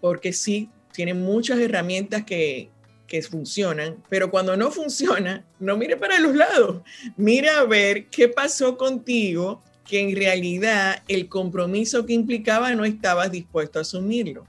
porque 0.00 0.32
sí, 0.32 0.68
tiene 0.96 1.12
muchas 1.12 1.58
herramientas 1.58 2.24
que, 2.24 2.70
que 3.06 3.20
funcionan, 3.20 4.02
pero 4.08 4.30
cuando 4.30 4.56
no 4.56 4.70
funciona, 4.70 5.44
no 5.60 5.76
mire 5.76 5.98
para 5.98 6.18
los 6.18 6.34
lados, 6.34 6.80
mira 7.18 7.60
a 7.60 7.64
ver 7.64 8.06
qué 8.06 8.28
pasó 8.28 8.78
contigo, 8.78 9.62
que 9.84 10.00
en 10.00 10.16
realidad 10.16 11.02
el 11.06 11.28
compromiso 11.28 12.06
que 12.06 12.14
implicaba 12.14 12.74
no 12.74 12.86
estabas 12.86 13.30
dispuesto 13.30 13.78
a 13.78 13.82
asumirlo. 13.82 14.46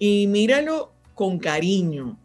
Y 0.00 0.26
míralo 0.26 0.92
con 1.14 1.38
cariño, 1.38 2.18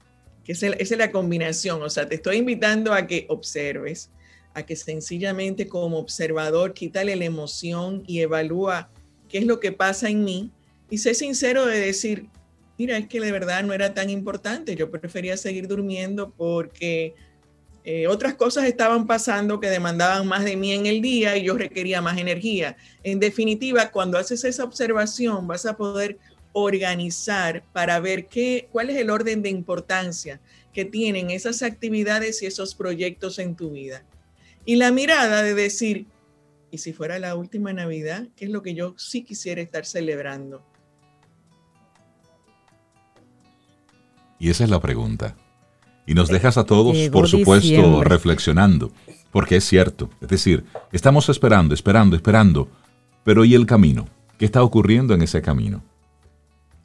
que 0.44 0.54
esa 0.54 0.68
es 0.70 0.98
la 0.98 1.12
combinación, 1.12 1.84
o 1.84 1.90
sea, 1.92 2.10
te 2.10 2.16
estoy 2.16 2.38
invitando 2.38 2.92
a 2.92 3.06
que 3.06 3.28
observes, 3.30 4.10
a 4.56 4.66
que 4.66 4.76
sencillamente 4.76 5.68
como 5.68 6.00
observador 6.00 6.74
quítale 6.74 7.16
la 7.16 7.26
emoción 7.26 8.04
y 8.08 8.20
evalúa 8.22 8.90
qué 9.30 9.38
es 9.38 9.46
lo 9.46 9.60
que 9.60 9.72
pasa 9.72 10.10
en 10.10 10.24
mí 10.24 10.52
y 10.90 10.98
sé 10.98 11.14
sincero 11.14 11.68
de 11.68 11.80
decir, 11.80 12.28
mira, 12.78 12.98
es 12.98 13.08
que 13.08 13.20
de 13.20 13.32
verdad 13.32 13.64
no 13.64 13.74
era 13.74 13.94
tan 13.94 14.10
importante, 14.10 14.76
yo 14.76 14.92
prefería 14.92 15.38
seguir 15.38 15.68
durmiendo 15.68 16.32
porque 16.32 17.16
eh, 17.84 18.06
otras 18.08 18.34
cosas 18.36 18.66
estaban 18.66 19.08
pasando 19.08 19.62
que 19.62 19.70
demandaban 19.70 20.28
más 20.28 20.44
de 20.44 20.58
mí 20.58 20.74
en 20.74 20.86
el 20.86 21.02
día 21.02 21.38
y 21.38 21.46
yo 21.46 21.58
requería 21.58 22.02
más 22.02 22.18
energía. 22.18 22.76
En 23.02 23.18
definitiva, 23.20 23.92
cuando 23.92 24.18
haces 24.18 24.44
esa 24.44 24.66
observación, 24.66 25.48
vas 25.48 25.66
a 25.66 25.78
poder 25.78 26.18
organizar 26.52 27.64
para 27.72 28.00
ver 28.02 28.28
qué, 28.28 28.68
cuál 28.72 28.90
es 28.90 28.98
el 28.98 29.10
orden 29.10 29.42
de 29.42 29.50
importancia 29.50 30.42
que 30.74 30.84
tienen 30.84 31.32
esas 31.32 31.64
actividades 31.64 32.44
y 32.44 32.46
esos 32.46 32.76
proyectos 32.76 33.40
en 33.40 33.56
tu 33.56 33.72
vida. 33.72 34.04
Y 34.66 34.76
la 34.76 34.92
mirada 34.92 35.42
de 35.42 35.54
decir, 35.54 36.08
¿y 36.72 36.80
si 36.80 36.92
fuera 36.92 37.20
la 37.20 37.36
última 37.36 37.72
Navidad? 37.72 38.28
¿Qué 38.36 38.44
es 38.46 38.52
lo 38.52 38.62
que 38.64 38.74
yo 38.74 38.96
sí 38.98 39.24
quisiera 39.24 39.62
estar 39.62 39.86
celebrando? 39.86 40.62
Y 44.40 44.50
esa 44.50 44.64
es 44.64 44.70
la 44.70 44.80
pregunta. 44.80 45.36
Y 46.06 46.14
nos 46.14 46.30
dejas 46.30 46.58
a 46.58 46.64
todos, 46.64 46.98
por 47.10 47.28
supuesto, 47.28 48.04
reflexionando, 48.04 48.92
porque 49.32 49.58
es 49.58 49.66
cierto. 49.66 50.10
Es 50.22 50.30
decir, 50.30 50.64
estamos 50.92 51.28
esperando, 51.28 51.74
esperando, 51.74 52.16
esperando, 52.16 52.70
pero 53.24 53.44
¿y 53.44 53.56
el 53.56 53.66
camino? 53.66 54.08
¿Qué 54.38 54.46
está 54.46 54.64
ocurriendo 54.64 55.14
en 55.14 55.22
ese 55.22 55.42
camino? 55.42 55.84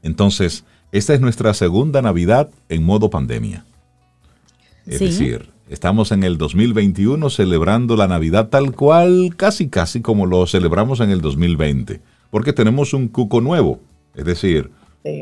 Entonces, 0.03 0.64
esta 0.90 1.14
es 1.14 1.20
nuestra 1.20 1.55
segunda 1.55 2.03
Navidad 2.03 2.50
en 2.68 2.82
modo 2.82 3.11
pandemia. 3.11 3.64
Es 4.86 4.98
decir, 4.98 5.50
estamos 5.68 6.11
en 6.11 6.24
el 6.24 6.38
2021 6.38 7.30
celebrando 7.30 7.96
la 7.96 8.09
Navidad 8.09 8.48
tal 8.48 8.74
cual, 8.74 9.34
casi 9.36 9.68
casi 9.68 10.00
como 10.00 10.26
lo 10.26 10.46
celebramos 10.46 10.98
en 11.00 11.11
el 11.11 11.20
2020, 11.20 12.00
porque 12.30 12.53
tenemos 12.53 12.92
un 12.92 13.07
cuco 13.07 13.40
nuevo, 13.40 13.80
es 14.14 14.24
decir, 14.24 14.72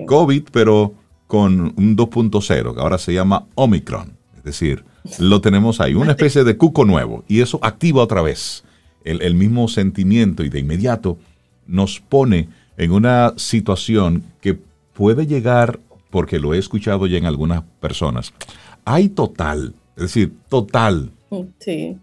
COVID, 0.07 0.45
pero 0.51 0.95
con 1.31 1.75
un 1.77 1.97
2.0, 1.97 2.75
que 2.75 2.81
ahora 2.81 2.99
se 2.99 3.15
llama 3.15 3.47
Omicron. 3.55 4.15
Es 4.37 4.43
decir, 4.43 4.85
lo 5.21 5.41
tenemos 5.41 5.81
ahí, 5.81 5.95
una 5.95 6.11
especie 6.11 6.43
de 6.43 6.57
cuco 6.57 6.85
nuevo, 6.85 7.23
y 7.29 7.41
eso 7.41 7.61
activa 7.63 8.03
otra 8.03 8.21
vez 8.21 8.65
el, 9.05 9.35
mismo 9.37 9.69
sentimiento 9.69 10.43
y 10.43 10.49
de 10.49 10.59
inmediato 10.59 11.19
nos 11.69 12.01
pone 12.01 12.49
en 12.77 12.91
una 12.91 13.33
situación 13.37 14.25
que 14.41 14.59
puede 14.93 15.29
llegar, 15.29 15.79
porque 16.11 16.41
lo 16.41 16.53
he 16.53 16.59
escuchado 16.59 17.07
ya 17.07 17.19
en 17.19 17.27
algunas 17.27 17.63
personas, 17.81 18.35
hay 18.85 19.09
total, 19.09 19.77
es 19.95 20.03
decir, 20.03 20.33
total. 20.49 21.13
Sí. 21.61 21.97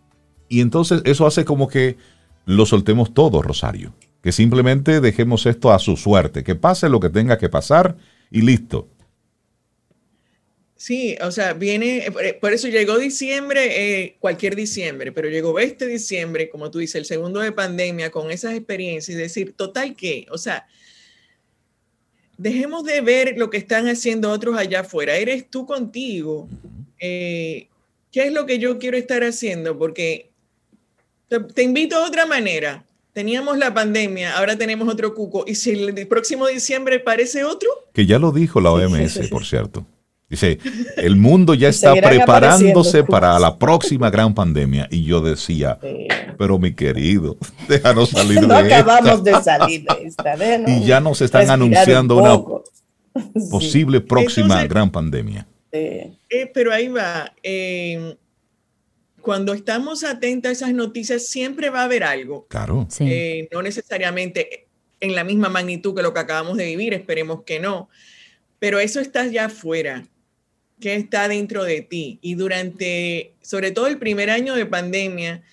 Y 0.48 0.62
entonces 0.62 1.02
eso 1.04 1.28
hace 1.28 1.44
como 1.44 1.68
que 1.68 1.98
lo 2.46 2.66
soltemos 2.66 3.14
todo, 3.14 3.42
Rosario. 3.42 3.92
Que 4.22 4.32
simplemente 4.32 5.02
dejemos 5.02 5.46
esto 5.46 5.74
a 5.74 5.80
su 5.80 5.98
suerte, 5.98 6.46
que 6.46 6.56
pase 6.56 6.88
lo 6.88 7.02
que 7.02 7.10
tenga 7.10 7.38
que 7.38 7.50
pasar 7.50 7.98
y 8.32 8.42
listo. 8.42 8.88
Sí, 10.78 11.18
o 11.22 11.32
sea, 11.32 11.54
viene, 11.54 12.06
eh, 12.06 12.14
eh, 12.22 12.34
por 12.40 12.54
eso 12.54 12.68
llegó 12.68 13.00
diciembre, 13.00 14.04
eh, 14.04 14.16
cualquier 14.20 14.56
diciembre, 14.56 15.12
pero 15.12 15.28
llegó 15.28 15.58
este 15.58 15.88
diciembre, 15.88 16.50
como 16.50 16.70
tú 16.70 16.78
dices, 16.78 16.96
el 16.96 17.06
segundo 17.06 17.40
de 17.40 17.52
pandemia, 17.52 18.12
con 18.12 18.30
esas 18.30 18.54
experiencias 18.54 19.18
y 19.18 19.20
decir, 19.20 19.54
total 19.54 19.96
qué, 19.96 20.28
o 20.30 20.38
sea, 20.38 20.68
dejemos 22.38 22.84
de 22.84 23.02
ver 23.02 23.34
lo 23.38 23.50
que 23.50 23.58
están 23.58 23.88
haciendo 23.88 24.30
otros 24.30 24.56
allá 24.56 24.82
afuera, 24.82 25.18
eres 25.18 25.50
tú 25.50 25.66
contigo. 25.66 26.48
¿Qué 27.00 27.68
es 28.14 28.32
lo 28.32 28.46
que 28.46 28.60
yo 28.60 28.78
quiero 28.78 28.98
estar 28.98 29.24
haciendo? 29.24 29.80
Porque 29.80 30.30
te, 31.28 31.40
te 31.40 31.64
invito 31.64 31.96
a 31.96 32.06
otra 32.06 32.28
manera. 32.28 32.86
Teníamos 33.14 33.58
la 33.58 33.74
pandemia, 33.74 34.38
ahora 34.38 34.56
tenemos 34.56 34.88
otro 34.88 35.16
cuco. 35.16 35.44
¿Y 35.48 35.56
si 35.56 35.72
el 35.72 36.08
próximo 36.08 36.46
diciembre 36.46 37.00
parece 37.00 37.44
otro? 37.44 37.70
Que 37.94 38.06
ya 38.06 38.20
lo 38.20 38.32
dijo 38.32 38.62
la 38.62 38.72
OMS, 38.72 39.28
por 39.30 39.44
cierto. 39.44 39.88
Dice, 40.30 40.60
el 40.98 41.16
mundo 41.16 41.54
ya 41.54 41.70
está 41.70 41.96
preparándose 41.96 43.04
para 43.04 43.40
la 43.40 43.58
próxima 43.58 44.10
gran 44.10 44.34
pandemia. 44.34 44.88
Y 44.92 45.04
yo 45.04 45.22
decía, 45.22 45.80
pero 46.38 46.60
mi 46.60 46.74
querido, 46.74 47.38
déjanos 47.70 48.10
salir 48.10 48.42
no 48.48 48.48
de 48.48 48.74
acabamos 48.76 49.24
de 49.24 49.42
salir 49.42 49.84
de 49.84 50.08
esta. 50.08 50.36
y 50.68 50.86
ya 50.86 51.00
nos 51.00 51.22
están 51.22 51.50
anunciando 51.50 52.18
una 52.18 52.62
posible 53.50 54.02
próxima 54.02 54.66
gran 54.66 54.92
pandemia. 54.92 55.48
Eh, 55.72 56.12
pero 56.54 56.74
ahí 56.74 56.88
va. 56.88 57.34
Em, 57.42 58.16
cuando 59.22 59.54
estamos 59.54 60.04
atentos 60.04 60.50
a 60.50 60.52
esas 60.54 60.74
noticias, 60.74 61.28
siempre 61.28 61.70
va 61.70 61.82
a 61.82 61.84
haber 61.84 62.04
algo. 62.04 62.48
Claro. 62.50 62.88
Eh, 63.00 63.50
no 63.52 63.62
necesariamente 63.62 64.68
en 65.00 65.16
la 65.16 65.24
misma 65.24 65.50
magnitud 65.50 65.94
que 65.96 66.02
lo 66.02 66.14
que 66.14 66.20
acabamos 66.20 66.58
de 66.58 66.66
vivir, 66.66 66.94
esperemos 66.94 67.44
que 67.44 67.60
no. 67.60 67.90
Pero 68.60 68.80
eso 68.80 69.00
está 69.00 69.28
ya 69.28 69.46
afuera 69.46 70.08
que 70.80 70.96
está 70.96 71.28
dentro 71.28 71.64
de 71.64 71.82
ti. 71.82 72.20
Y 72.22 72.36
durante, 72.36 73.34
sobre 73.42 73.72
todo 73.72 73.88
el 73.88 73.98
primer 73.98 74.30
año 74.30 74.56
de 74.56 74.66
pandemia, 74.66 75.44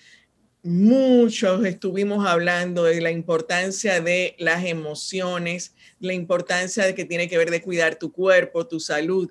muchos 0.63 1.65
estuvimos 1.65 2.25
hablando 2.27 2.83
de 2.83 3.01
la 3.01 3.11
importancia 3.11 4.01
de 4.01 4.35
las 4.39 4.65
emociones, 4.65 5.75
la 5.99 6.13
importancia 6.13 6.85
de 6.85 6.95
que 6.95 7.05
tiene 7.05 7.27
que 7.27 7.37
ver 7.37 7.51
de 7.51 7.61
cuidar 7.61 7.97
tu 7.97 8.11
cuerpo, 8.11 8.67
tu 8.67 8.79
salud. 8.79 9.29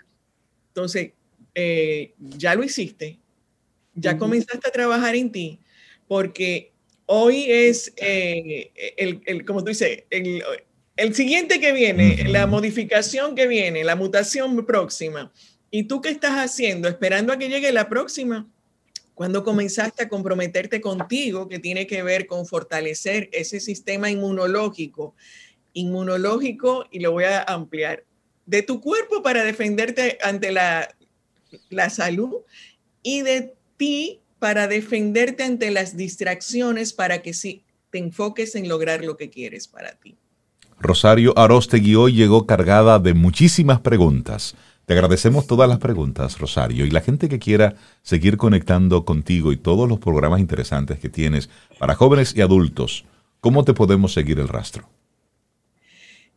Entonces, 0.69 1.13
eh, 1.55 2.15
ya 2.19 2.55
lo 2.55 2.65
hiciste, 2.65 3.21
ya 3.95 4.19
comenzaste 4.19 4.69
a 4.69 4.73
trabajar 4.73 5.15
en 5.15 5.31
ti, 5.31 5.61
porque 6.09 6.73
hoy 7.07 7.47
es, 7.49 7.93
eh, 7.97 8.73
el, 8.97 9.45
como 9.45 9.63
tú 9.63 9.69
dices, 9.69 10.05
el, 10.11 10.43
el 10.97 11.15
siguiente 11.15 11.61
que 11.61 11.73
viene, 11.73 12.29
la 12.29 12.49
modificación 12.49 13.37
que 13.37 13.47
viene, 13.47 13.85
la 13.85 13.95
mutación 13.95 14.67
próxima 14.67 15.33
¿Y 15.77 15.89
tú 15.89 16.01
qué 16.01 16.11
estás 16.11 16.35
haciendo? 16.37 16.87
Esperando 16.87 17.33
a 17.33 17.37
que 17.37 17.49
llegue 17.49 17.73
la 17.73 17.89
próxima. 17.89 18.47
Cuando 19.13 19.43
comenzaste 19.43 20.05
a 20.05 20.09
comprometerte 20.09 20.81
contigo, 20.81 21.49
que 21.49 21.59
tiene 21.59 21.89
que 21.89 22.05
ver 22.05 22.29
con 22.29 22.47
fortalecer 22.47 23.29
ese 23.33 23.59
sistema 23.59 24.09
inmunológico, 24.09 25.17
inmunológico, 25.73 26.85
y 26.93 27.01
lo 27.01 27.11
voy 27.11 27.25
a 27.25 27.43
ampliar, 27.43 28.05
de 28.47 28.63
tu 28.63 28.81
cuerpo 28.81 29.25
para 29.25 29.43
defenderte 29.43 30.17
ante 30.23 30.53
la, 30.53 30.95
la 31.71 31.91
salud 31.91 32.43
y 33.03 33.23
de 33.23 33.53
ti 33.77 34.21
para 34.39 34.69
defenderte 34.69 35.43
ante 35.43 35.73
las 35.73 35.97
distracciones 35.97 36.93
para 36.93 37.21
que 37.21 37.35
sí 37.35 37.65
te 37.91 37.99
enfoques 37.99 38.55
en 38.55 38.69
lograr 38.69 39.05
lo 39.05 39.17
que 39.17 39.29
quieres 39.29 39.67
para 39.67 39.97
ti. 39.97 40.17
Rosario 40.79 41.37
Arostegui 41.37 41.97
hoy 41.97 42.13
llegó 42.13 42.47
cargada 42.47 43.01
de 43.01 43.15
muchísimas 43.15 43.81
preguntas. 43.81 44.55
Te 44.87 44.93
agradecemos 44.93 45.47
todas 45.47 45.69
las 45.69 45.79
preguntas, 45.79 46.39
Rosario, 46.39 46.85
y 46.85 46.91
la 46.91 47.01
gente 47.01 47.29
que 47.29 47.39
quiera 47.39 47.75
seguir 48.03 48.37
conectando 48.37 49.05
contigo 49.05 49.51
y 49.51 49.57
todos 49.57 49.89
los 49.89 49.99
programas 49.99 50.41
interesantes 50.41 50.99
que 50.99 51.09
tienes 51.09 51.49
para 51.79 51.95
jóvenes 51.95 52.35
y 52.37 52.43
adultos, 52.43 53.07
¿cómo 53.41 53.65
te 53.65 53.73
podemos 53.73 54.13
seguir 54.13 54.39
el 54.39 54.49
rastro? 54.49 54.89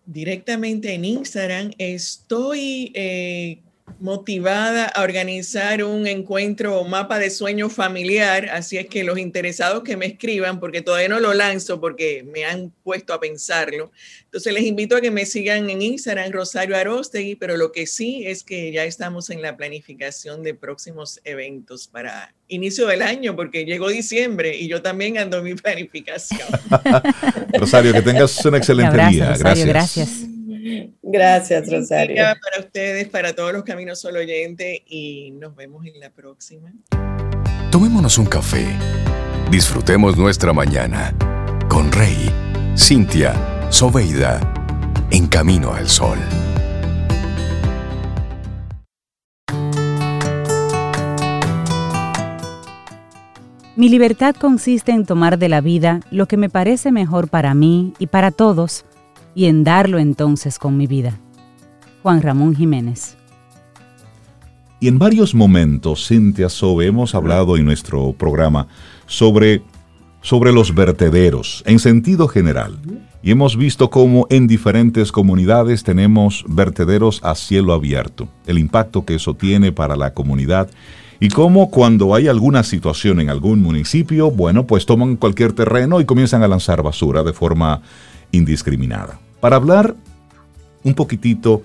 Directamente 0.06 0.93
en 0.93 1.04
Instagram 1.04 1.72
estoy 1.78 2.93
eh, 2.95 3.60
motivada 3.99 4.85
a 4.85 5.01
organizar 5.01 5.83
un 5.83 6.07
encuentro 6.07 6.79
o 6.79 6.88
mapa 6.88 7.19
de 7.19 7.29
sueño 7.29 7.69
familiar, 7.69 8.49
así 8.49 8.77
es 8.77 8.88
que 8.88 9.03
los 9.03 9.17
interesados 9.17 9.83
que 9.83 9.97
me 9.97 10.05
escriban, 10.05 10.59
porque 10.59 10.81
todavía 10.81 11.09
no 11.09 11.19
lo 11.19 11.33
lanzo 11.33 11.79
porque 11.79 12.23
me 12.31 12.45
han 12.45 12.71
puesto 12.83 13.13
a 13.13 13.19
pensarlo, 13.19 13.91
entonces 14.25 14.53
les 14.53 14.63
invito 14.63 14.95
a 14.95 15.01
que 15.01 15.09
me 15.09 15.25
sigan 15.25 15.69
en 15.69 15.81
Instagram, 15.81 16.31
Rosario 16.31 16.75
Arostegui, 16.75 17.35
pero 17.35 17.57
lo 17.57 17.71
que 17.71 17.88
sí 17.88 18.23
es 18.27 18.43
que 18.43 18.71
ya 18.71 18.83
estamos 18.83 19.29
en 19.29 19.41
la 19.41 19.57
planificación 19.57 20.43
de 20.43 20.53
próximos 20.53 21.19
eventos 21.23 21.88
para 21.88 22.33
inicio 22.47 22.88
del 22.88 23.01
año, 23.01 23.35
porque 23.35 23.65
llegó 23.65 23.89
diciembre 23.89 24.55
y 24.55 24.67
yo 24.67 24.81
también 24.81 25.17
ando 25.17 25.38
en 25.38 25.43
mi 25.43 25.55
planificación. 25.55 26.47
Rosario, 27.53 27.93
que 27.93 28.01
tengas 28.01 28.45
un 28.45 28.55
excelente 28.55 28.97
día. 29.09 29.35
gracias. 29.38 29.65
gracias. 29.65 30.36
Gracias, 31.01 31.72
Rosario. 31.72 32.15
Para 32.15 32.65
ustedes, 32.65 33.07
para 33.07 33.34
todos 33.34 33.53
los 33.53 33.63
Caminos 33.63 33.99
Solo 33.99 34.20
oyentes 34.20 34.80
y 34.86 35.32
nos 35.32 35.55
vemos 35.55 35.86
en 35.86 35.99
la 35.99 36.09
próxima. 36.09 36.72
Tomémonos 37.72 38.18
un 38.18 38.26
café. 38.26 38.65
Disfrutemos 39.51 40.18
nuestra 40.18 40.53
mañana 40.53 41.15
con 41.70 41.91
Rey, 41.91 42.30
Cintia, 42.78 43.34
Soveida, 43.70 44.39
en 45.11 45.28
Camino 45.28 45.74
al 45.74 45.88
Sol. 45.88 46.18
Mi 53.76 53.89
libertad 53.89 54.34
consiste 54.34 54.91
en 54.91 55.05
tomar 55.05 55.38
de 55.38 55.49
la 55.49 55.61
vida 55.61 55.99
lo 56.09 56.26
que 56.26 56.36
me 56.36 56.49
parece 56.49 56.91
mejor 56.91 57.30
para 57.30 57.53
mí 57.53 57.93
y 57.99 58.07
para 58.07 58.32
todos 58.32 58.86
y 59.38 59.45
en 59.45 59.63
darlo 59.63 59.99
entonces 59.99 60.57
con 60.57 60.77
mi 60.77 60.88
vida. 60.88 61.19
Juan 62.01 62.23
Ramón 62.23 62.55
Jiménez. 62.55 63.17
Y 64.79 64.88
en 64.88 64.97
varios 64.97 65.35
momentos, 65.35 66.07
Cintia 66.07 66.49
Sobe, 66.49 66.88
hemos 66.88 67.13
hablado 67.13 67.55
en 67.55 67.63
nuestro 67.63 68.13
programa 68.13 68.67
sobre, 69.05 69.61
sobre 70.21 70.51
los 70.51 70.73
vertederos 70.73 71.61
en 71.67 71.77
sentido 71.77 72.27
general. 72.27 72.79
Y 73.21 73.29
hemos 73.29 73.57
visto 73.57 73.91
cómo 73.91 74.25
en 74.31 74.47
diferentes 74.47 75.11
comunidades 75.11 75.83
tenemos 75.83 76.43
vertederos 76.47 77.23
a 77.23 77.35
cielo 77.35 77.73
abierto, 77.73 78.27
el 78.47 78.57
impacto 78.57 79.05
que 79.05 79.13
eso 79.13 79.35
tiene 79.35 79.71
para 79.71 79.95
la 79.95 80.15
comunidad 80.15 80.67
y 81.19 81.29
cómo 81.29 81.69
cuando 81.69 82.15
hay 82.15 82.27
alguna 82.27 82.63
situación 82.63 83.19
en 83.19 83.29
algún 83.29 83.61
municipio, 83.61 84.31
bueno, 84.31 84.65
pues 84.65 84.88
toman 84.88 85.15
cualquier 85.15 85.53
terreno 85.53 86.01
y 86.01 86.05
comienzan 86.05 86.41
a 86.41 86.47
lanzar 86.47 86.81
basura 86.81 87.21
de 87.21 87.33
forma 87.33 87.83
indiscriminada. 88.31 89.19
Para 89.39 89.57
hablar 89.57 89.95
un 90.83 90.93
poquitito 90.95 91.61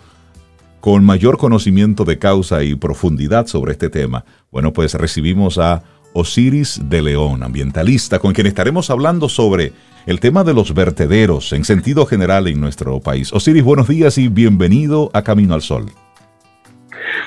con 0.81 1.05
mayor 1.05 1.39
conocimiento 1.39 2.05
de 2.05 2.19
causa 2.19 2.63
y 2.65 2.75
profundidad 2.75 3.47
sobre 3.47 3.73
este 3.73 3.89
tema, 3.89 4.25
bueno, 4.51 4.73
pues 4.73 4.95
recibimos 4.95 5.59
a 5.59 5.83
Osiris 6.13 6.81
de 6.91 7.01
León, 7.01 7.43
ambientalista, 7.43 8.19
con 8.19 8.35
quien 8.35 8.47
estaremos 8.47 8.91
hablando 8.91 9.29
sobre 9.29 9.73
el 10.07 10.21
tema 10.21 10.45
de 10.45 10.53
los 10.53 10.75
vertederos 10.75 11.53
en 11.53 11.65
sentido 11.65 12.05
general 12.05 12.49
en 12.49 12.61
nuestro 12.61 13.01
país. 13.01 13.33
Osiris, 13.33 13.63
buenos 13.63 13.89
días 13.89 14.19
y 14.19 14.29
bienvenido 14.29 15.11
a 15.15 15.23
Camino 15.23 15.55
al 15.55 15.63
Sol. 15.63 15.87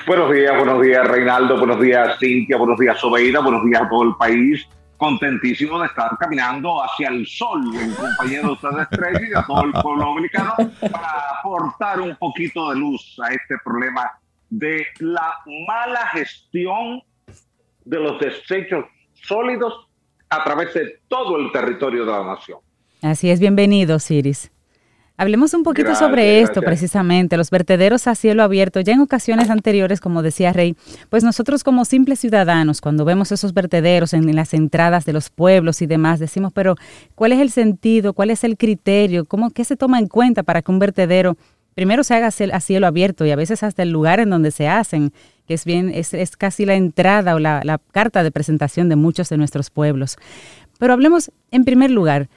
Buenos 0.06 0.32
días, 0.32 0.56
buenos 0.56 0.80
días 0.80 1.08
Reinaldo, 1.08 1.58
buenos 1.58 1.80
días 1.80 2.16
Cintia, 2.20 2.56
buenos 2.56 2.78
días 2.78 2.96
Sobeida, 3.00 3.40
buenos 3.40 3.64
días 3.64 3.82
a 3.82 3.88
todo 3.88 4.04
el 4.04 4.14
país 4.16 4.68
contentísimo 4.96 5.78
de 5.80 5.86
estar 5.86 6.16
caminando 6.18 6.82
hacia 6.82 7.08
el 7.08 7.26
sol 7.26 7.62
en 7.74 7.92
compañía 7.94 8.42
de 8.42 8.48
ustedes 8.48 8.88
tres 8.90 9.20
y 9.22 9.26
de 9.26 9.42
todo 9.46 9.64
el 9.64 9.72
pueblo 9.72 10.04
dominicano 10.04 10.54
para 10.80 11.38
aportar 11.38 12.00
un 12.00 12.16
poquito 12.16 12.70
de 12.70 12.76
luz 12.76 13.16
a 13.22 13.32
este 13.32 13.56
problema 13.64 14.10
de 14.48 14.86
la 15.00 15.34
mala 15.66 16.06
gestión 16.08 17.02
de 17.84 18.00
los 18.00 18.18
desechos 18.18 18.84
sólidos 19.14 19.88
a 20.30 20.42
través 20.44 20.74
de 20.74 21.00
todo 21.08 21.36
el 21.38 21.52
territorio 21.52 22.04
de 22.04 22.12
la 22.12 22.24
nación. 22.24 22.58
Así 23.02 23.30
es, 23.30 23.38
bienvenido, 23.38 23.98
Siris. 23.98 24.50
Hablemos 25.18 25.54
un 25.54 25.62
poquito 25.62 25.94
sobre 25.94 26.40
esto 26.40 26.60
precisamente, 26.60 27.38
los 27.38 27.48
vertederos 27.50 28.06
a 28.06 28.14
cielo 28.14 28.42
abierto. 28.42 28.80
Ya 28.80 28.92
en 28.92 29.00
ocasiones 29.00 29.48
anteriores, 29.48 29.98
como 29.98 30.22
decía 30.22 30.52
Rey, 30.52 30.76
pues 31.08 31.24
nosotros 31.24 31.64
como 31.64 31.86
simples 31.86 32.20
ciudadanos, 32.20 32.82
cuando 32.82 33.06
vemos 33.06 33.32
esos 33.32 33.54
vertederos 33.54 34.12
en 34.12 34.36
las 34.36 34.52
entradas 34.52 35.06
de 35.06 35.14
los 35.14 35.30
pueblos 35.30 35.80
y 35.80 35.86
demás, 35.86 36.20
decimos, 36.20 36.52
pero 36.52 36.76
¿cuál 37.14 37.32
es 37.32 37.40
el 37.40 37.50
sentido? 37.50 38.12
¿Cuál 38.12 38.28
es 38.28 38.44
el 38.44 38.58
criterio? 38.58 39.24
¿Cómo, 39.24 39.50
¿Qué 39.50 39.64
se 39.64 39.76
toma 39.76 39.98
en 39.98 40.06
cuenta 40.06 40.42
para 40.42 40.60
que 40.60 40.70
un 40.70 40.78
vertedero 40.78 41.38
primero 41.74 42.04
se 42.04 42.14
haga 42.14 42.28
a 42.28 42.60
cielo 42.60 42.86
abierto 42.86 43.24
y 43.24 43.30
a 43.30 43.36
veces 43.36 43.62
hasta 43.62 43.82
el 43.82 43.90
lugar 43.90 44.20
en 44.20 44.28
donde 44.28 44.50
se 44.50 44.68
hacen, 44.68 45.12
que 45.46 45.54
es 45.54 45.64
bien, 45.64 45.90
es, 45.94 46.36
casi 46.36 46.66
la 46.66 46.74
entrada 46.74 47.34
o 47.34 47.38
la, 47.38 47.62
la 47.64 47.78
carta 47.92 48.22
de 48.22 48.30
presentación 48.30 48.90
de 48.90 48.96
muchos 48.96 49.30
de 49.30 49.38
nuestros 49.38 49.70
pueblos? 49.70 50.18
Pero 50.78 50.92
hablemos 50.92 51.30
en 51.50 51.64
primer 51.64 51.90
lugar, 51.90 52.28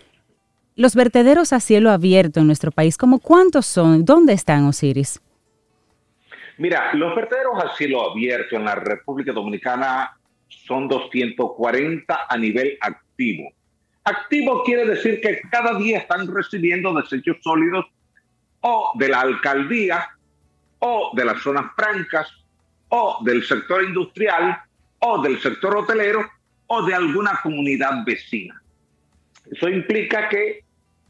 los 0.79 0.95
vertederos 0.95 1.51
a 1.51 1.59
cielo 1.59 1.91
abierto 1.91 2.39
en 2.39 2.47
nuestro 2.47 2.71
país, 2.71 2.97
¿cómo 2.97 3.19
cuántos 3.19 3.65
son? 3.65 4.05
¿Dónde 4.05 4.31
están, 4.31 4.63
Osiris? 4.63 5.21
Mira, 6.57 6.93
los 6.93 7.13
vertederos 7.17 7.61
a 7.61 7.75
cielo 7.75 8.09
abierto 8.09 8.55
en 8.55 8.63
la 8.63 8.75
República 8.75 9.33
Dominicana 9.33 10.17
son 10.47 10.87
240 10.87 12.19
a 12.29 12.37
nivel 12.37 12.77
activo. 12.79 13.51
Activo 14.05 14.63
quiere 14.63 14.85
decir 14.85 15.19
que 15.19 15.41
cada 15.51 15.77
día 15.77 15.97
están 15.97 16.33
recibiendo 16.33 16.93
desechos 16.93 17.35
sólidos 17.43 17.85
o 18.61 18.91
de 18.95 19.09
la 19.09 19.19
alcaldía 19.19 20.07
o 20.79 21.11
de 21.13 21.25
las 21.25 21.41
zonas 21.41 21.73
francas 21.75 22.31
o 22.87 23.21
del 23.25 23.43
sector 23.43 23.83
industrial 23.83 24.61
o 24.99 25.21
del 25.21 25.41
sector 25.41 25.75
hotelero 25.75 26.25
o 26.67 26.83
de 26.83 26.93
alguna 26.93 27.37
comunidad 27.43 28.05
vecina. 28.05 28.63
Eso 29.51 29.67
implica 29.67 30.29
que 30.29 30.68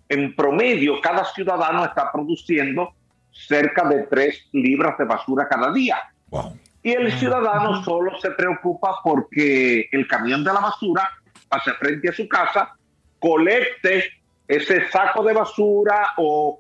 en 0.10 0.36
promedio, 0.36 1.00
cada 1.02 1.24
ciudadano 1.26 1.86
está 1.86 2.12
produciendo 2.12 2.94
cerca 3.32 3.88
de 3.88 4.04
tres 4.04 4.48
libras 4.52 4.98
de 4.98 5.06
basura 5.06 5.48
cada 5.48 5.72
día. 5.72 5.98
Y 6.82 6.92
el 6.92 7.12
ciudadano 7.14 7.84
solo 7.84 8.20
se 8.20 8.32
preocupa 8.32 8.96
porque 9.04 9.88
el 9.92 10.08
camión 10.08 10.44
de 10.44 10.52
la 10.52 10.60
basura 10.60 11.10
pase 11.48 11.74
frente 11.74 12.10
a 12.10 12.14
su 12.14 12.28
casa, 12.28 12.76
colecte 13.20 14.06
ese 14.48 14.90
saco 14.90 15.24
de 15.24 15.34
basura 15.34 16.14
o 16.18 16.60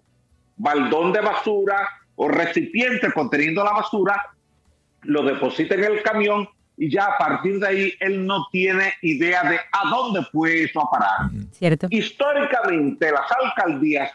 baldón 0.57 1.11
de 1.11 1.21
basura 1.21 1.89
o 2.15 2.27
recipiente 2.27 3.11
conteniendo 3.11 3.63
la 3.63 3.71
basura, 3.71 4.23
lo 5.03 5.23
deposita 5.23 5.75
en 5.75 5.85
el 5.85 6.03
camión 6.03 6.47
y 6.79 6.89
ya 6.89 7.07
a 7.07 7.17
partir 7.17 7.59
de 7.59 7.67
ahí 7.67 7.93
él 7.99 8.25
no 8.25 8.47
tiene 8.53 8.93
idea 9.01 9.43
de 9.43 9.57
a 9.57 9.89
dónde 9.89 10.23
fue 10.31 10.63
eso 10.63 10.79
a 10.81 10.89
parar. 10.89 11.29
Cierto. 11.51 11.87
Históricamente 11.89 13.11
las 13.11 13.29
alcaldías 13.29 14.13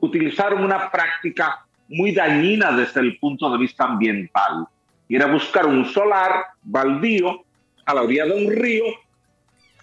utilizaron 0.00 0.64
una 0.64 0.90
práctica 0.90 1.66
muy 1.88 2.12
dañina 2.12 2.72
desde 2.72 3.00
el 3.00 3.18
punto 3.18 3.50
de 3.50 3.58
vista 3.58 3.84
ambiental 3.84 4.66
y 5.08 5.16
era 5.16 5.26
buscar 5.26 5.66
un 5.66 5.84
solar 5.84 6.46
baldío 6.62 7.44
a 7.84 7.94
la 7.94 8.02
orilla 8.02 8.24
de 8.24 8.46
un 8.46 8.50
río, 8.50 8.84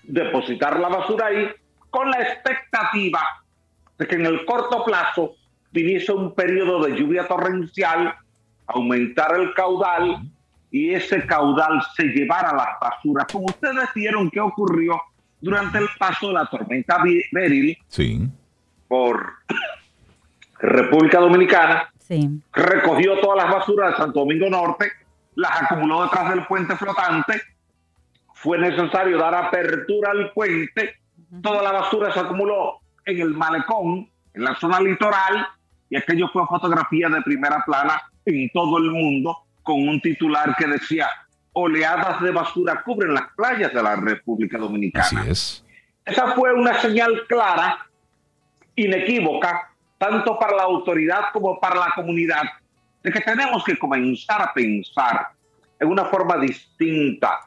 depositar 0.02 0.80
la 0.80 0.90
basura 0.90 1.28
ahí 1.28 1.50
con 1.92 2.10
la 2.10 2.20
expectativa 2.24 3.22
de 4.00 4.08
que 4.08 4.16
en 4.16 4.26
el 4.26 4.44
corto 4.46 4.84
plazo 4.84 5.36
viniese 5.72 6.12
un 6.12 6.34
periodo 6.34 6.84
de 6.84 6.98
lluvia 6.98 7.28
torrencial, 7.28 8.16
aumentar 8.66 9.40
el 9.40 9.54
caudal 9.54 10.32
y 10.72 10.94
ese 10.94 11.26
caudal 11.26 11.82
se 11.96 12.04
llevara 12.06 12.50
a 12.50 12.56
las 12.56 12.80
basuras, 12.82 13.26
como 13.32 13.46
ustedes 13.46 13.90
vieron 13.94 14.30
que 14.30 14.40
ocurrió 14.40 15.02
durante 15.40 15.78
el 15.78 15.88
paso 15.98 16.28
de 16.28 16.34
la 16.34 16.46
tormenta 16.48 17.04
Beryl 17.32 17.78
sí. 17.88 18.28
por 18.88 19.34
República 20.60 21.20
Dominicana, 21.20 21.90
sí. 22.00 22.42
recogió 22.54 23.20
todas 23.20 23.44
las 23.44 23.54
basuras 23.54 23.92
de 23.92 23.98
Santo 23.98 24.20
Domingo 24.22 24.50
Norte, 24.50 24.92
las 25.36 25.62
acumuló 25.62 26.04
detrás 26.04 26.30
del 26.30 26.46
puente 26.46 26.76
flotante, 26.76 27.42
fue 28.34 28.58
necesario 28.58 29.18
dar 29.18 29.36
apertura 29.36 30.12
al 30.12 30.32
puente, 30.34 30.96
toda 31.42 31.62
la 31.62 31.72
basura 31.72 32.12
se 32.12 32.20
acumuló 32.20 32.80
en 33.06 33.20
el 33.20 33.34
malecón, 33.34 34.10
en 34.34 34.44
la 34.44 34.56
zona 34.56 34.80
litoral, 34.80 35.48
y 35.90 35.98
aquello 35.98 36.28
fue 36.34 36.46
fotografía 36.48 37.08
de 37.10 37.22
primera 37.22 37.64
plana 37.66 38.02
en 38.26 38.50
todo 38.52 38.78
el 38.80 38.92
mundo 38.92 39.45
con 39.66 39.86
un 39.88 40.00
titular 40.00 40.56
que 40.56 40.68
decía, 40.68 41.10
oleadas 41.54 42.22
de 42.22 42.32
basura 42.32 42.84
cubren 42.84 43.14
las 43.14 43.34
playas 43.36 43.74
de 43.74 43.82
la 43.82 43.96
República 43.96 44.58
Dominicana. 44.58 45.22
Así 45.22 45.30
es. 45.30 45.66
Esa 46.06 46.34
fue 46.36 46.54
una 46.54 46.80
señal 46.80 47.26
clara, 47.28 47.88
inequívoca, 48.76 49.72
tanto 49.98 50.38
para 50.38 50.56
la 50.56 50.64
autoridad 50.64 51.26
como 51.34 51.60
para 51.60 51.76
la 51.76 51.92
comunidad, 51.96 52.44
de 53.02 53.12
que 53.12 53.22
tenemos 53.22 53.64
que 53.64 53.76
comenzar 53.78 54.42
a 54.42 54.54
pensar 54.54 55.30
en 55.80 55.88
una 55.88 56.06
forma 56.06 56.38
distinta 56.38 57.40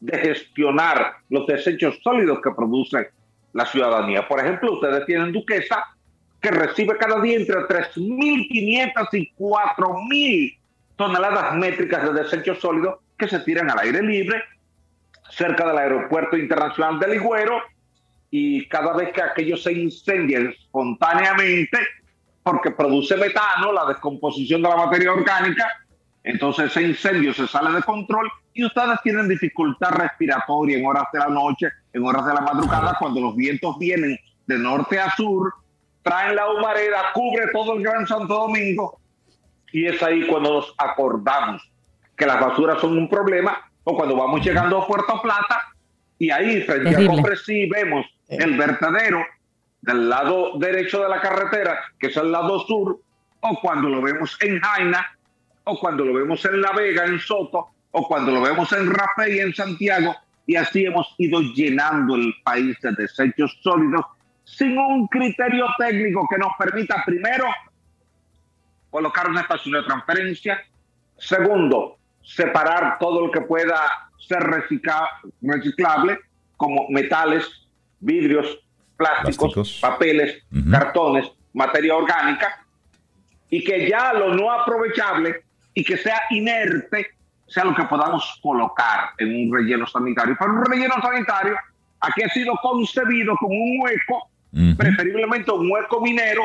de 0.00 0.16
gestionar 0.16 1.16
los 1.28 1.46
desechos 1.46 2.00
sólidos 2.02 2.40
que 2.42 2.52
produce 2.52 3.10
la 3.52 3.66
ciudadanía. 3.66 4.26
Por 4.26 4.40
ejemplo, 4.40 4.72
ustedes 4.72 5.04
tienen 5.04 5.32
Duquesa, 5.32 5.84
que 6.40 6.50
recibe 6.50 6.96
cada 6.96 7.20
día 7.20 7.36
entre 7.36 7.56
3.500 7.56 9.08
y 9.12 9.30
4.000 9.38 10.59
toneladas 11.00 11.54
métricas 11.54 12.02
de 12.02 12.12
desechos 12.12 12.58
sólidos 12.58 12.96
que 13.16 13.26
se 13.26 13.38
tiran 13.40 13.70
al 13.70 13.78
aire 13.78 14.02
libre 14.02 14.44
cerca 15.30 15.66
del 15.66 15.78
aeropuerto 15.78 16.36
internacional 16.36 17.00
de 17.00 17.08
Ligüero 17.08 17.58
y 18.30 18.68
cada 18.68 18.92
vez 18.92 19.10
que 19.14 19.22
aquello 19.22 19.56
se 19.56 19.72
incendia 19.72 20.40
espontáneamente 20.40 21.78
porque 22.42 22.72
produce 22.72 23.16
metano, 23.16 23.72
la 23.72 23.86
descomposición 23.86 24.60
de 24.60 24.68
la 24.68 24.76
materia 24.76 25.10
orgánica, 25.10 25.70
entonces 26.22 26.66
ese 26.66 26.82
incendio 26.82 27.32
se 27.32 27.46
sale 27.46 27.74
de 27.74 27.82
control 27.82 28.30
y 28.52 28.66
ustedes 28.66 29.00
tienen 29.02 29.26
dificultad 29.26 29.92
respiratoria 29.92 30.76
en 30.76 30.84
horas 30.84 31.04
de 31.14 31.18
la 31.18 31.28
noche, 31.28 31.68
en 31.94 32.04
horas 32.04 32.26
de 32.26 32.34
la 32.34 32.42
madrugada, 32.42 32.96
cuando 32.98 33.22
los 33.22 33.34
vientos 33.34 33.78
vienen 33.78 34.18
de 34.46 34.58
norte 34.58 35.00
a 35.00 35.10
sur, 35.12 35.50
traen 36.02 36.36
la 36.36 36.50
humareda, 36.52 37.04
cubre 37.14 37.46
todo 37.54 37.78
el 37.78 37.84
Gran 37.84 38.06
Santo 38.06 38.34
Domingo 38.34 38.99
Y 39.72 39.86
es 39.86 40.02
ahí 40.02 40.26
cuando 40.26 40.54
nos 40.54 40.74
acordamos 40.78 41.62
que 42.16 42.26
las 42.26 42.40
basuras 42.40 42.80
son 42.80 42.98
un 42.98 43.08
problema 43.08 43.70
o 43.84 43.96
cuando 43.96 44.16
vamos 44.16 44.44
llegando 44.44 44.82
a 44.82 44.86
Puerto 44.86 45.20
Plata 45.22 45.70
y 46.18 46.30
ahí 46.30 46.62
frente 46.62 46.90
a 46.90 47.06
Compresí 47.06 47.68
vemos 47.68 48.06
el 48.28 48.56
vertedero 48.56 49.24
del 49.80 50.08
lado 50.08 50.58
derecho 50.58 51.02
de 51.02 51.08
la 51.08 51.20
carretera, 51.20 51.78
que 51.98 52.08
es 52.08 52.16
el 52.16 52.30
lado 52.30 52.60
sur, 52.60 53.00
o 53.40 53.60
cuando 53.60 53.88
lo 53.88 54.02
vemos 54.02 54.36
en 54.42 54.60
Jaina, 54.60 55.16
o 55.64 55.78
cuando 55.80 56.04
lo 56.04 56.12
vemos 56.12 56.44
en 56.44 56.60
La 56.60 56.72
Vega, 56.72 57.06
en 57.06 57.18
Soto, 57.18 57.68
o 57.90 58.06
cuando 58.06 58.32
lo 58.32 58.42
vemos 58.42 58.70
en 58.72 58.92
Rafael 58.92 59.34
y 59.34 59.40
en 59.40 59.54
Santiago, 59.54 60.14
y 60.46 60.56
así 60.56 60.84
hemos 60.84 61.14
ido 61.16 61.40
llenando 61.40 62.16
el 62.16 62.34
país 62.44 62.76
de 62.82 62.92
desechos 62.92 63.58
sólidos 63.62 64.04
sin 64.44 64.76
un 64.76 65.06
criterio 65.06 65.66
técnico 65.78 66.26
que 66.28 66.38
nos 66.38 66.52
permita, 66.58 67.02
primero, 67.06 67.46
colocar 68.90 69.28
una 69.28 69.42
estación 69.42 69.74
de 69.74 69.82
transferencia, 69.82 70.60
segundo, 71.16 71.98
separar 72.22 72.98
todo 72.98 73.26
lo 73.26 73.30
que 73.30 73.40
pueda 73.40 74.10
ser 74.18 74.42
reciclable, 75.40 76.18
como 76.56 76.86
metales, 76.90 77.48
vidrios, 78.00 78.58
plásticos, 78.96 79.78
papeles, 79.80 80.42
cartones, 80.70 81.30
materia 81.54 81.96
orgánica, 81.96 82.64
y 83.48 83.64
que 83.64 83.88
ya 83.88 84.12
lo 84.12 84.34
no 84.34 84.52
aprovechable 84.52 85.42
y 85.74 85.84
que 85.84 85.96
sea 85.96 86.22
inerte 86.30 87.08
sea 87.50 87.64
lo 87.64 87.74
que 87.74 87.82
podamos 87.84 88.38
colocar 88.42 89.10
en 89.18 89.28
un 89.34 89.52
relleno 89.52 89.86
sanitario. 89.86 90.36
Pero 90.38 90.52
un 90.52 90.64
relleno 90.64 90.94
sanitario 91.02 91.56
aquí 92.00 92.22
ha 92.22 92.28
sido 92.28 92.54
concebido 92.62 93.34
como 93.36 93.54
un 93.54 93.80
hueco, 93.82 94.30
preferiblemente 94.76 95.50
un 95.50 95.70
hueco 95.70 96.00
minero, 96.00 96.42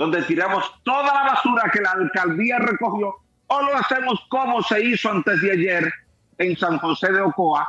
donde 0.00 0.22
tiramos 0.22 0.64
toda 0.82 1.12
la 1.12 1.24
basura 1.24 1.70
que 1.70 1.78
la 1.82 1.90
alcaldía 1.90 2.58
recogió, 2.58 3.16
o 3.48 3.62
lo 3.62 3.76
hacemos 3.76 4.18
como 4.30 4.62
se 4.62 4.82
hizo 4.82 5.10
antes 5.10 5.42
de 5.42 5.52
ayer 5.52 5.92
en 6.38 6.56
San 6.56 6.78
José 6.78 7.12
de 7.12 7.20
Ocoa, 7.20 7.68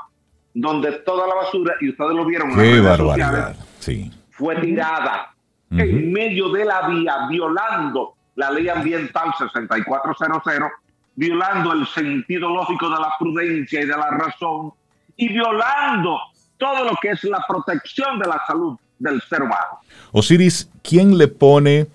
donde 0.53 0.93
toda 0.99 1.27
la 1.27 1.35
basura, 1.35 1.75
y 1.81 1.89
ustedes 1.89 2.11
lo 2.11 2.23
vieron, 2.23 2.55
Qué 2.55 2.79
barbaridad. 2.79 3.57
Sí. 3.79 4.09
fue 4.29 4.55
tirada 4.61 5.33
en 5.71 6.13
medio 6.13 6.47
de 6.53 6.63
la 6.63 6.87
vía, 6.87 7.27
violando 7.29 8.15
la 8.35 8.49
ley 8.49 8.69
ambiental 8.69 9.33
6400 9.37 10.71
violando 11.15 11.73
el 11.73 11.85
sentido 11.87 12.47
lógico 12.47 12.89
de 12.89 12.95
la 12.95 13.11
prudencia 13.19 13.81
y 13.81 13.85
de 13.85 13.97
la 13.97 14.09
razón 14.09 14.71
y 15.17 15.27
violando 15.27 16.17
todo 16.55 16.85
lo 16.85 16.95
que 17.01 17.09
es 17.09 17.25
la 17.25 17.43
protección 17.45 18.19
de 18.19 18.27
la 18.29 18.41
salud 18.47 18.77
del 18.99 19.21
ser 19.23 19.41
humano. 19.41 19.81
Osiris, 20.13 20.69
¿quién 20.81 21.17
le 21.17 21.27
pone 21.27 21.87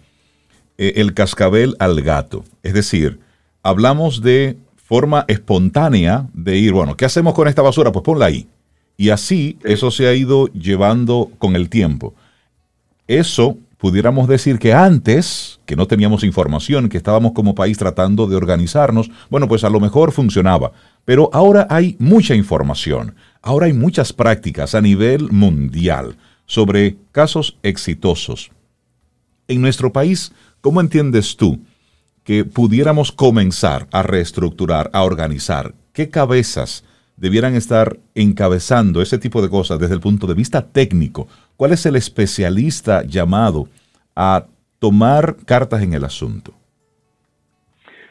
eh, 0.79 0.95
el 0.97 1.15
cascabel 1.15 1.77
al 1.79 2.03
gato? 2.03 2.45
Es 2.63 2.75
decir, 2.75 3.21
hablamos 3.63 4.23
de 4.23 4.57
forma 4.77 5.25
espontánea 5.29 6.29
de 6.33 6.57
ir, 6.59 6.73
bueno, 6.73 6.97
¿qué 6.97 7.05
hacemos 7.05 7.35
con 7.35 7.49
esta 7.49 7.63
basura? 7.63 7.93
Pues 7.93 8.05
ponla 8.05 8.27
ahí. 8.27 8.47
Y 8.97 9.11
así 9.11 9.59
eso 9.65 9.91
se 9.91 10.07
ha 10.07 10.15
ido 10.15 10.47
llevando 10.49 11.31
con 11.39 11.57
el 11.57 11.69
tiempo. 11.69 12.15
Eso 13.07 13.59
pudiéramos 13.79 14.27
decir 14.27 14.59
que 14.59 14.73
antes, 14.73 15.61
que 15.67 15.77
no 15.77 15.87
teníamos 15.87 16.25
información, 16.25 16.89
que 16.89 16.97
estábamos 16.97 17.33
como 17.33 17.55
país 17.55 17.77
tratando 17.77 18.27
de 18.27 18.37
organizarnos, 18.37 19.11
bueno, 19.29 19.49
pues 19.49 19.65
a 19.65 19.71
lo 19.71 19.81
mejor 19.81 20.13
funcionaba. 20.13 20.73
Pero 21.05 21.31
ahora 21.33 21.67
hay 21.71 21.97
mucha 21.99 22.35
información, 22.35 23.15
ahora 23.43 23.67
hay 23.67 23.73
muchas 23.73 24.13
prácticas 24.13 24.75
a 24.75 24.81
nivel 24.81 25.31
mundial 25.31 26.17
sobre 26.47 26.97
casos 27.13 27.59
exitosos. 27.63 28.51
En 29.49 29.61
nuestro 29.61 29.93
país, 29.93 30.33
¿cómo 30.67 30.81
entiendes 30.81 31.37
tú 31.37 31.65
que 32.25 32.45
pudiéramos 32.45 33.13
comenzar 33.13 33.87
a 33.93 34.03
reestructurar, 34.03 34.91
a 34.93 35.05
organizar? 35.05 35.75
¿Qué 35.93 36.11
cabezas 36.11 36.85
debieran 37.17 37.55
estar 37.55 37.99
encabezando 38.17 39.01
ese 39.01 39.19
tipo 39.19 39.41
de 39.41 39.49
cosas 39.49 39.79
desde 39.79 39.95
el 39.95 40.01
punto 40.01 40.27
de 40.27 40.35
vista 40.35 40.67
técnico? 40.67 41.29
¿Cuál 41.57 41.71
es 41.71 41.87
el 41.87 41.95
especialista 41.95 43.05
llamado 43.05 43.69
a 44.17 44.47
tomar 44.81 45.37
cartas 45.45 45.83
en 45.85 45.95
el 45.95 46.03
asunto? 46.03 46.53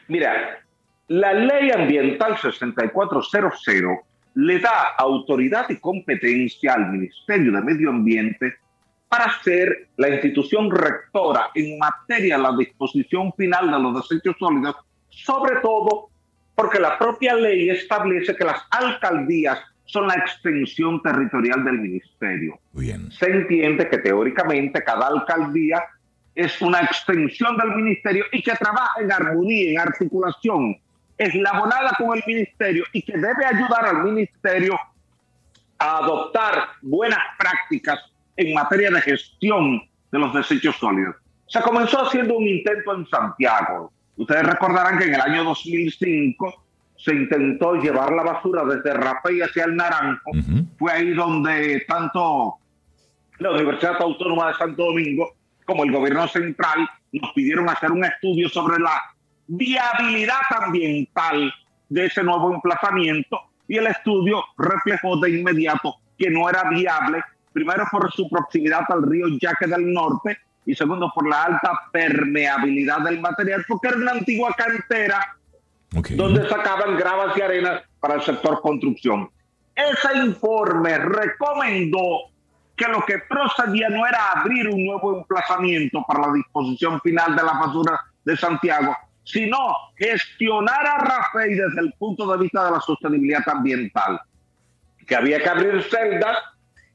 Mira, 0.08 0.64
la 1.08 1.34
ley 1.34 1.70
ambiental 1.72 2.38
6400 2.40 3.98
le 4.36 4.60
da 4.60 4.94
autoridad 4.96 5.68
y 5.68 5.76
competencia 5.76 6.72
al 6.72 6.90
Ministerio 6.90 7.52
de 7.52 7.60
Medio 7.60 7.90
Ambiente 7.90 8.54
para 9.08 9.40
ser 9.42 9.88
la 9.96 10.08
institución 10.08 10.70
rectora 10.70 11.50
en 11.54 11.78
materia 11.78 12.36
de 12.36 12.42
la 12.42 12.56
disposición 12.56 13.32
final 13.34 13.70
de 13.70 13.78
los 13.78 14.08
desechos 14.08 14.36
sólidos, 14.38 14.76
sobre 15.08 15.60
todo 15.60 16.08
porque 16.54 16.80
la 16.80 16.98
propia 16.98 17.34
ley 17.34 17.70
establece 17.70 18.34
que 18.34 18.44
las 18.44 18.62
alcaldías 18.70 19.60
son 19.84 20.08
la 20.08 20.14
extensión 20.14 21.00
territorial 21.02 21.64
del 21.64 21.78
ministerio. 21.78 22.58
Bien. 22.72 23.10
Se 23.12 23.26
entiende 23.26 23.88
que 23.88 23.98
teóricamente 23.98 24.82
cada 24.82 25.06
alcaldía 25.06 25.82
es 26.34 26.60
una 26.60 26.80
extensión 26.80 27.56
del 27.56 27.70
ministerio 27.76 28.24
y 28.32 28.42
que 28.42 28.52
trabaja 28.52 29.00
en 29.00 29.12
armonía, 29.12 29.70
en 29.70 29.78
articulación, 29.78 30.76
eslabonada 31.16 31.92
con 31.96 32.16
el 32.16 32.24
ministerio 32.26 32.84
y 32.92 33.02
que 33.02 33.16
debe 33.16 33.44
ayudar 33.44 33.86
al 33.86 34.04
ministerio 34.04 34.78
a 35.78 35.98
adoptar 35.98 36.68
buenas 36.82 37.20
prácticas 37.38 38.00
en 38.36 38.54
materia 38.54 38.90
de 38.90 39.00
gestión 39.00 39.82
de 40.10 40.18
los 40.18 40.32
desechos 40.34 40.76
sólidos. 40.76 41.16
Se 41.48 41.60
comenzó 41.60 42.02
haciendo 42.02 42.36
un 42.36 42.46
intento 42.46 42.94
en 42.94 43.06
Santiago. 43.06 43.92
Ustedes 44.16 44.44
recordarán 44.44 44.98
que 44.98 45.04
en 45.04 45.14
el 45.14 45.20
año 45.20 45.44
2005 45.44 46.64
se 46.96 47.14
intentó 47.14 47.74
llevar 47.74 48.12
la 48.12 48.22
basura 48.22 48.64
desde 48.64 48.94
Rapey 48.94 49.40
hacia 49.40 49.64
el 49.64 49.76
Naranjo. 49.76 50.30
Fue 50.78 50.92
ahí 50.92 51.12
donde 51.12 51.84
tanto 51.86 52.56
la 53.38 53.50
Universidad 53.50 54.00
Autónoma 54.00 54.48
de 54.48 54.54
Santo 54.54 54.84
Domingo 54.86 55.34
como 55.64 55.84
el 55.84 55.92
gobierno 55.92 56.26
central 56.28 56.88
nos 57.12 57.32
pidieron 57.32 57.68
hacer 57.68 57.92
un 57.92 58.04
estudio 58.04 58.48
sobre 58.48 58.78
la 58.78 59.02
viabilidad 59.46 60.40
ambiental 60.62 61.52
de 61.88 62.06
ese 62.06 62.22
nuevo 62.22 62.54
emplazamiento 62.54 63.40
y 63.68 63.76
el 63.76 63.86
estudio 63.88 64.42
reflejó 64.56 65.18
de 65.18 65.38
inmediato 65.38 65.96
que 66.18 66.30
no 66.30 66.48
era 66.48 66.68
viable, 66.70 67.22
primero 67.56 67.86
por 67.90 68.12
su 68.12 68.28
proximidad 68.28 68.82
al 68.90 69.02
río 69.02 69.28
Yaque 69.40 69.66
del 69.66 69.90
Norte 69.90 70.36
y 70.66 70.74
segundo 70.74 71.10
por 71.14 71.26
la 71.26 71.44
alta 71.44 71.88
permeabilidad 71.90 72.98
del 72.98 73.18
material, 73.18 73.64
porque 73.66 73.88
era 73.88 73.96
una 73.96 74.12
antigua 74.12 74.54
cantera 74.54 75.38
donde 75.90 76.46
sacaban 76.50 76.98
gravas 76.98 77.34
y 77.34 77.40
arenas 77.40 77.82
para 77.98 78.16
el 78.16 78.22
sector 78.22 78.60
construcción. 78.60 79.30
Ese 79.74 80.18
informe 80.18 80.98
recomendó 80.98 82.30
que 82.76 82.88
lo 82.88 83.00
que 83.06 83.20
procedía 83.20 83.88
no 83.88 84.06
era 84.06 84.32
abrir 84.32 84.68
un 84.68 84.84
nuevo 84.84 85.16
emplazamiento 85.16 86.04
para 86.06 86.26
la 86.26 86.34
disposición 86.34 87.00
final 87.00 87.34
de 87.36 87.42
la 87.42 87.52
basura 87.52 87.98
de 88.22 88.36
Santiago, 88.36 88.94
sino 89.24 89.56
gestionar 89.96 90.86
a 90.86 90.98
Rafael 90.98 91.56
desde 91.56 91.80
el 91.80 91.94
punto 91.94 92.30
de 92.30 92.36
vista 92.36 92.66
de 92.66 92.72
la 92.72 92.80
sostenibilidad 92.80 93.48
ambiental. 93.48 94.20
Que 95.06 95.16
había 95.16 95.42
que 95.42 95.48
abrir 95.48 95.82
celdas 95.84 96.36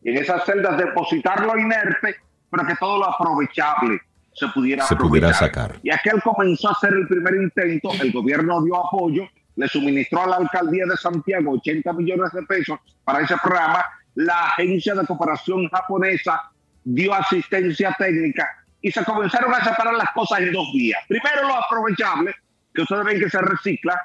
en 0.03 0.17
esas 0.17 0.45
celdas 0.45 0.77
depositar 0.77 1.45
lo 1.45 1.57
inerte, 1.57 2.15
pero 2.49 2.65
que 2.65 2.75
todo 2.75 2.99
lo 2.99 3.09
aprovechable 3.09 3.99
se 4.33 4.47
pudiera, 4.47 4.85
se 4.85 4.95
pudiera 4.95 5.33
sacar. 5.33 5.79
Y 5.83 5.91
aquel 5.91 6.21
comenzó 6.21 6.69
a 6.69 6.71
hacer 6.71 6.93
el 6.93 7.07
primer 7.07 7.35
intento, 7.35 7.91
el 8.01 8.11
gobierno 8.11 8.63
dio 8.63 8.85
apoyo, 8.85 9.27
le 9.55 9.67
suministró 9.67 10.23
a 10.23 10.27
la 10.27 10.35
alcaldía 10.37 10.85
de 10.85 10.97
Santiago 10.97 11.51
80 11.53 11.93
millones 11.93 12.31
de 12.31 12.41
pesos 12.43 12.79
para 13.03 13.21
ese 13.21 13.35
programa, 13.37 13.83
la 14.15 14.45
agencia 14.45 14.95
de 14.95 15.05
cooperación 15.05 15.69
japonesa 15.69 16.51
dio 16.83 17.13
asistencia 17.13 17.95
técnica 17.97 18.47
y 18.81 18.91
se 18.91 19.03
comenzaron 19.05 19.53
a 19.53 19.63
separar 19.63 19.93
las 19.93 20.09
cosas 20.11 20.39
en 20.39 20.51
dos 20.51 20.71
días. 20.73 20.99
Primero 21.07 21.47
lo 21.47 21.55
aprovechable, 21.55 22.33
que 22.73 22.81
ustedes 22.81 23.05
ven 23.05 23.19
que 23.19 23.29
se 23.29 23.41
recicla, 23.41 24.01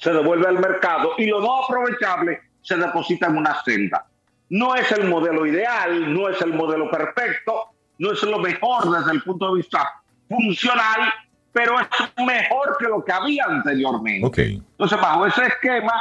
se 0.00 0.12
devuelve 0.12 0.48
al 0.48 0.58
mercado 0.58 1.12
y 1.18 1.26
lo 1.26 1.40
no 1.40 1.64
aprovechable 1.64 2.40
se 2.62 2.76
deposita 2.76 3.26
en 3.26 3.36
una 3.36 3.62
celda. 3.64 4.06
No 4.52 4.74
es 4.74 4.92
el 4.92 5.08
modelo 5.08 5.46
ideal, 5.46 6.12
no 6.12 6.28
es 6.28 6.38
el 6.42 6.52
modelo 6.52 6.90
perfecto, 6.90 7.68
no 7.96 8.12
es 8.12 8.22
lo 8.22 8.38
mejor 8.38 8.84
desde 8.90 9.12
el 9.12 9.22
punto 9.22 9.48
de 9.48 9.56
vista 9.56 10.02
funcional, 10.28 11.10
pero 11.52 11.80
es 11.80 11.86
mejor 12.18 12.76
que 12.78 12.84
lo 12.84 13.02
que 13.02 13.12
había 13.12 13.46
anteriormente. 13.46 14.42
Entonces, 14.42 15.00
bajo 15.00 15.24
ese 15.24 15.46
esquema, 15.46 15.94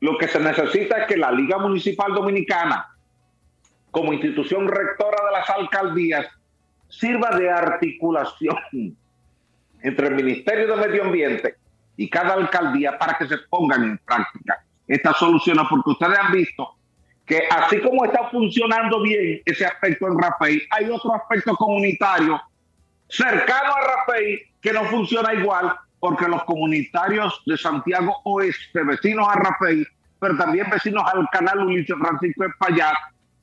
lo 0.00 0.18
que 0.18 0.26
se 0.26 0.40
necesita 0.40 1.02
es 1.02 1.06
que 1.06 1.16
la 1.16 1.30
Liga 1.30 1.58
Municipal 1.58 2.12
Dominicana, 2.12 2.88
como 3.92 4.12
institución 4.12 4.66
rectora 4.66 5.18
de 5.26 5.30
las 5.30 5.48
alcaldías, 5.48 6.26
sirva 6.88 7.30
de 7.36 7.50
articulación 7.52 8.56
entre 9.80 10.08
el 10.08 10.16
Ministerio 10.16 10.74
de 10.74 10.88
Medio 10.88 11.04
Ambiente 11.04 11.54
y 11.96 12.10
cada 12.10 12.34
alcaldía 12.34 12.98
para 12.98 13.16
que 13.16 13.28
se 13.28 13.38
pongan 13.48 13.84
en 13.84 13.98
práctica 13.98 14.60
estas 14.88 15.18
soluciones, 15.18 15.66
porque 15.70 15.90
ustedes 15.90 16.18
han 16.18 16.32
visto 16.32 16.79
que 17.30 17.44
así 17.48 17.80
como 17.80 18.04
está 18.04 18.28
funcionando 18.28 19.00
bien 19.02 19.40
ese 19.44 19.64
aspecto 19.64 20.08
en 20.08 20.18
Rafael, 20.18 20.60
hay 20.72 20.90
otro 20.90 21.14
aspecto 21.14 21.54
comunitario 21.54 22.40
cercano 23.08 23.72
a 23.72 23.98
Rafael 23.98 24.40
que 24.60 24.72
no 24.72 24.84
funciona 24.86 25.32
igual 25.34 25.72
porque 26.00 26.26
los 26.26 26.42
comunitarios 26.42 27.40
de 27.46 27.56
Santiago 27.56 28.16
Oeste, 28.24 28.82
vecinos 28.82 29.28
a 29.28 29.34
Rafael, 29.34 29.86
pero 30.18 30.36
también 30.36 30.68
vecinos 30.70 31.04
al 31.14 31.28
canal 31.30 31.66
Ulises 31.66 31.96
Francisco 31.96 32.46
Espaillat, 32.46 32.94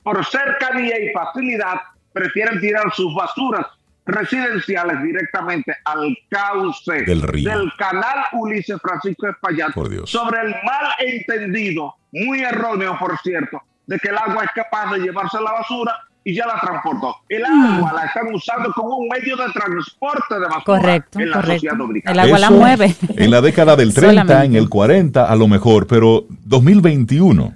por 0.02 0.22
cercanía 0.22 1.00
y 1.00 1.10
facilidad, 1.14 1.80
prefieren 2.12 2.60
tirar 2.60 2.92
sus 2.92 3.14
basuras 3.14 3.66
residenciales 4.04 5.02
directamente 5.02 5.74
al 5.86 6.14
cauce 6.28 7.04
Del 7.04 7.22
río. 7.22 7.72
canal 7.78 8.24
Ulises 8.32 8.78
Francisco 8.82 9.28
Espaillat 9.28 9.72
sobre 10.04 10.40
el 10.42 10.54
mal 10.62 10.92
entendido, 10.98 11.94
muy 12.12 12.40
erróneo 12.40 12.98
por 12.98 13.16
cierto, 13.20 13.62
de 13.88 13.98
que 13.98 14.08
el 14.10 14.16
agua 14.16 14.44
es 14.44 14.50
capaz 14.54 14.92
de 14.94 15.00
llevarse 15.00 15.38
la 15.42 15.50
basura 15.52 15.92
y 16.22 16.34
ya 16.34 16.46
la 16.46 16.60
transportó. 16.60 17.16
El 17.28 17.44
agua 17.44 17.92
la 17.94 18.04
están 18.04 18.32
usando 18.34 18.70
como 18.74 18.98
un 18.98 19.08
medio 19.08 19.34
de 19.36 19.50
transporte 19.52 20.34
de 20.34 20.40
basura 20.40 20.62
Correcto, 20.64 21.18
en 21.20 21.30
la 21.30 21.36
correcto. 21.36 21.54
sociedad 21.54 21.76
dominicana. 21.76 22.12
El 22.22 22.28
agua 22.28 22.38
la 22.38 22.50
mueve. 22.50 22.94
En 23.16 23.30
la 23.30 23.40
década 23.40 23.74
del 23.76 23.94
30, 23.94 24.22
Solamente. 24.22 24.44
en 24.46 24.54
el 24.62 24.68
40, 24.68 25.24
a 25.24 25.34
lo 25.36 25.48
mejor, 25.48 25.86
pero 25.86 26.26
2021. 26.44 27.54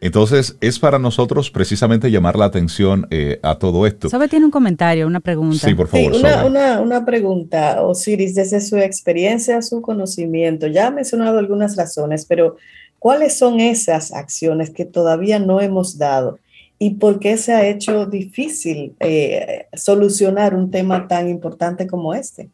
Entonces, 0.00 0.56
es 0.60 0.80
para 0.80 0.98
nosotros 0.98 1.48
precisamente 1.52 2.10
llamar 2.10 2.34
la 2.34 2.46
atención 2.46 3.06
eh, 3.10 3.38
a 3.44 3.54
todo 3.60 3.86
esto. 3.86 4.08
Sobe 4.10 4.26
tiene 4.26 4.46
un 4.46 4.50
comentario, 4.50 5.06
una 5.06 5.20
pregunta. 5.20 5.64
Sí, 5.64 5.74
por 5.76 5.86
Sí, 5.88 5.92
favor, 6.06 6.18
una, 6.20 6.32
Sobe. 6.32 6.46
una, 6.50 6.80
una 6.80 7.04
pregunta, 7.04 7.82
Osiris, 7.82 8.34
desde 8.34 8.60
su 8.60 8.76
experiencia, 8.78 9.62
su 9.62 9.80
conocimiento, 9.80 10.66
ya 10.66 10.88
ha 10.88 10.90
mencionado 10.90 11.38
algunas 11.38 11.76
razones, 11.76 12.26
pero 12.26 12.56
¿cuáles 13.02 13.36
son 13.36 13.58
esas 13.58 14.12
acciones 14.12 14.70
que 14.70 14.84
todavía 14.84 15.40
no 15.40 15.60
hemos 15.60 15.98
dado? 15.98 16.38
¿Y 16.78 16.94
por 16.94 17.18
qué 17.18 17.36
se 17.36 17.52
ha 17.52 17.66
hecho 17.66 18.06
difícil 18.06 18.94
eh, 19.00 19.66
solucionar 19.74 20.54
un 20.54 20.70
tema 20.70 21.08
tan 21.08 21.28
importante 21.28 21.88
como 21.88 22.14
este? 22.14 22.48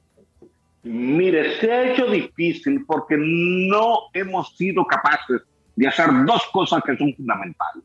Mire, 0.82 1.60
se 1.60 1.70
ha 1.70 1.92
hecho 1.92 2.06
difícil 2.06 2.82
porque 2.86 3.16
no 3.18 4.04
hemos 4.14 4.56
sido 4.56 4.86
capaces 4.86 5.42
de 5.76 5.86
hacer 5.86 6.06
dos 6.24 6.42
cosas 6.50 6.82
que 6.82 6.96
son 6.96 7.14
fundamentales. 7.14 7.84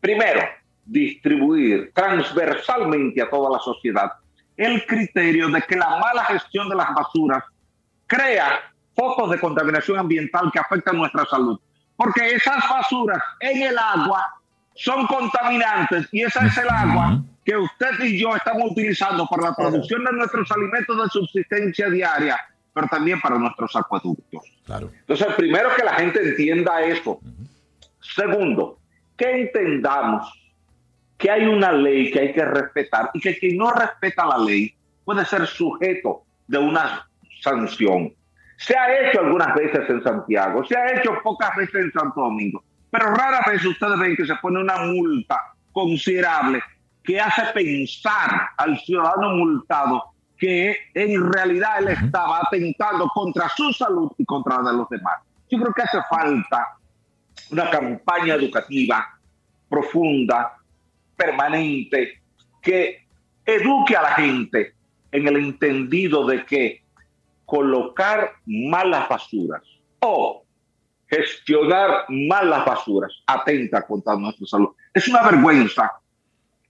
Primero, 0.00 0.40
distribuir 0.84 1.92
transversalmente 1.94 3.22
a 3.22 3.30
toda 3.30 3.50
la 3.50 3.60
sociedad 3.60 4.10
el 4.56 4.84
criterio 4.84 5.48
de 5.48 5.62
que 5.62 5.76
la 5.76 5.90
mala 6.00 6.24
gestión 6.24 6.68
de 6.68 6.74
las 6.74 6.92
basuras 6.92 7.44
crea 8.08 8.74
focos 8.96 9.30
de 9.30 9.38
contaminación 9.38 9.96
ambiental 9.96 10.50
que 10.52 10.58
afectan 10.58 10.96
nuestra 10.96 11.24
salud. 11.26 11.60
Porque 11.98 12.36
esas 12.36 12.62
basuras 12.70 13.20
en 13.40 13.60
el 13.60 13.76
agua 13.76 14.24
son 14.76 15.04
contaminantes 15.08 16.08
y 16.12 16.22
esa 16.22 16.46
es 16.46 16.56
el 16.56 16.68
agua 16.70 17.20
que 17.44 17.56
usted 17.56 18.04
y 18.04 18.20
yo 18.20 18.36
estamos 18.36 18.70
utilizando 18.70 19.26
para 19.26 19.48
la 19.48 19.54
producción 19.56 20.04
de 20.04 20.12
nuestros 20.12 20.48
alimentos 20.52 20.96
de 20.96 21.08
subsistencia 21.08 21.90
diaria, 21.90 22.38
pero 22.72 22.86
también 22.86 23.20
para 23.20 23.36
nuestros 23.36 23.74
acueductos. 23.74 24.44
Claro. 24.64 24.92
Entonces, 25.00 25.26
primero 25.36 25.70
que 25.76 25.82
la 25.82 25.94
gente 25.94 26.22
entienda 26.22 26.82
eso. 26.82 27.18
Segundo, 28.00 28.78
que 29.16 29.42
entendamos 29.42 30.32
que 31.16 31.32
hay 31.32 31.46
una 31.46 31.72
ley 31.72 32.12
que 32.12 32.20
hay 32.20 32.32
que 32.32 32.44
respetar 32.44 33.10
y 33.12 33.18
que 33.18 33.36
quien 33.36 33.56
no 33.56 33.72
respeta 33.72 34.24
la 34.24 34.38
ley 34.38 34.72
puede 35.04 35.24
ser 35.24 35.48
sujeto 35.48 36.22
de 36.46 36.58
una 36.58 37.08
sanción. 37.42 38.14
Se 38.58 38.76
ha 38.76 38.92
hecho 39.00 39.20
algunas 39.20 39.54
veces 39.54 39.88
en 39.88 40.02
Santiago, 40.02 40.64
se 40.66 40.76
ha 40.76 40.98
hecho 40.98 41.12
pocas 41.22 41.54
veces 41.56 41.76
en 41.76 41.92
Santo 41.92 42.20
Domingo, 42.20 42.62
pero 42.90 43.06
raras 43.14 43.46
veces 43.46 43.66
ustedes 43.66 43.98
ven 43.98 44.16
que 44.16 44.26
se 44.26 44.34
pone 44.36 44.60
una 44.60 44.78
multa 44.78 45.40
considerable 45.72 46.60
que 47.04 47.20
hace 47.20 47.42
pensar 47.54 48.50
al 48.56 48.76
ciudadano 48.80 49.30
multado 49.36 50.12
que 50.36 50.76
en 50.92 51.32
realidad 51.32 51.78
él 51.78 51.88
estaba 51.88 52.40
atentando 52.40 53.08
contra 53.08 53.48
su 53.48 53.72
salud 53.72 54.10
y 54.18 54.24
contra 54.24 54.60
la 54.60 54.70
de 54.70 54.76
los 54.76 54.88
demás. 54.88 55.14
Yo 55.48 55.58
creo 55.60 55.72
que 55.72 55.82
hace 55.82 56.02
falta 56.10 56.76
una 57.50 57.70
campaña 57.70 58.34
educativa 58.34 59.18
profunda, 59.68 60.56
permanente, 61.16 62.20
que 62.60 63.06
eduque 63.44 63.96
a 63.96 64.02
la 64.02 64.12
gente 64.14 64.74
en 65.12 65.28
el 65.28 65.36
entendido 65.36 66.26
de 66.26 66.44
que 66.44 66.82
colocar 67.48 68.32
malas 68.44 69.08
basuras 69.08 69.62
o 70.00 70.44
gestionar 71.06 72.04
malas 72.10 72.66
basuras 72.66 73.10
atenta 73.26 73.86
contra 73.86 74.14
nuestra 74.16 74.46
salud. 74.46 74.68
Es 74.92 75.08
una 75.08 75.22
vergüenza 75.22 75.90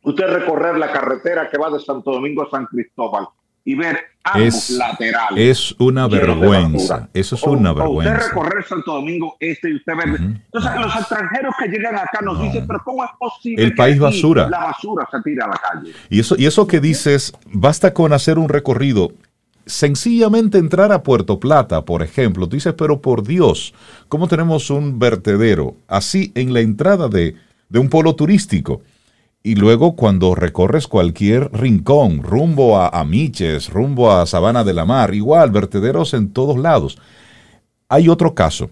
usted 0.03 0.27
recorrer 0.33 0.79
la 0.79 0.93
carretera 0.93 1.51
que 1.51 1.59
va 1.59 1.69
de 1.71 1.81
Santo 1.81 2.13
Domingo 2.13 2.45
a 2.47 2.51
San 2.51 2.67
Cristóbal 2.67 3.27
y 3.65 3.75
ver 3.75 3.99
ambos 4.23 4.47
Es, 4.55 4.71
laterales. 4.71 5.37
es 5.37 5.75
una 5.81 6.07
vergüenza. 6.07 7.09
Eso 7.13 7.35
es 7.35 7.43
O- 7.43 7.51
una 7.51 7.73
o 7.73 7.75
usted 7.75 7.83
vergüenza. 7.83 8.29
recorrer 8.29 8.65
Santo 8.65 8.93
Domingo 8.95 9.37
Este 9.41 9.71
y 9.71 9.75
usted. 9.75 9.93
Entonces, 9.95 10.71
los 10.81 10.95
extranjeros 10.95 11.55
que 11.59 11.69
llegan 11.69 11.97
acá 11.97 12.21
nos 12.23 12.39
No. 12.39 12.45
dicen, 12.45 12.69
pero 12.69 12.81
¿cómo 12.85 13.05
es 13.05 13.11
posible 13.19 13.65
El 13.65 13.71
que 13.71 13.77
país 13.77 13.97
aquí 13.97 14.05
basura. 14.05 14.49
la 14.49 14.59
basura 14.67 15.09
se 15.11 15.21
tira 15.23 15.47
a 15.47 15.49
la 15.49 15.57
calle? 15.57 15.93
Y 16.09 16.21
eso, 16.21 16.37
y 16.39 16.47
eso 16.47 16.69
que 16.69 16.79
dices, 16.79 17.33
basta 17.53 17.93
con 17.93 18.13
hacer 18.13 18.39
un 18.39 18.49
recorrido. 18.49 19.11
Sencillamente 19.69 20.57
entrar 20.57 20.93
a 20.93 21.03
Puerto 21.03 21.39
Plata, 21.39 21.85
por 21.85 22.03
ejemplo. 22.03 22.49
Tú 22.49 22.57
dices, 22.57 22.73
pero 22.73 23.03
por 23.03 23.23
Dios, 23.23 23.75
¿cómo 24.09 24.27
tenemos 24.27 24.71
un 24.71 24.99
vertedero 24.99 25.77
así 25.87 26.33
en 26.35 26.55
la 26.55 26.61
entrada 26.61 27.09
de, 27.09 27.35
de 27.69 27.79
un 27.79 27.91
polo 27.91 28.15
turístico? 28.17 28.81
Y 29.43 29.57
luego 29.57 29.95
cuando 29.95 30.35
recorres 30.35 30.87
cualquier 30.87 31.53
rincón, 31.53 32.23
rumbo 32.23 32.79
a, 32.79 32.89
a 32.89 33.05
Miches, 33.05 33.69
rumbo 33.69 34.11
a 34.11 34.25
Sabana 34.25 34.65
de 34.65 34.73
la 34.73 34.87
Mar, 34.87 35.15
igual, 35.15 35.51
vertederos 35.51 36.15
en 36.15 36.33
todos 36.33 36.57
lados. 36.57 36.97
Hay 37.91 38.09
otro 38.09 38.35
caso 38.35 38.71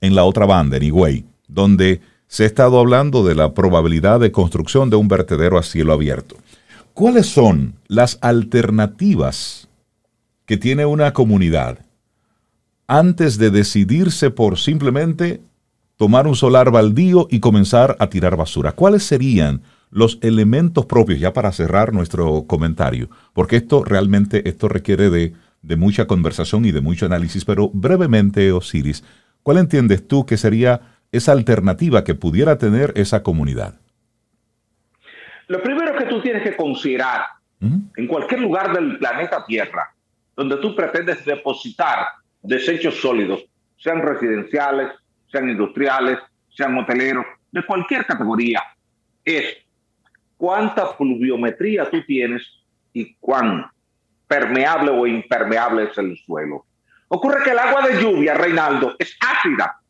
en 0.00 0.14
la 0.14 0.24
otra 0.24 0.46
banda, 0.46 0.78
en 0.78 0.84
Higüey, 0.84 1.26
donde 1.46 2.00
se 2.26 2.44
ha 2.44 2.46
estado 2.46 2.80
hablando 2.80 3.22
de 3.22 3.34
la 3.34 3.52
probabilidad 3.52 4.20
de 4.20 4.32
construcción 4.32 4.88
de 4.88 4.96
un 4.96 5.08
vertedero 5.08 5.58
a 5.58 5.62
cielo 5.62 5.92
abierto. 5.92 6.36
¿Cuáles 6.94 7.26
son 7.26 7.74
las 7.86 8.16
alternativas 8.22 9.68
que 10.46 10.56
tiene 10.56 10.86
una 10.86 11.12
comunidad 11.12 11.80
antes 12.86 13.36
de 13.36 13.50
decidirse 13.50 14.30
por 14.30 14.58
simplemente 14.58 15.40
tomar 15.96 16.26
un 16.26 16.36
solar 16.36 16.70
baldío 16.70 17.26
y 17.30 17.40
comenzar 17.40 17.96
a 17.98 18.08
tirar 18.08 18.36
basura? 18.36 18.72
¿Cuáles 18.72 19.02
serían 19.02 19.62
los 19.90 20.18
elementos 20.22 20.86
propios, 20.86 21.18
ya 21.18 21.32
para 21.32 21.52
cerrar 21.52 21.92
nuestro 21.92 22.44
comentario? 22.46 23.08
Porque 23.32 23.56
esto 23.56 23.84
realmente 23.84 24.48
esto 24.48 24.68
requiere 24.68 25.10
de, 25.10 25.34
de 25.62 25.76
mucha 25.76 26.06
conversación 26.06 26.64
y 26.64 26.72
de 26.72 26.80
mucho 26.80 27.06
análisis, 27.06 27.44
pero 27.44 27.70
brevemente, 27.72 28.52
Osiris, 28.52 29.04
¿cuál 29.42 29.58
entiendes 29.58 30.06
tú 30.06 30.24
que 30.24 30.36
sería 30.36 30.80
esa 31.12 31.32
alternativa 31.32 32.04
que 32.04 32.14
pudiera 32.14 32.56
tener 32.58 32.92
esa 32.94 33.22
comunidad? 33.22 33.74
Lo 35.48 35.62
primero 35.62 35.96
que 35.96 36.04
tú 36.06 36.20
tienes 36.20 36.42
que 36.42 36.56
considerar 36.56 37.22
en 37.60 38.06
cualquier 38.06 38.40
lugar 38.40 38.72
del 38.74 38.98
planeta 38.98 39.44
Tierra 39.46 39.95
donde 40.36 40.56
tú 40.58 40.76
pretendes 40.76 41.24
depositar 41.24 42.06
desechos 42.42 43.00
sólidos, 43.00 43.44
sean 43.78 44.02
residenciales, 44.02 44.92
sean 45.30 45.48
industriales, 45.48 46.18
sean 46.50 46.76
hoteleros, 46.78 47.26
de 47.50 47.64
cualquier 47.64 48.04
categoría, 48.06 48.62
es 49.24 49.56
cuánta 50.36 50.96
pluviometría 50.96 51.90
tú 51.90 52.04
tienes 52.04 52.42
y 52.92 53.14
cuán 53.14 53.70
permeable 54.26 54.90
o 54.90 55.06
impermeable 55.06 55.84
es 55.84 55.98
el 55.98 56.16
suelo. 56.18 56.66
Ocurre 57.08 57.42
que 57.44 57.50
el 57.50 57.58
agua 57.58 57.86
de 57.86 58.00
lluvia, 58.00 58.34
Reinaldo, 58.34 58.96
es 58.98 59.16
ácida. 59.20 59.80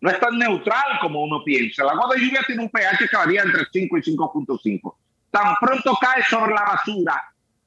No 0.00 0.10
es 0.10 0.18
tan 0.18 0.38
neutral 0.38 0.98
como 1.00 1.22
uno 1.22 1.42
piensa. 1.44 1.82
El 1.82 1.90
agua 1.90 2.14
de 2.14 2.20
lluvia 2.20 2.40
tiene 2.46 2.62
un 2.62 2.70
pH 2.70 3.08
que 3.08 3.16
varía 3.16 3.42
entre 3.42 3.64
5 3.72 3.98
y 3.98 4.00
5.5. 4.00 4.94
Tan 5.30 5.54
pronto 5.60 5.96
cae 6.00 6.22
sobre 6.22 6.54
la 6.54 6.62
basura, 6.62 7.22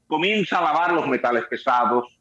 comienza 0.07 0.59
a 0.59 0.63
lavar 0.63 0.93
los 0.93 1.07
metales 1.07 1.45
pesados, 1.45 2.16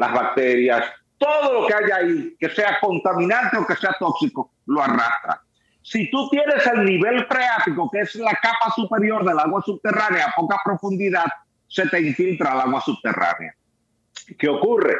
las 0.00 0.14
bacterias, 0.14 0.86
todo 1.18 1.60
lo 1.60 1.66
que 1.66 1.74
haya 1.74 1.96
ahí, 1.96 2.34
que 2.40 2.48
sea 2.48 2.78
contaminante 2.80 3.58
o 3.58 3.66
que 3.66 3.76
sea 3.76 3.94
tóxico, 3.98 4.50
lo 4.64 4.82
arrastra. 4.82 5.42
Si 5.82 6.10
tú 6.10 6.28
tienes 6.30 6.66
el 6.66 6.86
nivel 6.86 7.26
freático, 7.26 7.90
que 7.90 8.00
es 8.00 8.14
la 8.14 8.32
capa 8.32 8.72
superior 8.74 9.24
del 9.26 9.38
agua 9.38 9.62
subterránea 9.62 10.28
a 10.28 10.34
poca 10.34 10.58
profundidad, 10.64 11.26
se 11.68 11.86
te 11.88 12.00
infiltra 12.00 12.54
el 12.54 12.60
agua 12.60 12.80
subterránea. 12.80 13.54
¿Qué 14.38 14.48
ocurre? 14.48 14.96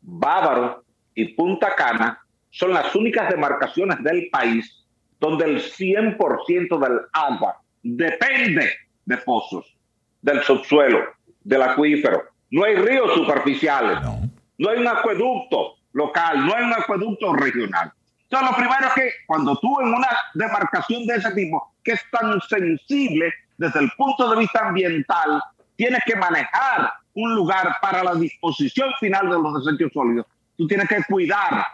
Bávaro 0.00 0.84
y 1.14 1.34
Punta 1.34 1.74
Cana 1.74 2.20
son 2.50 2.72
las 2.72 2.94
únicas 2.94 3.28
demarcaciones 3.28 4.00
del 4.04 4.28
país 4.30 4.86
donde 5.18 5.46
el 5.46 5.60
100% 5.60 6.78
del 6.78 7.00
agua 7.12 7.60
depende 7.82 8.70
de 9.04 9.16
pozos, 9.18 9.76
del 10.22 10.42
subsuelo, 10.42 11.00
del 11.42 11.62
acuífero. 11.62 12.22
No 12.50 12.64
hay 12.64 12.76
ríos 12.76 13.12
superficiales, 13.14 14.00
No. 14.02 14.20
no 14.58 14.70
hay 14.70 14.78
un 14.78 14.88
acueducto 14.88 15.76
local, 15.92 16.46
no 16.46 16.54
hay 16.54 16.64
un 16.64 16.72
acueducto 16.72 17.32
regional. 17.34 17.92
Entonces, 18.22 18.50
lo 18.50 18.56
primero 18.56 18.86
es 18.88 18.92
que 18.92 19.10
cuando 19.26 19.56
tú 19.56 19.80
en 19.80 19.88
una 19.88 20.08
demarcación 20.34 21.06
de 21.06 21.16
ese 21.16 21.32
tipo, 21.32 21.72
que 21.82 21.92
es 21.92 22.00
tan 22.10 22.40
sensible 22.42 23.32
desde 23.56 23.80
el 23.80 23.90
punto 23.96 24.30
de 24.30 24.38
vista 24.38 24.66
ambiental, 24.68 25.42
tienes 25.76 26.00
que 26.04 26.14
manejar 26.16 26.92
un 27.14 27.34
lugar 27.34 27.76
para 27.80 28.04
la 28.04 28.14
disposición 28.14 28.90
final 29.00 29.30
de 29.30 29.38
los 29.38 29.64
desechos 29.64 29.92
sólidos, 29.92 30.26
tú 30.56 30.66
tienes 30.66 30.88
que 30.88 31.02
cuidar 31.04 31.64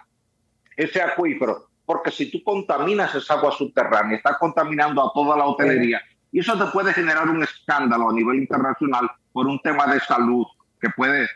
ese 0.77 1.03
acuífero, 1.03 1.69
porque 1.85 2.11
si 2.11 2.31
tú 2.31 2.43
contaminas 2.43 3.15
esa 3.15 3.35
agua 3.35 3.53
subterránea, 3.53 4.17
estás 4.17 4.39
contaminando 4.39 5.03
a 5.03 5.13
toda 5.13 5.37
la 5.37 5.45
hotelería 5.47 6.01
y 6.33 6.41
eso 6.41 6.57
te 6.59 6.71
puede 6.73 6.93
generar 6.93 7.29
un 7.29 7.43
escándalo 7.43 8.11
a 8.11 8.13
nivel 8.13 8.37
internacional 8.37 9.11
por 9.33 9.47
un 9.47 9.61
tema 9.61 9.87
de 9.87 10.01
salud 10.01 10.47
que 10.85 10.91
puede, 10.91 11.29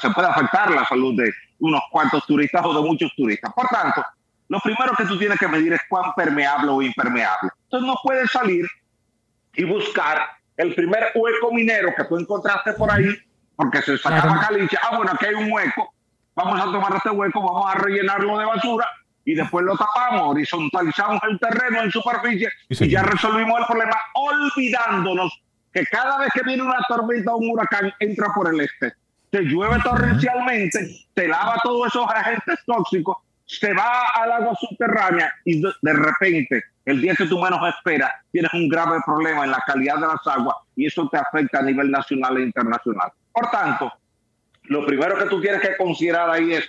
se 0.00 0.10
puede 0.10 0.28
afectar 0.28 0.70
la 0.70 0.84
salud 0.86 1.14
de 1.16 1.32
unos 1.60 1.82
cuantos 1.90 2.24
turistas 2.26 2.64
o 2.64 2.74
de 2.74 2.88
muchos 2.88 3.12
turistas. 3.14 3.52
Por 3.54 3.66
tanto, 3.68 4.04
lo 4.48 4.60
primero 4.60 4.92
que 4.96 5.04
tú 5.04 5.18
tienes 5.18 5.38
que 5.38 5.48
medir 5.48 5.72
es 5.72 5.80
cuán 5.88 6.12
permeable 6.14 6.70
o 6.70 6.82
impermeable. 6.82 7.50
Entonces 7.64 7.86
no 7.86 7.94
puedes 8.02 8.30
salir 8.30 8.66
y 9.54 9.64
buscar 9.64 10.20
el 10.56 10.74
primer 10.74 11.12
hueco 11.14 11.52
minero 11.52 11.92
que 11.96 12.04
tú 12.04 12.18
encontraste 12.18 12.72
por 12.74 12.90
ahí, 12.90 13.08
porque 13.56 13.82
se 13.82 13.98
sacaba 13.98 14.40
caliche. 14.40 14.76
Ah, 14.82 14.96
bueno, 14.96 15.12
aquí 15.14 15.26
hay 15.26 15.34
un 15.34 15.52
hueco. 15.52 15.92
Vamos 16.34 16.60
a 16.60 16.64
tomar 16.64 16.96
este 16.96 17.10
hueco, 17.10 17.42
vamos 17.42 17.74
a 17.74 17.78
rellenarlo 17.78 18.38
de 18.38 18.44
basura 18.44 18.86
y 19.24 19.34
después 19.34 19.64
lo 19.64 19.76
tapamos, 19.76 20.30
horizontalizamos 20.30 21.20
el 21.28 21.38
terreno 21.38 21.82
en 21.82 21.90
superficie 21.90 22.50
y 22.68 22.90
ya 22.90 23.02
resolvimos 23.02 23.60
el 23.60 23.66
problema, 23.66 23.96
olvidándonos 24.14 25.40
que 25.74 25.84
cada 25.86 26.18
vez 26.18 26.30
que 26.32 26.42
viene 26.44 26.62
una 26.62 26.78
tormenta 26.88 27.34
o 27.34 27.38
un 27.38 27.50
huracán 27.50 27.92
entra 27.98 28.28
por 28.32 28.48
el 28.48 28.60
este. 28.60 28.94
Se 29.32 29.40
llueve 29.42 29.82
torrencialmente, 29.82 31.06
se 31.12 31.28
lava 31.28 31.56
todos 31.64 31.88
esos 31.88 32.08
agentes 32.08 32.60
tóxicos, 32.64 33.16
se 33.44 33.74
va 33.74 34.06
al 34.14 34.30
agua 34.30 34.54
subterránea 34.60 35.32
y 35.44 35.60
de, 35.60 35.72
de 35.82 35.92
repente, 35.92 36.62
el 36.84 37.00
día 37.00 37.16
que 37.16 37.26
tú 37.26 37.40
menos 37.40 37.60
esperas, 37.68 38.12
tienes 38.30 38.52
un 38.54 38.68
grave 38.68 39.00
problema 39.04 39.44
en 39.44 39.50
la 39.50 39.62
calidad 39.66 39.96
de 39.96 40.06
las 40.06 40.24
aguas 40.26 40.56
y 40.76 40.86
eso 40.86 41.08
te 41.08 41.18
afecta 41.18 41.58
a 41.58 41.62
nivel 41.62 41.90
nacional 41.90 42.36
e 42.36 42.42
internacional. 42.42 43.10
Por 43.32 43.50
tanto, 43.50 43.92
lo 44.64 44.86
primero 44.86 45.18
que 45.18 45.26
tú 45.26 45.40
tienes 45.40 45.60
que 45.60 45.76
considerar 45.76 46.30
ahí 46.30 46.52
es 46.52 46.68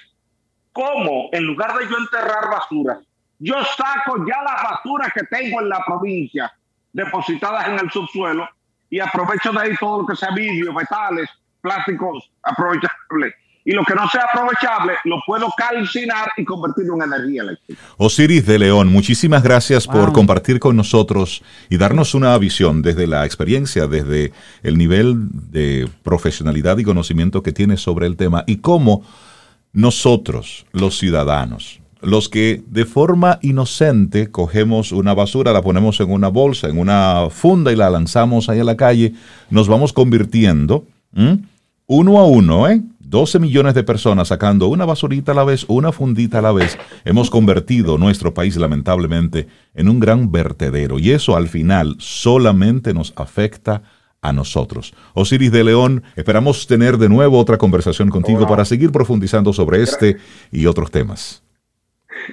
cómo, 0.73 1.29
en 1.31 1.43
lugar 1.43 1.77
de 1.77 1.87
yo 1.87 1.97
enterrar 1.99 2.49
basura, 2.49 2.99
yo 3.37 3.55
saco 3.63 4.25
ya 4.27 4.41
las 4.41 4.63
basuras 4.63 5.11
que 5.13 5.23
tengo 5.25 5.61
en 5.61 5.69
la 5.69 5.83
provincia 5.85 6.51
depositadas 6.91 7.67
en 7.67 7.79
el 7.79 7.91
subsuelo 7.91 8.49
y 8.89 8.99
aprovecho 8.99 9.51
de 9.51 9.59
ahí 9.59 9.75
todo 9.79 10.01
lo 10.01 10.07
que 10.07 10.15
sea 10.15 10.31
vidrio, 10.31 10.73
metales, 10.73 11.29
plásticos 11.61 12.29
aprovechables. 12.43 13.33
Y 13.67 13.71
lo 13.71 13.83
que 13.83 13.95
no 13.95 14.07
sea 14.07 14.25
aprovechable 14.31 14.93
lo 15.05 15.19
puedo 15.25 15.51
calcinar 15.57 16.31
y 16.37 16.45
convertirlo 16.45 16.95
en 16.97 17.01
energía 17.01 17.41
eléctrica. 17.41 17.81
Osiris 17.97 18.45
de 18.45 18.59
León, 18.59 18.89
muchísimas 18.89 19.41
gracias 19.41 19.87
wow. 19.87 19.95
por 19.95 20.13
compartir 20.13 20.59
con 20.59 20.77
nosotros 20.77 21.43
y 21.67 21.77
darnos 21.77 22.13
una 22.13 22.37
visión 22.37 22.83
desde 22.83 23.07
la 23.07 23.25
experiencia, 23.25 23.87
desde 23.87 24.33
el 24.61 24.77
nivel 24.77 25.15
de 25.51 25.89
profesionalidad 26.03 26.77
y 26.77 26.83
conocimiento 26.83 27.41
que 27.41 27.53
tienes 27.53 27.81
sobre 27.81 28.05
el 28.05 28.17
tema 28.17 28.43
y 28.45 28.57
cómo 28.57 29.03
nosotros, 29.73 30.67
los 30.71 30.99
ciudadanos, 30.99 31.81
los 32.05 32.29
que 32.29 32.63
de 32.67 32.85
forma 32.85 33.39
inocente 33.41 34.29
cogemos 34.29 34.91
una 34.91 35.13
basura, 35.13 35.51
la 35.51 35.61
ponemos 35.61 35.99
en 35.99 36.11
una 36.11 36.27
bolsa, 36.27 36.69
en 36.69 36.77
una 36.77 37.27
funda 37.31 37.71
y 37.71 37.75
la 37.75 37.89
lanzamos 37.89 38.47
ahí 38.47 38.59
a 38.59 38.63
la 38.63 38.77
calle, 38.77 39.13
nos 39.49 39.67
vamos 39.67 39.91
convirtiendo 39.91 40.85
¿m? 41.13 41.39
uno 41.87 42.19
a 42.19 42.25
uno, 42.25 42.69
¿eh? 42.69 42.81
12 42.99 43.39
millones 43.39 43.73
de 43.73 43.83
personas 43.83 44.27
sacando 44.27 44.67
una 44.67 44.85
basurita 44.85 45.31
a 45.31 45.35
la 45.35 45.43
vez, 45.43 45.65
una 45.67 45.91
fundita 45.91 46.39
a 46.39 46.41
la 46.41 46.51
vez, 46.51 46.77
hemos 47.05 47.29
convertido 47.29 47.97
nuestro 47.97 48.33
país 48.33 48.55
lamentablemente 48.55 49.47
en 49.73 49.89
un 49.89 49.99
gran 49.99 50.31
vertedero 50.31 50.99
y 50.99 51.11
eso 51.11 51.35
al 51.35 51.47
final 51.47 51.95
solamente 51.99 52.93
nos 52.93 53.13
afecta 53.15 53.83
a 54.21 54.33
nosotros. 54.33 54.93
Osiris 55.13 55.51
de 55.51 55.63
León, 55.63 56.03
esperamos 56.15 56.65
tener 56.67 56.97
de 56.97 57.09
nuevo 57.09 57.39
otra 57.39 57.57
conversación 57.57 58.09
contigo 58.09 58.47
para 58.47 58.65
seguir 58.65 58.91
profundizando 58.91 59.53
sobre 59.53 59.83
este 59.83 60.17
y 60.51 60.65
otros 60.65 60.89
temas. 60.89 61.44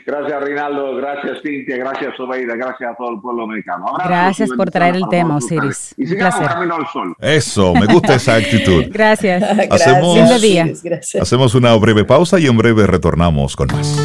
Gracias, 0.06 0.42
Rinaldo. 0.42 0.96
Gracias, 0.96 1.42
Cintia. 1.42 1.76
Gracias, 1.76 2.16
Sobeida. 2.16 2.56
Gracias 2.56 2.90
a 2.90 2.94
todo 2.94 3.12
el 3.12 3.20
pueblo 3.20 3.44
americano. 3.44 3.88
Abrazo, 3.88 4.08
gracias 4.08 4.50
por 4.50 4.70
traer 4.70 4.96
el 4.96 5.08
tema, 5.08 5.36
Osiris. 5.36 5.94
Y 5.96 6.06
sigamos 6.06 6.40
Un 6.40 6.46
camino 6.46 6.74
al 6.76 6.86
sol. 6.88 7.14
Eso, 7.20 7.74
me 7.74 7.86
gusta 7.86 8.14
esa 8.14 8.36
actitud. 8.36 8.84
gracias. 8.90 9.42
Hacemos, 9.70 10.16
gracias. 10.16 10.42
Día. 10.42 10.66
Gracias. 10.82 11.22
hacemos 11.22 11.54
una 11.54 11.74
breve 11.76 12.04
pausa 12.04 12.38
y 12.38 12.46
en 12.46 12.56
breve 12.56 12.86
retornamos 12.86 13.56
con 13.56 13.68
más. 13.68 13.98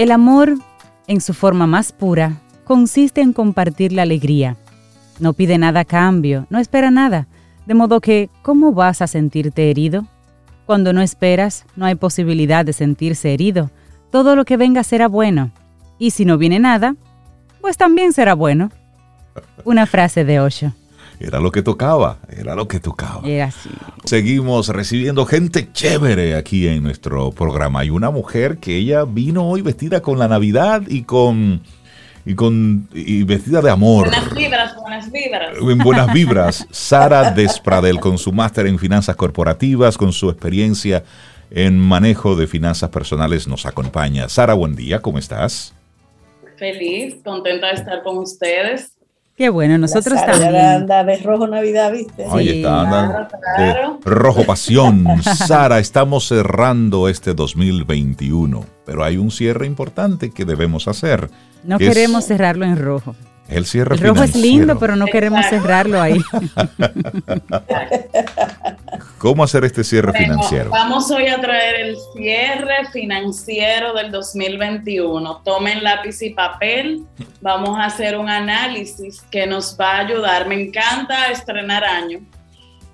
El 0.00 0.12
amor, 0.12 0.54
en 1.08 1.20
su 1.20 1.34
forma 1.34 1.66
más 1.66 1.92
pura, 1.92 2.40
consiste 2.64 3.20
en 3.20 3.34
compartir 3.34 3.92
la 3.92 4.00
alegría. 4.00 4.56
No 5.20 5.34
pide 5.34 5.58
nada 5.58 5.80
a 5.80 5.84
cambio, 5.84 6.46
no 6.50 6.58
espera 6.58 6.90
nada, 6.90 7.28
de 7.66 7.74
modo 7.74 8.00
que, 8.00 8.30
¿cómo 8.42 8.72
vas 8.72 9.02
a 9.02 9.06
sentirte 9.06 9.70
herido? 9.70 10.06
Cuando 10.66 10.92
no 10.92 11.02
esperas, 11.02 11.66
no 11.76 11.84
hay 11.84 11.94
posibilidad 11.94 12.64
de 12.64 12.72
sentirse 12.72 13.34
herido. 13.34 13.70
Todo 14.10 14.34
lo 14.34 14.44
que 14.44 14.56
venga 14.56 14.82
será 14.82 15.08
bueno. 15.08 15.50
Y 15.98 16.12
si 16.12 16.24
no 16.24 16.38
viene 16.38 16.58
nada, 16.58 16.96
pues 17.60 17.76
también 17.76 18.12
será 18.12 18.34
bueno. 18.34 18.72
Una 19.64 19.86
frase 19.86 20.24
de 20.24 20.40
Osho. 20.40 20.72
Era 21.20 21.38
lo 21.38 21.52
que 21.52 21.62
tocaba, 21.62 22.18
era 22.30 22.54
lo 22.54 22.66
que 22.66 22.80
tocaba. 22.80 23.20
Era 23.28 23.46
así. 23.46 23.68
Seguimos 24.04 24.68
recibiendo 24.68 25.26
gente 25.26 25.70
chévere 25.70 26.34
aquí 26.34 26.66
en 26.66 26.82
nuestro 26.82 27.30
programa. 27.30 27.80
Hay 27.80 27.90
una 27.90 28.10
mujer 28.10 28.56
que 28.56 28.76
ella 28.76 29.04
vino 29.04 29.46
hoy 29.46 29.60
vestida 29.60 30.00
con 30.00 30.18
la 30.18 30.28
Navidad 30.28 30.82
y 30.88 31.02
con 31.02 31.60
y 32.24 32.34
con 32.34 32.88
y 32.92 33.22
vestida 33.22 33.60
de 33.60 33.70
amor. 33.70 34.08
Buenas 34.08 34.34
vibras, 34.34 34.76
buenas 34.76 35.12
vibras. 35.12 35.56
En 35.60 35.78
buenas 35.78 36.12
vibras. 36.12 36.66
Sara 36.70 37.30
Despradel 37.30 37.98
con 38.00 38.18
su 38.18 38.32
máster 38.32 38.66
en 38.66 38.78
finanzas 38.78 39.16
corporativas, 39.16 39.96
con 39.96 40.12
su 40.12 40.30
experiencia 40.30 41.04
en 41.50 41.78
manejo 41.78 42.36
de 42.36 42.46
finanzas 42.46 42.90
personales 42.90 43.48
nos 43.48 43.66
acompaña. 43.66 44.28
Sara, 44.28 44.54
buen 44.54 44.76
día, 44.76 45.00
¿cómo 45.00 45.18
estás? 45.18 45.74
Feliz, 46.56 47.16
contenta 47.24 47.68
de 47.68 47.74
estar 47.74 48.02
con 48.02 48.18
ustedes. 48.18 48.92
Qué 49.40 49.48
bueno, 49.48 49.78
nosotros 49.78 50.20
Sara 50.20 50.32
también. 50.32 50.54
Anda 50.54 51.02
de 51.02 51.16
rojo 51.16 51.46
Navidad, 51.46 51.90
¿viste? 51.92 52.26
Ahí 52.30 52.46
Sí. 52.46 52.56
está, 52.58 52.80
anda 52.82 53.28
Claro, 53.56 53.98
de 54.04 54.10
rojo 54.10 54.44
pasión. 54.44 55.06
Sara, 55.22 55.78
estamos 55.78 56.28
cerrando 56.28 57.08
este 57.08 57.32
2021, 57.32 58.66
pero 58.84 59.02
hay 59.02 59.16
un 59.16 59.30
cierre 59.30 59.64
importante 59.64 60.28
que 60.30 60.44
debemos 60.44 60.88
hacer. 60.88 61.30
No 61.64 61.78
que 61.78 61.86
es 61.88 61.94
queremos 61.94 62.26
cerrarlo 62.26 62.66
en 62.66 62.76
rojo. 62.76 63.16
El 63.50 63.66
cierre 63.66 63.96
El 63.96 64.00
rojo 64.00 64.22
es 64.22 64.36
lindo, 64.36 64.78
pero 64.78 64.94
no 64.94 65.06
queremos 65.06 65.40
Exacto. 65.44 65.66
cerrarlo 65.66 66.00
ahí. 66.00 66.18
¿Cómo 69.18 69.42
hacer 69.42 69.64
este 69.64 69.82
cierre 69.82 70.12
Bueno, 70.12 70.34
financiero? 70.34 70.70
Vamos 70.70 71.10
hoy 71.10 71.26
a 71.26 71.40
traer 71.40 71.74
el 71.80 71.96
cierre 72.14 72.86
financiero 72.92 73.92
del 73.92 74.12
2021. 74.12 75.42
Tomen 75.44 75.82
lápiz 75.82 76.22
y 76.22 76.30
papel. 76.30 77.04
Vamos 77.40 77.76
a 77.78 77.86
hacer 77.86 78.16
un 78.16 78.28
análisis 78.28 79.20
que 79.30 79.46
nos 79.46 79.76
va 79.78 79.96
a 79.96 79.98
ayudar. 80.06 80.46
Me 80.46 80.62
encanta 80.62 81.30
estrenar 81.32 81.84
año 81.84 82.20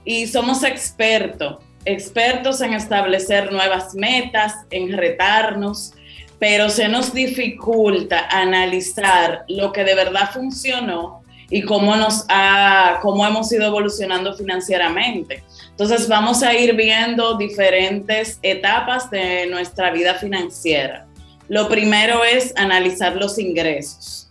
y 0.05 0.27
somos 0.27 0.63
expertos, 0.63 1.59
expertos 1.85 2.61
en 2.63 2.73
establecer 2.73 3.53
nuevas 3.53 3.95
metas, 3.95 4.55
en 4.71 4.97
retarnos, 4.97 5.93
pero 6.39 6.69
se 6.69 6.89
nos 6.89 7.13
dificulta 7.15 8.29
analizar 8.31 9.45
lo 9.49 9.73
que 9.73 9.85
de 9.85 9.95
verdad 9.95 10.31
funcionó 10.33 11.23
y 11.49 11.63
cómo 11.63 11.97
nos 11.97 12.25
ha, 12.29 12.99
cómo 13.03 13.27
hemos 13.27 13.51
ido 13.53 13.67
evolucionando 13.67 14.35
financieramente. 14.35 15.45
Entonces 15.71 16.09
vamos 16.09 16.43
a 16.43 16.55
ir 16.55 16.75
viendo 16.75 17.37
diferentes 17.37 18.39
etapas 18.43 19.11
de 19.11 19.47
nuestra 19.47 19.91
vida 19.91 20.15
financiera. 20.15 21.07
Lo 21.49 21.69
primero 21.69 22.25
es 22.25 22.53
analizar 22.57 23.17
los 23.17 23.39
ingresos. 23.39 24.31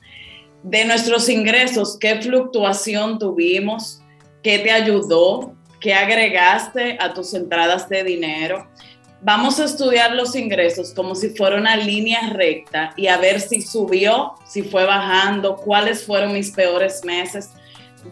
De 0.64 0.84
nuestros 0.84 1.30
ingresos, 1.30 1.98
¿qué 2.00 2.22
fluctuación 2.22 3.20
tuvimos? 3.20 4.02
¿Qué 4.44 4.60
te 4.60 4.72
ayudó? 4.72 5.56
¿Qué 5.80 5.94
agregaste 5.94 6.98
a 7.00 7.14
tus 7.14 7.34
entradas 7.34 7.88
de 7.88 8.04
dinero? 8.04 8.68
Vamos 9.26 9.60
a 9.60 9.66
estudiar 9.66 10.12
los 10.12 10.36
ingresos 10.36 10.94
como 10.94 11.16
si 11.16 11.30
fuera 11.30 11.58
una 11.58 11.76
línea 11.76 12.30
recta 12.30 12.94
y 12.96 13.08
a 13.08 13.18
ver 13.18 13.42
si 13.42 13.60
subió, 13.60 14.36
si 14.48 14.62
fue 14.62 14.86
bajando, 14.86 15.56
cuáles 15.56 16.06
fueron 16.06 16.32
mis 16.32 16.52
peores 16.52 17.04
meses 17.04 17.50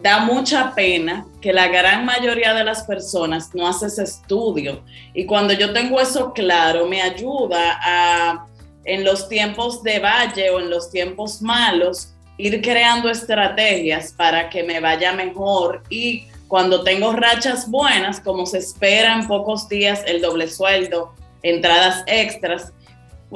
da 0.02 0.18
mucha 0.18 0.74
pena 0.74 1.24
que 1.40 1.52
la 1.52 1.68
gran 1.68 2.04
mayoría 2.04 2.52
de 2.52 2.64
las 2.64 2.82
personas 2.82 3.54
no 3.54 3.68
hace 3.68 3.86
ese 3.86 4.02
estudio. 4.02 4.82
Y 5.14 5.24
cuando 5.24 5.52
yo 5.54 5.72
tengo 5.72 6.00
eso 6.00 6.32
claro, 6.32 6.88
me 6.88 7.00
ayuda 7.00 7.78
a, 7.80 8.46
en 8.84 9.04
los 9.04 9.28
tiempos 9.28 9.84
de 9.84 10.00
valle 10.00 10.50
o 10.50 10.58
en 10.58 10.68
los 10.68 10.90
tiempos 10.90 11.40
malos, 11.40 12.12
ir 12.38 12.60
creando 12.60 13.08
estrategias 13.08 14.12
para 14.12 14.50
que 14.50 14.64
me 14.64 14.80
vaya 14.80 15.12
mejor 15.12 15.84
y 15.88 16.26
cuando 16.48 16.82
tengo 16.82 17.12
rachas 17.12 17.70
buenas, 17.70 18.20
como 18.20 18.46
se 18.46 18.58
espera 18.58 19.14
en 19.14 19.26
pocos 19.26 19.68
días 19.68 20.02
el 20.06 20.20
doble 20.20 20.48
sueldo, 20.48 21.14
entradas 21.42 22.04
extras, 22.06 22.72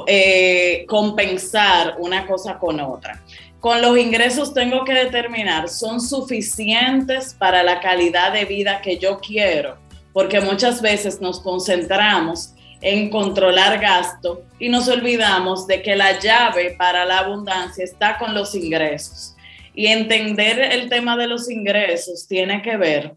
eh, 0.07 0.85
compensar 0.89 1.97
una 1.99 2.27
cosa 2.27 2.59
con 2.59 2.81
otra. 2.81 3.23
Con 3.61 3.83
los 3.83 3.99
ingresos 3.99 4.55
tengo 4.55 4.85
que 4.85 4.95
determinar, 4.95 5.69
¿son 5.69 6.01
suficientes 6.01 7.35
para 7.35 7.63
la 7.63 7.81
calidad 7.81 8.33
de 8.33 8.45
vida 8.45 8.81
que 8.81 8.99
yo 8.99 9.19
quiero? 9.19 9.77
Porque 10.13 10.41
muchas 10.41 10.81
veces 10.81 11.21
nos 11.21 11.41
concentramos 11.41 12.55
en 12.81 13.11
controlar 13.11 13.81
gasto 13.81 14.45
y 14.61 14.69
nos 14.69 14.87
olvidamos 14.87 15.67
de 15.67 15.83
que 15.83 15.97
la 15.97 16.21
llave 16.21 16.77
para 16.79 17.05
la 17.05 17.19
abundancia 17.19 17.85
está 17.85 18.17
con 18.19 18.35
los 18.35 18.55
ingresos. 18.55 19.35
Y 19.79 19.87
entender 19.87 20.59
el 20.59 20.89
tema 20.89 21.17
de 21.17 21.29
los 21.29 21.49
ingresos 21.49 22.27
tiene 22.27 22.63
que 22.63 22.77
ver 22.77 23.15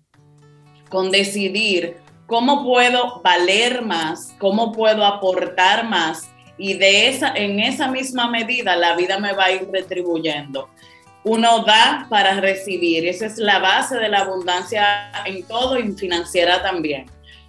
con 0.92 1.10
decidir 1.10 1.98
cómo 2.28 2.64
puedo 2.64 3.20
valer 3.24 3.82
más, 3.82 4.36
cómo 4.38 4.72
puedo 4.72 5.04
aportar 5.04 5.90
más 5.90 6.30
y 6.60 6.76
de 6.76 7.08
esa, 7.08 7.34
en 7.34 7.60
esa 7.60 7.88
misma 7.88 8.30
medida 8.30 8.76
la 8.76 8.96
vida 8.96 9.18
me 9.18 9.34
va 9.34 9.46
a 9.46 9.52
ir 9.54 9.68
retribuyendo. 9.74 10.70
Uno 11.24 11.64
da 11.66 12.06
para 12.12 12.40
recibir, 12.40 13.08
esa 13.08 13.26
es 13.26 13.40
la 13.40 13.58
base 13.58 13.98
de 13.98 14.10
la 14.10 14.20
abundancia 14.20 15.12
en 15.26 15.42
todo 15.48 15.80
y 15.80 15.92
financiera 15.94 16.62
también, 16.62 17.08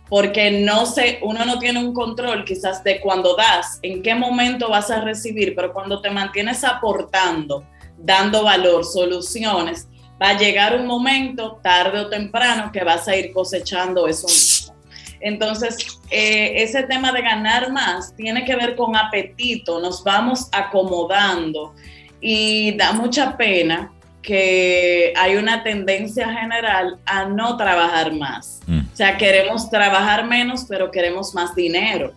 porque 0.09 0.63
no 0.63 0.87
sé, 0.87 1.19
uno 1.21 1.45
no 1.45 1.59
tiene 1.59 1.81
un 1.81 1.93
control 1.93 2.47
quizás 2.47 2.83
de 2.83 2.99
cuando 2.99 3.37
das, 3.37 3.79
en 3.83 4.03
qué 4.03 4.15
momento 4.15 4.71
vas 4.71 4.91
a 4.91 5.03
recibir, 5.03 5.55
pero 5.55 5.75
cuando 5.75 6.01
te 6.01 6.09
mantienes 6.09 6.65
aportando, 6.65 7.67
dando 8.03 8.45
valor, 8.45 8.85
soluciones, 8.85 9.89
va 10.21 10.31
a 10.31 10.39
llegar 10.39 10.77
un 10.77 10.87
momento, 10.87 11.59
tarde 11.63 12.01
o 12.01 12.09
temprano, 12.09 12.71
que 12.73 12.85
vas 12.85 13.09
a 13.09 13.17
ir 13.17 13.33
cosechando 13.33 14.07
eso 14.07 14.27
mismo. 14.27 14.75
Entonces, 15.21 16.01
eh, 16.11 16.63
ese 16.63 16.83
tema 16.83 17.13
de 17.13 17.23
ganar 17.23 17.71
más 17.73 18.15
tiene 18.17 18.45
que 18.45 18.57
ver 18.57 18.75
con 18.75 18.97
apetito, 18.97 19.81
nos 19.81 20.03
vamos 20.03 20.49
acomodando 20.51 21.75
y 22.21 22.77
da 22.77 22.93
mucha 22.93 23.37
pena 23.37 23.93
que 24.21 25.13
hay 25.17 25.37
una 25.37 25.63
tendencia 25.63 26.33
general 26.33 26.99
a 27.07 27.25
no 27.25 27.57
trabajar 27.57 28.13
más. 28.13 28.61
Mm. 28.67 28.81
O 28.93 28.97
sea, 28.97 29.17
queremos 29.17 29.69
trabajar 29.71 30.27
menos, 30.27 30.65
pero 30.69 30.91
queremos 30.91 31.35
más 31.35 31.55
dinero. 31.55 32.13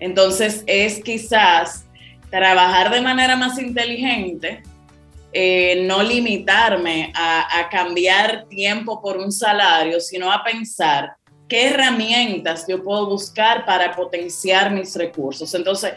Entonces, 0.00 0.64
es 0.66 1.02
quizás 1.02 1.86
trabajar 2.30 2.92
de 2.92 3.00
manera 3.00 3.36
más 3.36 3.58
inteligente, 3.58 4.62
eh, 5.34 5.82
no 5.84 6.02
limitarme 6.02 7.12
a, 7.14 7.58
a 7.58 7.68
cambiar 7.68 8.46
tiempo 8.48 9.02
por 9.02 9.16
un 9.18 9.32
salario, 9.32 10.00
sino 10.00 10.30
a 10.32 10.44
pensar 10.44 11.16
qué 11.48 11.68
herramientas 11.68 12.66
yo 12.68 12.82
puedo 12.82 13.06
buscar 13.06 13.66
para 13.66 13.94
potenciar 13.94 14.70
mis 14.70 14.94
recursos. 14.94 15.52
Entonces, 15.54 15.94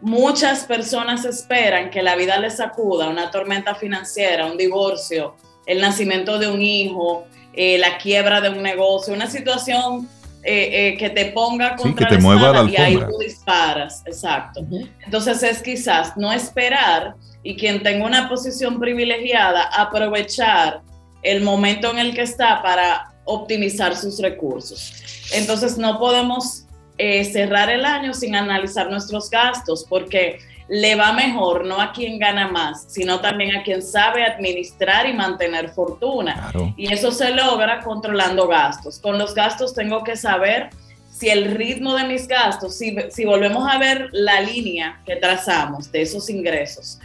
muchas 0.00 0.64
personas 0.64 1.24
esperan 1.24 1.90
que 1.90 2.02
la 2.02 2.16
vida 2.16 2.38
les 2.38 2.56
sacuda 2.56 3.08
una 3.08 3.30
tormenta 3.30 3.74
financiera, 3.74 4.46
un 4.46 4.58
divorcio, 4.58 5.36
el 5.64 5.80
nacimiento 5.80 6.38
de 6.38 6.48
un 6.48 6.60
hijo, 6.60 7.24
eh, 7.52 7.78
la 7.78 7.98
quiebra 7.98 8.40
de 8.40 8.50
un 8.50 8.62
negocio, 8.62 9.14
una 9.14 9.30
situación 9.30 10.08
eh, 10.42 10.88
eh, 10.88 10.96
que 10.98 11.10
te 11.10 11.26
ponga 11.26 11.76
contra 11.76 12.08
que 12.08 12.16
te 12.16 12.20
mueva 12.20 12.64
la 12.64 12.70
y 12.70 12.76
ahí 12.76 12.96
tú 12.96 13.18
disparas. 13.18 14.02
Exacto. 14.06 14.66
Entonces 15.04 15.42
es 15.42 15.62
quizás 15.62 16.16
no 16.16 16.32
esperar 16.32 17.14
y 17.42 17.56
quien 17.56 17.82
tenga 17.82 18.06
una 18.06 18.28
posición 18.28 18.78
privilegiada 18.78 19.64
aprovechar 19.64 20.82
el 21.22 21.42
momento 21.42 21.90
en 21.90 21.98
el 21.98 22.14
que 22.14 22.22
está 22.22 22.62
para 22.62 23.12
optimizar 23.24 23.96
sus 23.96 24.20
recursos. 24.20 24.92
Entonces 25.34 25.78
no 25.78 25.98
podemos 25.98 26.66
eh, 26.98 27.24
cerrar 27.24 27.70
el 27.70 27.84
año 27.84 28.12
sin 28.14 28.34
analizar 28.34 28.90
nuestros 28.90 29.30
gastos 29.30 29.86
porque 29.88 30.38
le 30.68 30.94
va 30.94 31.12
mejor 31.12 31.66
no 31.66 31.80
a 31.80 31.92
quien 31.92 32.18
gana 32.18 32.48
más, 32.48 32.86
sino 32.88 33.20
también 33.20 33.56
a 33.56 33.62
quien 33.62 33.82
sabe 33.82 34.24
administrar 34.24 35.08
y 35.08 35.12
mantener 35.12 35.70
fortuna. 35.70 36.52
Y 36.76 36.92
eso 36.92 37.12
se 37.12 37.30
logra 37.30 37.80
controlando 37.80 38.48
gastos. 38.48 38.98
Con 38.98 39.18
los 39.18 39.34
gastos 39.34 39.74
tengo 39.74 40.02
que 40.02 40.16
saber 40.16 40.70
si 41.10 41.28
el 41.28 41.54
ritmo 41.54 41.94
de 41.94 42.04
mis 42.04 42.26
gastos, 42.26 42.78
si, 42.78 42.96
si 43.10 43.24
volvemos 43.24 43.68
a 43.70 43.78
ver 43.78 44.08
la 44.12 44.40
línea 44.40 45.00
que 45.04 45.16
trazamos 45.16 45.92
de 45.92 46.02
esos 46.02 46.30
ingresos, 46.30 46.98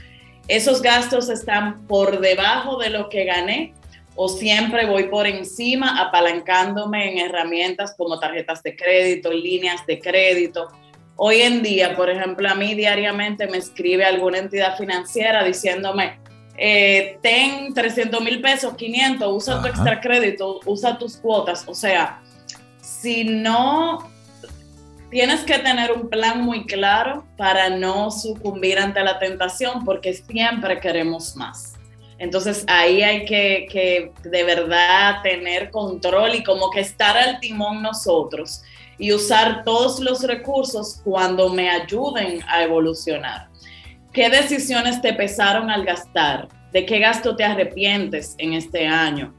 esos 0.47 0.81
gastos 0.81 1.29
están 1.29 1.85
por 1.87 2.19
debajo 2.19 2.77
de 2.77 2.89
lo 2.89 3.09
que 3.09 3.25
gané 3.25 3.73
o 4.15 4.27
siempre 4.27 4.85
voy 4.85 5.03
por 5.09 5.27
encima 5.27 6.01
apalancándome 6.01 7.11
en 7.11 7.19
herramientas 7.19 7.93
como 7.95 8.19
tarjetas 8.19 8.63
de 8.63 8.75
crédito, 8.75 9.31
líneas 9.31 9.85
de 9.85 9.99
crédito. 9.99 10.69
Hoy 11.15 11.41
en 11.41 11.61
día, 11.61 11.95
por 11.95 12.09
ejemplo, 12.09 12.49
a 12.49 12.55
mí 12.55 12.73
diariamente 12.73 13.47
me 13.47 13.57
escribe 13.57 14.05
alguna 14.05 14.39
entidad 14.39 14.75
financiera 14.75 15.43
diciéndome, 15.43 16.19
eh, 16.57 17.19
ten 17.21 17.73
300 17.73 18.21
mil 18.21 18.41
pesos, 18.41 18.75
500, 18.75 19.31
usa 19.31 19.61
tu 19.61 19.67
extra 19.67 20.01
crédito, 20.01 20.59
usa 20.65 20.97
tus 20.97 21.17
cuotas. 21.17 21.63
O 21.67 21.75
sea, 21.75 22.21
si 22.81 23.23
no, 23.23 24.09
tienes 25.09 25.41
que 25.43 25.59
tener 25.59 25.91
un 25.91 26.09
plan 26.09 26.41
muy 26.41 26.65
claro 26.65 27.25
para 27.37 27.69
no 27.69 28.11
sucumbir 28.11 28.79
ante 28.79 29.03
la 29.03 29.19
tentación 29.19 29.85
porque 29.85 30.13
siempre 30.13 30.79
queremos 30.79 31.35
más. 31.35 31.73
Entonces 32.19 32.65
ahí 32.67 33.03
hay 33.03 33.25
que, 33.25 34.11
de 34.23 34.43
verdad 34.43 35.21
tener 35.21 35.69
control 35.69 36.35
y 36.35 36.43
como 36.43 36.71
que 36.71 36.79
estar 36.79 37.15
al 37.15 37.39
timón 37.39 37.81
nosotros 37.81 38.63
y 38.97 39.13
usar 39.13 39.63
todos 39.63 39.99
los 39.99 40.23
recursos 40.23 40.99
cuando 41.03 41.49
me 41.49 41.69
ayuden 41.69 42.41
a 42.47 42.63
evolucionar. 42.63 43.49
¿Qué 44.11 44.29
decisiones 44.29 44.99
te 45.01 45.13
pesaron 45.13 45.69
al 45.69 45.85
gastar? 45.85 46.47
¿De 46.73 46.85
qué 46.85 46.97
gasto 46.97 47.35
te 47.35 47.43
arrepientes 47.43 48.33
en 48.39 48.53
este 48.53 48.87
año? 48.87 49.35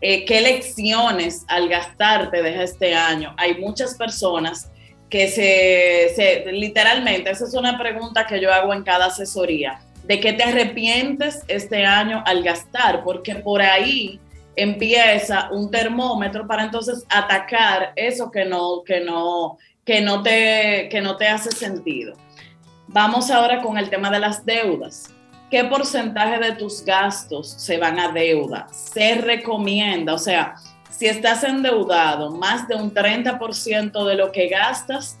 Eh, 0.00 0.24
¿Qué 0.24 0.40
lecciones 0.40 1.44
al 1.48 1.68
gastar 1.68 2.30
te 2.30 2.42
deja 2.42 2.62
este 2.62 2.94
año? 2.94 3.34
Hay 3.36 3.58
muchas 3.58 3.94
personas 3.94 4.71
que 5.12 5.28
se, 5.28 6.14
se, 6.14 6.50
literalmente, 6.52 7.30
esa 7.30 7.44
es 7.44 7.52
una 7.52 7.76
pregunta 7.76 8.26
que 8.26 8.40
yo 8.40 8.50
hago 8.50 8.72
en 8.72 8.82
cada 8.82 9.08
asesoría 9.08 9.78
de 10.04 10.18
qué 10.18 10.32
te 10.32 10.42
arrepientes 10.42 11.42
este 11.48 11.84
año 11.84 12.24
al 12.24 12.42
gastar, 12.42 13.04
porque 13.04 13.34
por 13.34 13.60
ahí 13.60 14.18
empieza 14.56 15.50
un 15.50 15.70
termómetro 15.70 16.46
para 16.46 16.64
entonces 16.64 17.04
atacar 17.10 17.92
eso 17.94 18.30
que 18.30 18.46
no, 18.46 18.82
que 18.86 19.00
no, 19.00 19.58
que 19.84 20.00
no, 20.00 20.22
te, 20.22 20.88
que 20.90 21.02
no 21.02 21.18
te 21.18 21.28
hace 21.28 21.50
sentido. 21.50 22.14
Vamos 22.86 23.30
ahora 23.30 23.60
con 23.60 23.76
el 23.76 23.90
tema 23.90 24.10
de 24.10 24.18
las 24.18 24.46
deudas. 24.46 25.12
¿Qué 25.50 25.62
porcentaje 25.64 26.38
de 26.38 26.52
tus 26.52 26.82
gastos 26.86 27.50
se 27.50 27.76
van 27.76 28.00
a 28.00 28.10
deuda? 28.12 28.66
Se 28.70 29.16
recomienda, 29.16 30.14
o 30.14 30.18
sea, 30.18 30.54
si 31.02 31.08
estás 31.08 31.42
endeudado 31.42 32.30
más 32.30 32.68
de 32.68 32.76
un 32.76 32.94
30% 32.94 34.06
de 34.06 34.14
lo 34.14 34.30
que 34.30 34.46
gastas, 34.46 35.18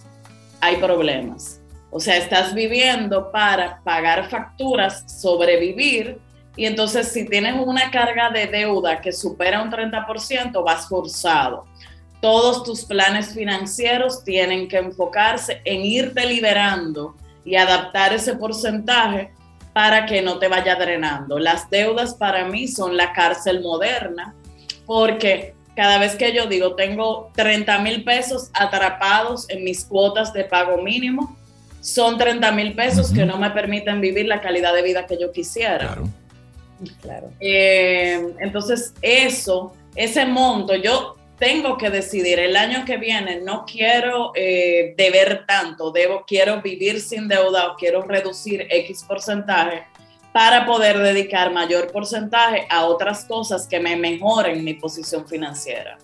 hay 0.60 0.76
problemas 0.76 1.62
o 1.94 2.00
sea, 2.00 2.16
estás 2.16 2.54
viviendo 2.54 3.30
para 3.30 3.82
pagar 3.84 4.30
facturas, 4.30 5.04
sobrevivir, 5.20 6.18
y 6.56 6.64
entonces 6.64 7.08
si 7.08 7.28
tienes 7.28 7.54
una 7.62 7.90
carga 7.90 8.30
de 8.30 8.46
deuda 8.46 9.02
que 9.02 9.12
supera 9.12 9.60
un 9.60 9.70
30%, 9.70 10.64
vas 10.64 10.88
forzado. 10.88 11.66
Todos 12.22 12.64
tus 12.64 12.86
planes 12.86 13.34
financieros 13.34 14.24
tienen 14.24 14.68
que 14.68 14.78
enfocarse 14.78 15.60
en 15.66 15.82
irte 15.82 16.24
liberando 16.24 17.14
y 17.44 17.56
adaptar 17.56 18.14
ese 18.14 18.36
porcentaje 18.36 19.34
para 19.74 20.06
que 20.06 20.22
no 20.22 20.38
te 20.38 20.48
vaya 20.48 20.76
drenando. 20.76 21.38
Las 21.38 21.68
deudas 21.68 22.14
para 22.14 22.46
mí 22.46 22.68
son 22.68 22.96
la 22.96 23.12
cárcel 23.12 23.60
moderna, 23.60 24.34
porque 24.86 25.54
cada 25.74 25.98
vez 25.98 26.16
que 26.16 26.32
yo 26.32 26.46
digo 26.46 26.74
tengo 26.74 27.30
30 27.34 27.78
mil 27.78 28.04
pesos 28.04 28.50
atrapados 28.52 29.48
en 29.48 29.64
mis 29.64 29.84
cuotas 29.84 30.32
de 30.32 30.44
pago 30.44 30.82
mínimo, 30.82 31.36
son 31.80 32.16
30 32.16 32.52
mil 32.52 32.74
pesos 32.74 33.12
que 33.12 33.24
no 33.24 33.38
me 33.38 33.50
permiten 33.50 34.00
vivir 34.00 34.26
la 34.26 34.40
calidad 34.40 34.74
de 34.74 34.82
vida 34.82 35.06
que 35.06 35.18
yo 35.18 35.32
quisiera. 35.32 35.78
Claro. 35.78 36.04
claro. 37.00 37.30
Eh, 37.40 38.34
entonces, 38.38 38.94
eso, 39.02 39.74
ese 39.96 40.24
monto, 40.24 40.76
yo 40.76 41.16
tengo 41.38 41.76
que 41.76 41.90
decidir 41.90 42.38
el 42.38 42.54
año 42.54 42.84
que 42.84 42.98
viene, 42.98 43.40
no 43.40 43.64
quiero 43.66 44.30
eh, 44.36 44.94
deber 44.96 45.44
tanto, 45.44 45.90
debo, 45.90 46.24
quiero 46.24 46.62
vivir 46.62 47.00
sin 47.00 47.26
deuda 47.26 47.72
o 47.72 47.76
quiero 47.76 48.02
reducir 48.02 48.68
X 48.70 49.04
porcentaje 49.08 49.82
para 50.32 50.64
poder 50.64 50.98
dedicar 50.98 51.52
mayor 51.52 51.92
porcentaje 51.92 52.66
a 52.70 52.86
otras 52.86 53.24
cosas 53.24 53.66
que 53.66 53.78
me 53.78 53.96
mejoren 53.96 54.64
mi 54.64 54.74
posición 54.74 55.28
financiera. 55.28 55.98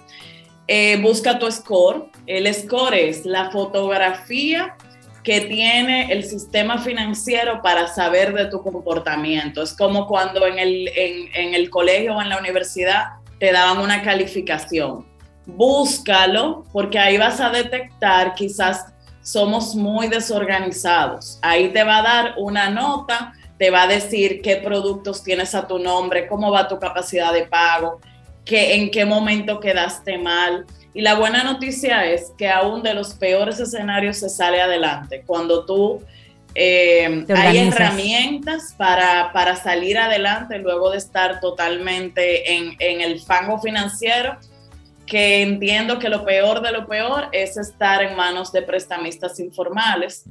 Eh, 0.67 0.99
busca 1.01 1.39
tu 1.39 1.51
score. 1.51 2.11
El 2.27 2.53
score 2.55 2.95
es 2.95 3.25
la 3.25 3.51
fotografía 3.51 4.77
que 5.25 5.43
tiene 5.43 6.13
el 6.13 6.25
sistema 6.25 6.79
financiero 6.79 7.61
para 7.63 7.89
saber 7.89 8.35
de 8.35 8.47
tu 8.47 8.63
comportamiento. 8.63 9.63
Es 9.63 9.75
como 9.75 10.07
cuando 10.07 10.47
en 10.47 10.59
el, 10.59 10.89
en, 10.95 11.55
el 11.55 11.71
colegio 11.71 12.17
o 12.17 12.23
en 12.23 12.29
la 12.29 12.39
universidad 12.39 13.17
te 13.41 13.53
daban 13.53 13.79
una 13.79 14.03
calificación. 14.03 15.07
Búscalo 15.47 16.65
porque 16.73 16.99
ahí 16.99 17.17
vas 17.17 17.41
a 17.41 17.49
detectar 17.49 18.35
quizás 18.35 18.87
somos 19.23 19.75
muy 19.75 20.09
desorganizados. 20.09 21.39
Ahí 21.43 21.69
te 21.69 21.83
va 21.83 21.99
a 21.99 22.03
dar 22.03 22.35
una 22.39 22.71
nota 22.71 23.33
te 23.59 23.71
va 23.71 23.83
a 23.83 23.87
decir 23.89 24.41
qué 24.41 24.57
productos 24.57 25.23
tienes 25.23 25.55
a 25.55 25.67
tu 25.67 25.79
nombre, 25.79 26.27
cómo 26.27 26.51
va 26.51 26.69
tu 26.69 26.79
capacidad 26.79 27.33
de 27.33 27.43
pago, 27.43 28.01
que, 28.45 28.77
en 28.77 28.91
qué 28.91 29.05
momento 29.05 29.61
quedaste 29.61 30.17
mal. 30.17 30.65
Y 30.95 31.03
la 31.03 31.15
buena 31.15 31.45
noticia 31.45 32.07
es 32.07 32.33
que 32.39 32.49
aún 32.49 32.83
de 32.83 32.95
los 32.95 33.15
peores 33.15 33.61
escenarios 33.61 34.19
se 34.19 34.29
sale 34.29 34.61
adelante. 34.61 35.23
Cuando 35.27 35.67
tú 35.67 36.03
eh, 36.55 37.27
hay 37.37 37.59
herramientas 37.59 38.75
para, 38.77 39.33
para, 39.33 39.55
salir 39.55 39.99
adelante 39.99 40.59
luego 40.59 40.91
de 40.91 40.99
estar 40.99 41.41
totalmente 41.41 42.55
en, 42.55 42.75
en, 42.79 43.01
el 43.01 43.21
fango 43.21 43.59
financiero, 43.59 44.39
que 45.07 45.43
entiendo 45.43 45.99
que 45.99 46.09
lo 46.09 46.25
peor 46.25 46.63
de 46.63 46.73
lo 46.73 46.87
peor 46.87 47.29
es 47.33 47.57
estar 47.57 48.03
en 48.03 48.17
manos 48.17 48.51
de 48.53 48.63
prestamistas 48.63 49.39
informales 49.41 50.25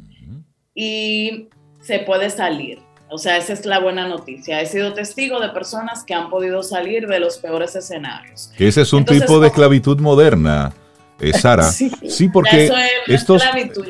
y 0.73 1.47
se 1.81 1.99
puede 1.99 2.29
salir. 2.29 2.86
O 3.09 3.17
sea, 3.17 3.37
esa 3.37 3.53
es 3.53 3.65
la 3.65 3.79
buena 3.79 4.07
noticia. 4.07 4.61
He 4.61 4.65
sido 4.65 4.93
testigo 4.93 5.39
de 5.39 5.49
personas 5.49 6.03
que 6.03 6.13
han 6.13 6.29
podido 6.29 6.61
salir 6.61 7.07
de 7.07 7.19
los 7.19 7.37
peores 7.37 7.75
escenarios. 7.75 8.51
ese 8.57 8.81
es 8.81 8.93
un 8.93 9.05
tipo 9.05 9.39
de 9.39 9.47
esclavitud 9.47 9.99
moderna. 9.99 10.73
Eh, 11.19 11.33
Sara, 11.33 11.63
sí. 11.71 11.89
porque 12.31 12.65
eso 12.65 12.77
es, 12.77 12.91
estos, 13.07 13.41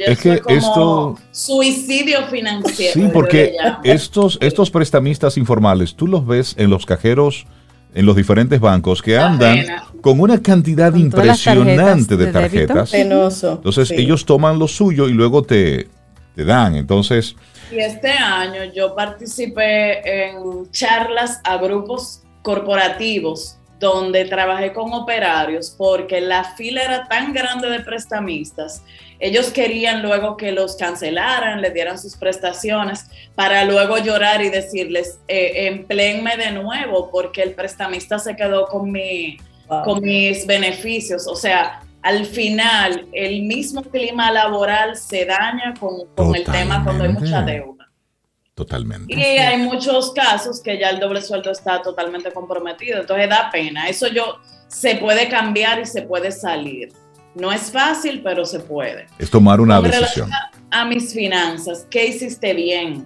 es 0.06 0.18
que 0.18 0.41
esto 0.48 1.18
suicidio 1.31 2.26
financiero. 2.27 2.94
Sí, 2.94 3.10
porque 3.11 3.53
estos 3.84 4.38
estos 4.39 4.72
prestamistas 4.72 5.38
informales, 5.38 5.94
tú 5.95 6.07
los 6.07 6.26
ves 6.26 6.56
en 6.57 6.69
los 6.69 6.85
cajeros 6.85 7.45
en 7.94 8.06
los 8.06 8.15
diferentes 8.15 8.60
bancos 8.60 9.02
que 9.02 9.18
andan 9.18 9.60
con 10.02 10.19
una 10.19 10.41
cantidad 10.41 10.94
impresionante 10.94 12.15
de 12.15 12.27
tarjetas. 12.27 12.94
Entonces 12.94 13.91
ellos 13.91 14.26
toman 14.26 14.60
lo 14.60 14.68
suyo 14.68 15.10
y 15.10 15.14
luego 15.14 15.41
te, 15.41 15.89
te 16.35 16.45
dan. 16.45 16.76
Entonces, 16.76 17.35
y 17.72 17.80
este 17.80 18.10
año 18.10 18.65
yo 18.73 18.95
participé 18.95 20.27
en 20.27 20.72
charlas 20.72 21.39
a 21.44 21.57
grupos 21.57 22.23
corporativos 22.41 23.57
donde 23.80 24.26
trabajé 24.26 24.73
con 24.73 24.94
operarios 24.94 25.76
porque 25.77 26.19
la 26.22 26.44
fila 26.56 26.84
era 26.84 27.07
tan 27.07 27.34
grande 27.34 27.69
de 27.69 27.81
prestamistas. 27.81 28.81
Ellos 29.19 29.49
querían 29.49 30.02
luego 30.02 30.38
que 30.38 30.52
los 30.52 30.76
cancelaran, 30.77 31.61
les 31.61 31.73
dieran 31.73 31.99
sus 31.99 32.15
prestaciones 32.15 33.06
para 33.35 33.65
luego 33.65 33.98
llorar 33.98 34.41
y 34.41 34.49
decirles, 34.49 35.19
eh, 35.27 35.68
empleenme 35.68 36.38
de 36.38 36.52
nuevo 36.52 37.10
porque 37.11 37.44
el 37.44 37.53
prestamista 37.53 38.18
se 38.19 38.35
quedó 38.35 38.65
con, 38.68 38.91
mi, 38.91 39.38
con 39.84 40.02
mis 40.02 40.45
beneficios. 40.48 41.27
O 41.27 41.35
sea, 41.35 41.81
al 42.07 42.25
final 42.25 43.05
el 43.11 43.41
mismo 43.41 43.84
clima 43.84 44.31
laboral 44.31 44.95
se 44.95 45.25
daña 45.25 45.73
con, 45.77 46.35
el 46.35 46.45
tema 46.45 46.81
cuando 46.81 47.03
hay 47.03 47.11
mucha 47.11 47.41
deuda. 47.41 47.91
Totalmente. 48.55 49.13
Y 49.13 49.21
hay 49.21 49.57
muchos 49.57 50.13
casos 50.13 50.61
que 50.63 50.79
ya 50.79 50.89
el 50.89 51.01
doble 51.01 51.21
sueldo 51.21 51.51
está 51.51 51.81
totalmente 51.81 52.31
comprometido, 52.31 53.01
entonces 53.01 53.27
da 53.27 53.49
pena. 53.51 53.89
Eso 53.89 54.07
yo 54.07 54.39
se 54.69 54.95
puede 54.95 55.27
cambiar 55.27 55.81
y 55.81 55.85
se 55.85 56.03
puede 56.03 56.31
salir. 56.31 56.93
No 57.35 57.51
es 57.51 57.71
fácil, 57.71 58.21
pero 58.23 58.45
se 58.45 58.61
puede. 58.61 59.07
Es 59.19 59.29
tomar 59.29 59.59
una 59.59 59.81
decisión. 59.81 60.31
A, 60.71 60.85
mis 60.85 61.13
finanzas, 61.13 61.85
¿qué 61.89 62.07
hiciste 62.07 62.53
bien? 62.53 63.05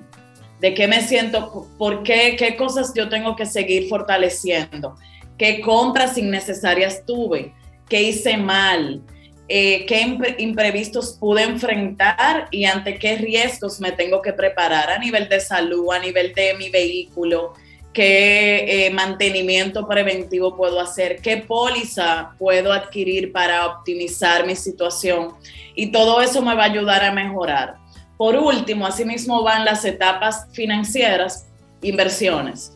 ¿De 0.60 0.76
qué 0.76 0.88
me 0.88 1.02
siento? 1.02 1.68
¿Por 1.80 2.04
qué? 2.04 2.36
¿Qué 2.38 2.56
cosas 2.56 2.94
yo 2.96 3.10
tengo 3.10 3.36
que 3.36 3.48
seguir 3.48 3.90
fortaleciendo? 3.90 4.96
¿Qué 5.40 5.60
compras 5.60 6.20
innecesarias 6.20 7.04
tuve? 7.04 7.56
Qué 7.92 8.04
hice 8.04 8.38
mal, 8.38 9.02
eh, 9.50 9.86
qué 9.86 10.18
imprevistos 10.38 11.18
pude 11.20 11.44
enfrentar 11.44 12.48
y 12.50 12.64
ante 12.64 12.98
qué 12.98 13.18
riesgos 13.18 13.82
me 13.82 13.92
tengo 13.92 14.22
que 14.22 14.32
preparar 14.32 14.90
a 14.90 14.98
nivel 14.98 15.28
de 15.28 15.42
salud, 15.42 15.92
a 15.92 16.00
nivel 16.00 16.34
de 16.34 16.54
mi 16.54 16.70
vehículo, 16.70 17.54
qué 17.92 18.86
eh, 18.86 18.92
mantenimiento 18.92 19.86
preventivo 19.90 20.56
puedo 20.56 20.80
hacer, 20.80 21.22
qué 21.22 21.36
póliza 21.36 22.32
puedo 22.40 22.72
adquirir 22.72 23.34
para 23.34 23.66
optimizar 23.68 24.48
mi 24.48 24.56
situación. 24.56 25.34
Y 25.76 25.92
todo 25.92 26.22
eso 26.22 26.42
me 26.42 26.56
va 26.56 26.64
a 26.64 26.68
ayudar 26.68 27.04
a 27.04 27.12
mejorar. 27.12 27.76
Por 28.16 28.38
último, 28.38 28.88
asimismo 28.88 29.44
van 29.44 29.66
las 29.66 29.84
etapas 29.84 30.48
financieras, 30.54 31.50
inversiones 31.82 32.72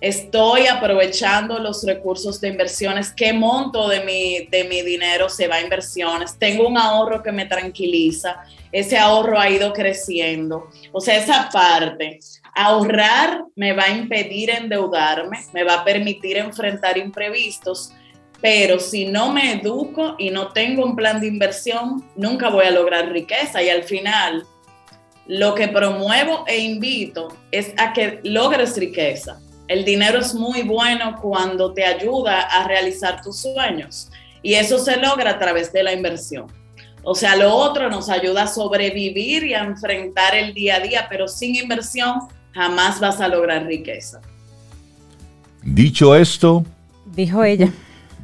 estoy 0.00 0.66
aprovechando 0.66 1.58
los 1.58 1.84
recursos 1.84 2.40
de 2.40 2.48
inversiones, 2.48 3.12
qué 3.12 3.32
monto 3.32 3.88
de 3.88 4.00
mi, 4.04 4.46
de 4.46 4.64
mi 4.64 4.82
dinero 4.82 5.28
se 5.28 5.46
va 5.46 5.56
a 5.56 5.60
inversiones, 5.60 6.38
tengo 6.38 6.66
un 6.66 6.78
ahorro 6.78 7.22
que 7.22 7.32
me 7.32 7.44
tranquiliza, 7.44 8.42
ese 8.72 8.96
ahorro 8.96 9.38
ha 9.38 9.50
ido 9.50 9.72
creciendo. 9.72 10.68
O 10.92 11.00
sea, 11.00 11.16
esa 11.16 11.50
parte, 11.52 12.18
ahorrar 12.54 13.44
me 13.54 13.72
va 13.74 13.84
a 13.84 13.90
impedir 13.90 14.50
endeudarme, 14.50 15.38
me 15.52 15.64
va 15.64 15.74
a 15.74 15.84
permitir 15.84 16.38
enfrentar 16.38 16.96
imprevistos, 16.96 17.92
pero 18.40 18.80
si 18.80 19.04
no 19.04 19.30
me 19.32 19.52
educo 19.52 20.14
y 20.18 20.30
no 20.30 20.48
tengo 20.48 20.82
un 20.82 20.96
plan 20.96 21.20
de 21.20 21.26
inversión, 21.26 22.08
nunca 22.16 22.48
voy 22.48 22.64
a 22.64 22.70
lograr 22.70 23.12
riqueza 23.12 23.62
y 23.62 23.68
al 23.68 23.82
final 23.82 24.46
lo 25.26 25.54
que 25.54 25.68
promuevo 25.68 26.44
e 26.46 26.58
invito 26.58 27.28
es 27.50 27.74
a 27.76 27.92
que 27.92 28.20
logres 28.22 28.78
riqueza 28.78 29.38
el 29.70 29.84
dinero 29.84 30.18
es 30.18 30.34
muy 30.34 30.62
bueno 30.62 31.14
cuando 31.22 31.72
te 31.72 31.84
ayuda 31.84 32.40
a 32.40 32.66
realizar 32.66 33.22
tus 33.22 33.38
sueños 33.38 34.10
y 34.42 34.54
eso 34.54 34.80
se 34.80 34.96
logra 34.96 35.30
a 35.30 35.38
través 35.38 35.72
de 35.72 35.84
la 35.84 35.92
inversión. 35.92 36.46
O 37.04 37.14
sea, 37.14 37.36
lo 37.36 37.54
otro 37.54 37.88
nos 37.88 38.08
ayuda 38.08 38.42
a 38.42 38.46
sobrevivir 38.48 39.44
y 39.44 39.54
a 39.54 39.62
enfrentar 39.62 40.34
el 40.34 40.54
día 40.54 40.74
a 40.76 40.80
día, 40.80 41.06
pero 41.08 41.28
sin 41.28 41.54
inversión 41.54 42.18
jamás 42.52 42.98
vas 42.98 43.20
a 43.20 43.28
lograr 43.28 43.64
riqueza. 43.64 44.20
Dicho 45.62 46.16
esto, 46.16 46.64
dijo 47.06 47.44
ella. 47.44 47.72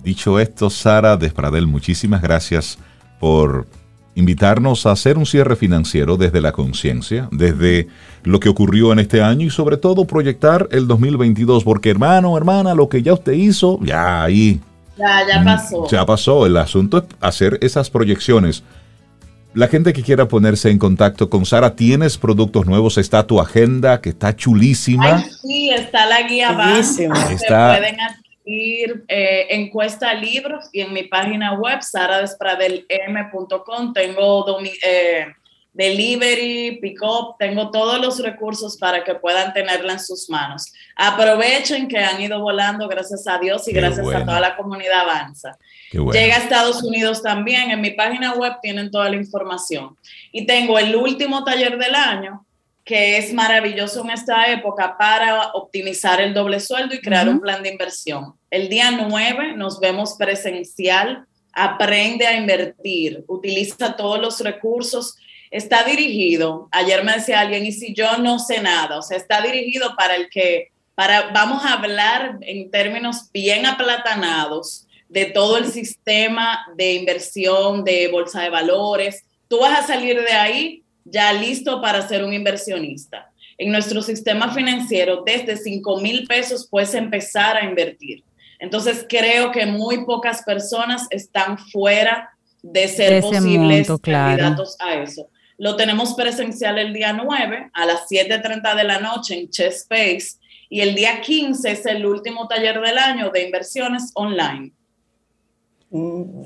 Dicho 0.03 0.41
esto, 0.41 0.69
Sara 0.69 1.17
Despradel, 1.17 1.69
muchísimas 1.69 2.23
gracias 2.23 2.77
por 3.21 3.69
invitarnos 4.17 4.87
a 4.87 4.93
hacer 4.93 5.19
un 5.19 5.27
cierre 5.27 5.55
financiero 5.55 6.17
desde 6.17 6.41
la 6.41 6.51
conciencia, 6.51 7.29
desde 7.31 7.87
lo 8.25 8.41
que 8.41 8.49
ocurrió 8.49 8.93
en 8.93 8.99
este 8.99 9.23
año 9.23 9.47
y 9.47 9.51
sobre 9.51 9.77
todo 9.77 10.07
proyectar 10.07 10.69
el 10.73 10.89
2022, 10.89 11.63
porque 11.63 11.91
hermano, 11.91 12.37
hermana, 12.37 12.75
lo 12.75 12.89
que 12.89 13.03
ya 13.03 13.13
usted 13.13 13.33
hizo, 13.33 13.79
ya 13.83 14.25
ahí. 14.25 14.61
Ya, 14.97 15.27
ya 15.29 15.41
mm, 15.41 15.45
pasó. 15.45 15.89
Ya 15.89 16.07
pasó. 16.07 16.47
El 16.47 16.57
asunto 16.57 16.99
es 16.99 17.05
hacer 17.21 17.59
esas 17.61 17.91
proyecciones. 17.91 18.65
La 19.53 19.69
gente 19.69 19.93
que 19.93 20.03
quiera 20.03 20.29
ponerse 20.29 20.71
en 20.71 20.79
contacto 20.79 21.29
con 21.29 21.45
Sara, 21.45 21.77
¿tienes 21.77 22.17
productos 22.17 22.67
nuevos? 22.67 22.99
Está 22.99 23.27
tu 23.27 23.39
agenda, 23.39 24.01
que 24.01 24.11
está 24.11 24.35
chulísima. 24.35 25.23
sí, 25.43 25.71
está 25.71 26.07
la 26.07 26.23
guía 26.23 26.53
básica. 26.53 27.33
Está, 27.33 27.79
ir 28.47 29.05
eh, 29.09 29.49
encuesta 29.51 30.15
libros 30.15 30.71
y 30.73 30.81
en 30.81 30.93
mi 30.93 31.03
página 31.03 31.55
web 31.55 31.83
saradespradelm.com 31.83 33.93
tengo 33.93 34.61
eh, 34.83 35.27
delivery, 35.73 36.79
pick 36.81 37.03
up, 37.03 37.35
tengo 37.39 37.71
todos 37.71 38.01
los 38.01 38.23
recursos 38.23 38.79
para 38.79 39.05
que 39.05 39.15
puedan 39.17 39.53
tenerla 39.53 39.93
en 39.95 40.01
sus 40.01 40.31
manos. 40.31 40.73
Aprovechen 40.95 41.89
que 41.89 41.99
han 41.99 42.23
ido 42.23 42.41
volando, 42.41 42.89
gracias 42.89 43.27
a 43.27 43.39
Dios 43.39 43.67
y 43.69 43.73
gracias 43.73 44.07
a 44.07 44.25
toda 44.25 44.41
la 44.41 44.57
comunidad 44.57 45.01
Avanza. 45.01 45.59
Llega 45.91 46.37
a 46.37 46.39
Estados 46.39 46.83
Unidos 46.83 47.23
también, 47.23 47.71
en 47.71 47.81
mi 47.81 47.91
página 47.91 48.35
web 48.35 48.55
tienen 48.63 48.91
toda 48.91 49.11
la 49.11 49.17
información. 49.17 49.97
Y 50.33 50.47
tengo 50.47 50.79
el 50.79 50.97
último 50.97 51.45
taller 51.45 51.77
del 51.77 51.95
año, 51.95 52.46
que 52.87 53.19
es 53.19 53.33
maravilloso 53.33 54.05
en 54.05 54.11
esta 54.11 54.47
época 54.47 54.97
para 54.97 55.49
optimizar 55.55 56.21
el 56.21 56.33
doble 56.33 56.61
sueldo 56.61 56.95
y 56.95 57.01
crear 57.01 57.29
un 57.29 57.41
plan 57.41 57.61
de 57.65 57.71
inversión. 57.71 58.35
El 58.49 58.69
día 58.69 58.93
9 58.93 59.55
nos 59.57 59.81
vemos 59.81 60.15
presencial, 60.17 61.27
aprende 61.53 62.29
a 62.29 62.37
invertir, 62.37 63.25
utiliza 63.27 63.97
todos 63.97 64.21
los 64.21 64.39
recursos. 64.39 65.17
Está 65.51 65.83
dirigido, 65.83 66.69
ayer 66.71 67.03
me 67.03 67.15
decía 67.15 67.41
alguien, 67.41 67.67
y 67.67 67.73
si 67.73 67.93
yo 67.93 68.19
no 68.19 68.39
sé 68.39 68.61
nada, 68.61 68.99
o 68.99 69.03
sea, 69.03 69.17
está 69.17 69.43
dirigido 69.43 69.97
para 69.97 70.15
el 70.15 70.31
que, 70.31 70.69
para, 70.95 71.33
vamos 71.33 71.65
a 71.65 71.73
hablar 71.73 72.39
en 72.43 72.71
términos 72.71 73.33
bien 73.33 73.67
aplatanados 73.67 74.87
de 75.09 75.25
todo 75.25 75.59
el 75.59 75.73
sistema 75.73 76.65
de 76.77 76.95
inversión, 76.95 77.83
de 77.83 78.07
bolsa 78.07 78.43
de 78.43 78.51
valores. 78.51 79.25
Tú 79.49 79.59
vas 79.59 79.81
a 79.81 79.87
salir 79.89 80.23
de 80.23 80.33
ahí 80.33 80.85
ya 81.07 81.33
listo 81.33 81.81
para 81.81 82.07
ser 82.07 82.25
un 82.25 82.33
inversionista. 82.33 83.31
En 83.59 83.73
nuestro 83.73 84.03
sistema 84.03 84.53
financiero, 84.53 85.23
desde 85.25 85.57
5 85.57 86.01
mil 86.01 86.27
pesos 86.27 86.69
puedes 86.71 86.95
empezar 86.95 87.57
a 87.57 87.65
invertir. 87.65 88.23
Entonces, 88.59 89.07
creo 89.09 89.53
que 89.53 89.67
muy 89.67 90.05
pocas 90.05 90.43
personas 90.43 91.07
están 91.11 91.59
fuera 91.59 92.31
de 92.63 92.89
ser 92.89 93.23
posibles 93.23 93.89
candidatos 94.03 94.77
a 94.81 94.95
eso. 94.95 95.29
Lo 95.59 95.77
tenemos 95.77 96.15
presencial 96.15 96.79
el 96.79 96.93
día 96.93 97.13
9 97.13 97.71
a 97.73 97.87
las 97.87 98.09
7.30 98.11 98.75
de 98.77 98.85
la 98.85 99.01
noche 99.01 99.39
en 99.39 99.49
Chess 99.49 99.87
Space 99.89 100.39
y 100.69 100.81
el 100.81 100.95
día 100.95 101.21
15 101.21 101.71
es 101.71 101.87
el 101.87 102.05
último 102.05 102.49
taller 102.49 102.81
del 102.81 102.99
año 102.99 103.31
de 103.31 103.45
inversiones 103.45 104.11
online. 104.15 104.73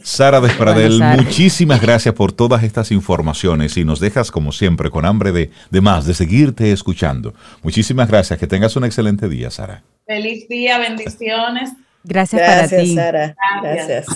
Sara 0.03 0.41
Despradel, 0.41 1.03
muchísimas 1.17 1.81
gracias 1.81 2.15
por 2.15 2.33
todas 2.33 2.63
estas 2.63 2.93
informaciones 2.93 3.77
y 3.77 3.85
nos 3.85 3.99
dejas 3.99 4.31
como 4.31 4.53
siempre 4.53 4.91
con 4.91 5.07
hambre 5.07 5.33
de, 5.33 5.51
de 5.71 5.81
más, 5.81 6.07
de 6.07 6.15
seguirte 6.15 6.73
escuchando. 6.73 7.35
Muchísimas 7.63 8.09
gracias, 8.09 8.39
que 8.39 8.47
tengas 8.47 8.77
un 8.77 8.85
excelente 8.85 9.29
día, 9.29 9.51
Sara. 9.51 9.83
Feliz 10.07 10.47
día, 10.49 10.79
bendiciones. 10.79 11.73
Gracias, 12.05 12.43
para 12.43 12.69
ti. 12.69 12.95
Sara. 12.95 13.35
Gracias. 13.63 14.07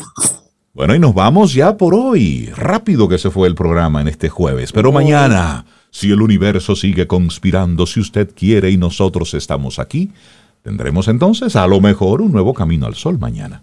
Bueno, 0.74 0.94
y 0.94 0.98
nos 0.98 1.14
vamos 1.14 1.54
ya 1.54 1.76
por 1.76 1.94
hoy. 1.94 2.50
Rápido 2.56 3.08
que 3.08 3.18
se 3.18 3.30
fue 3.30 3.48
el 3.48 3.54
programa 3.54 4.00
en 4.00 4.08
este 4.08 4.28
jueves, 4.28 4.72
pero 4.72 4.92
mañana, 4.92 5.64
si 5.90 6.10
el 6.10 6.20
universo 6.20 6.74
sigue 6.76 7.06
conspirando, 7.06 7.86
si 7.86 8.00
usted 8.00 8.34
quiere 8.34 8.70
y 8.70 8.76
nosotros 8.76 9.32
estamos 9.34 9.78
aquí, 9.78 10.10
tendremos 10.62 11.08
entonces 11.08 11.56
a 11.56 11.66
lo 11.66 11.80
mejor 11.80 12.20
un 12.20 12.32
nuevo 12.32 12.52
camino 12.54 12.86
al 12.86 12.94
sol 12.94 13.18
mañana. 13.18 13.62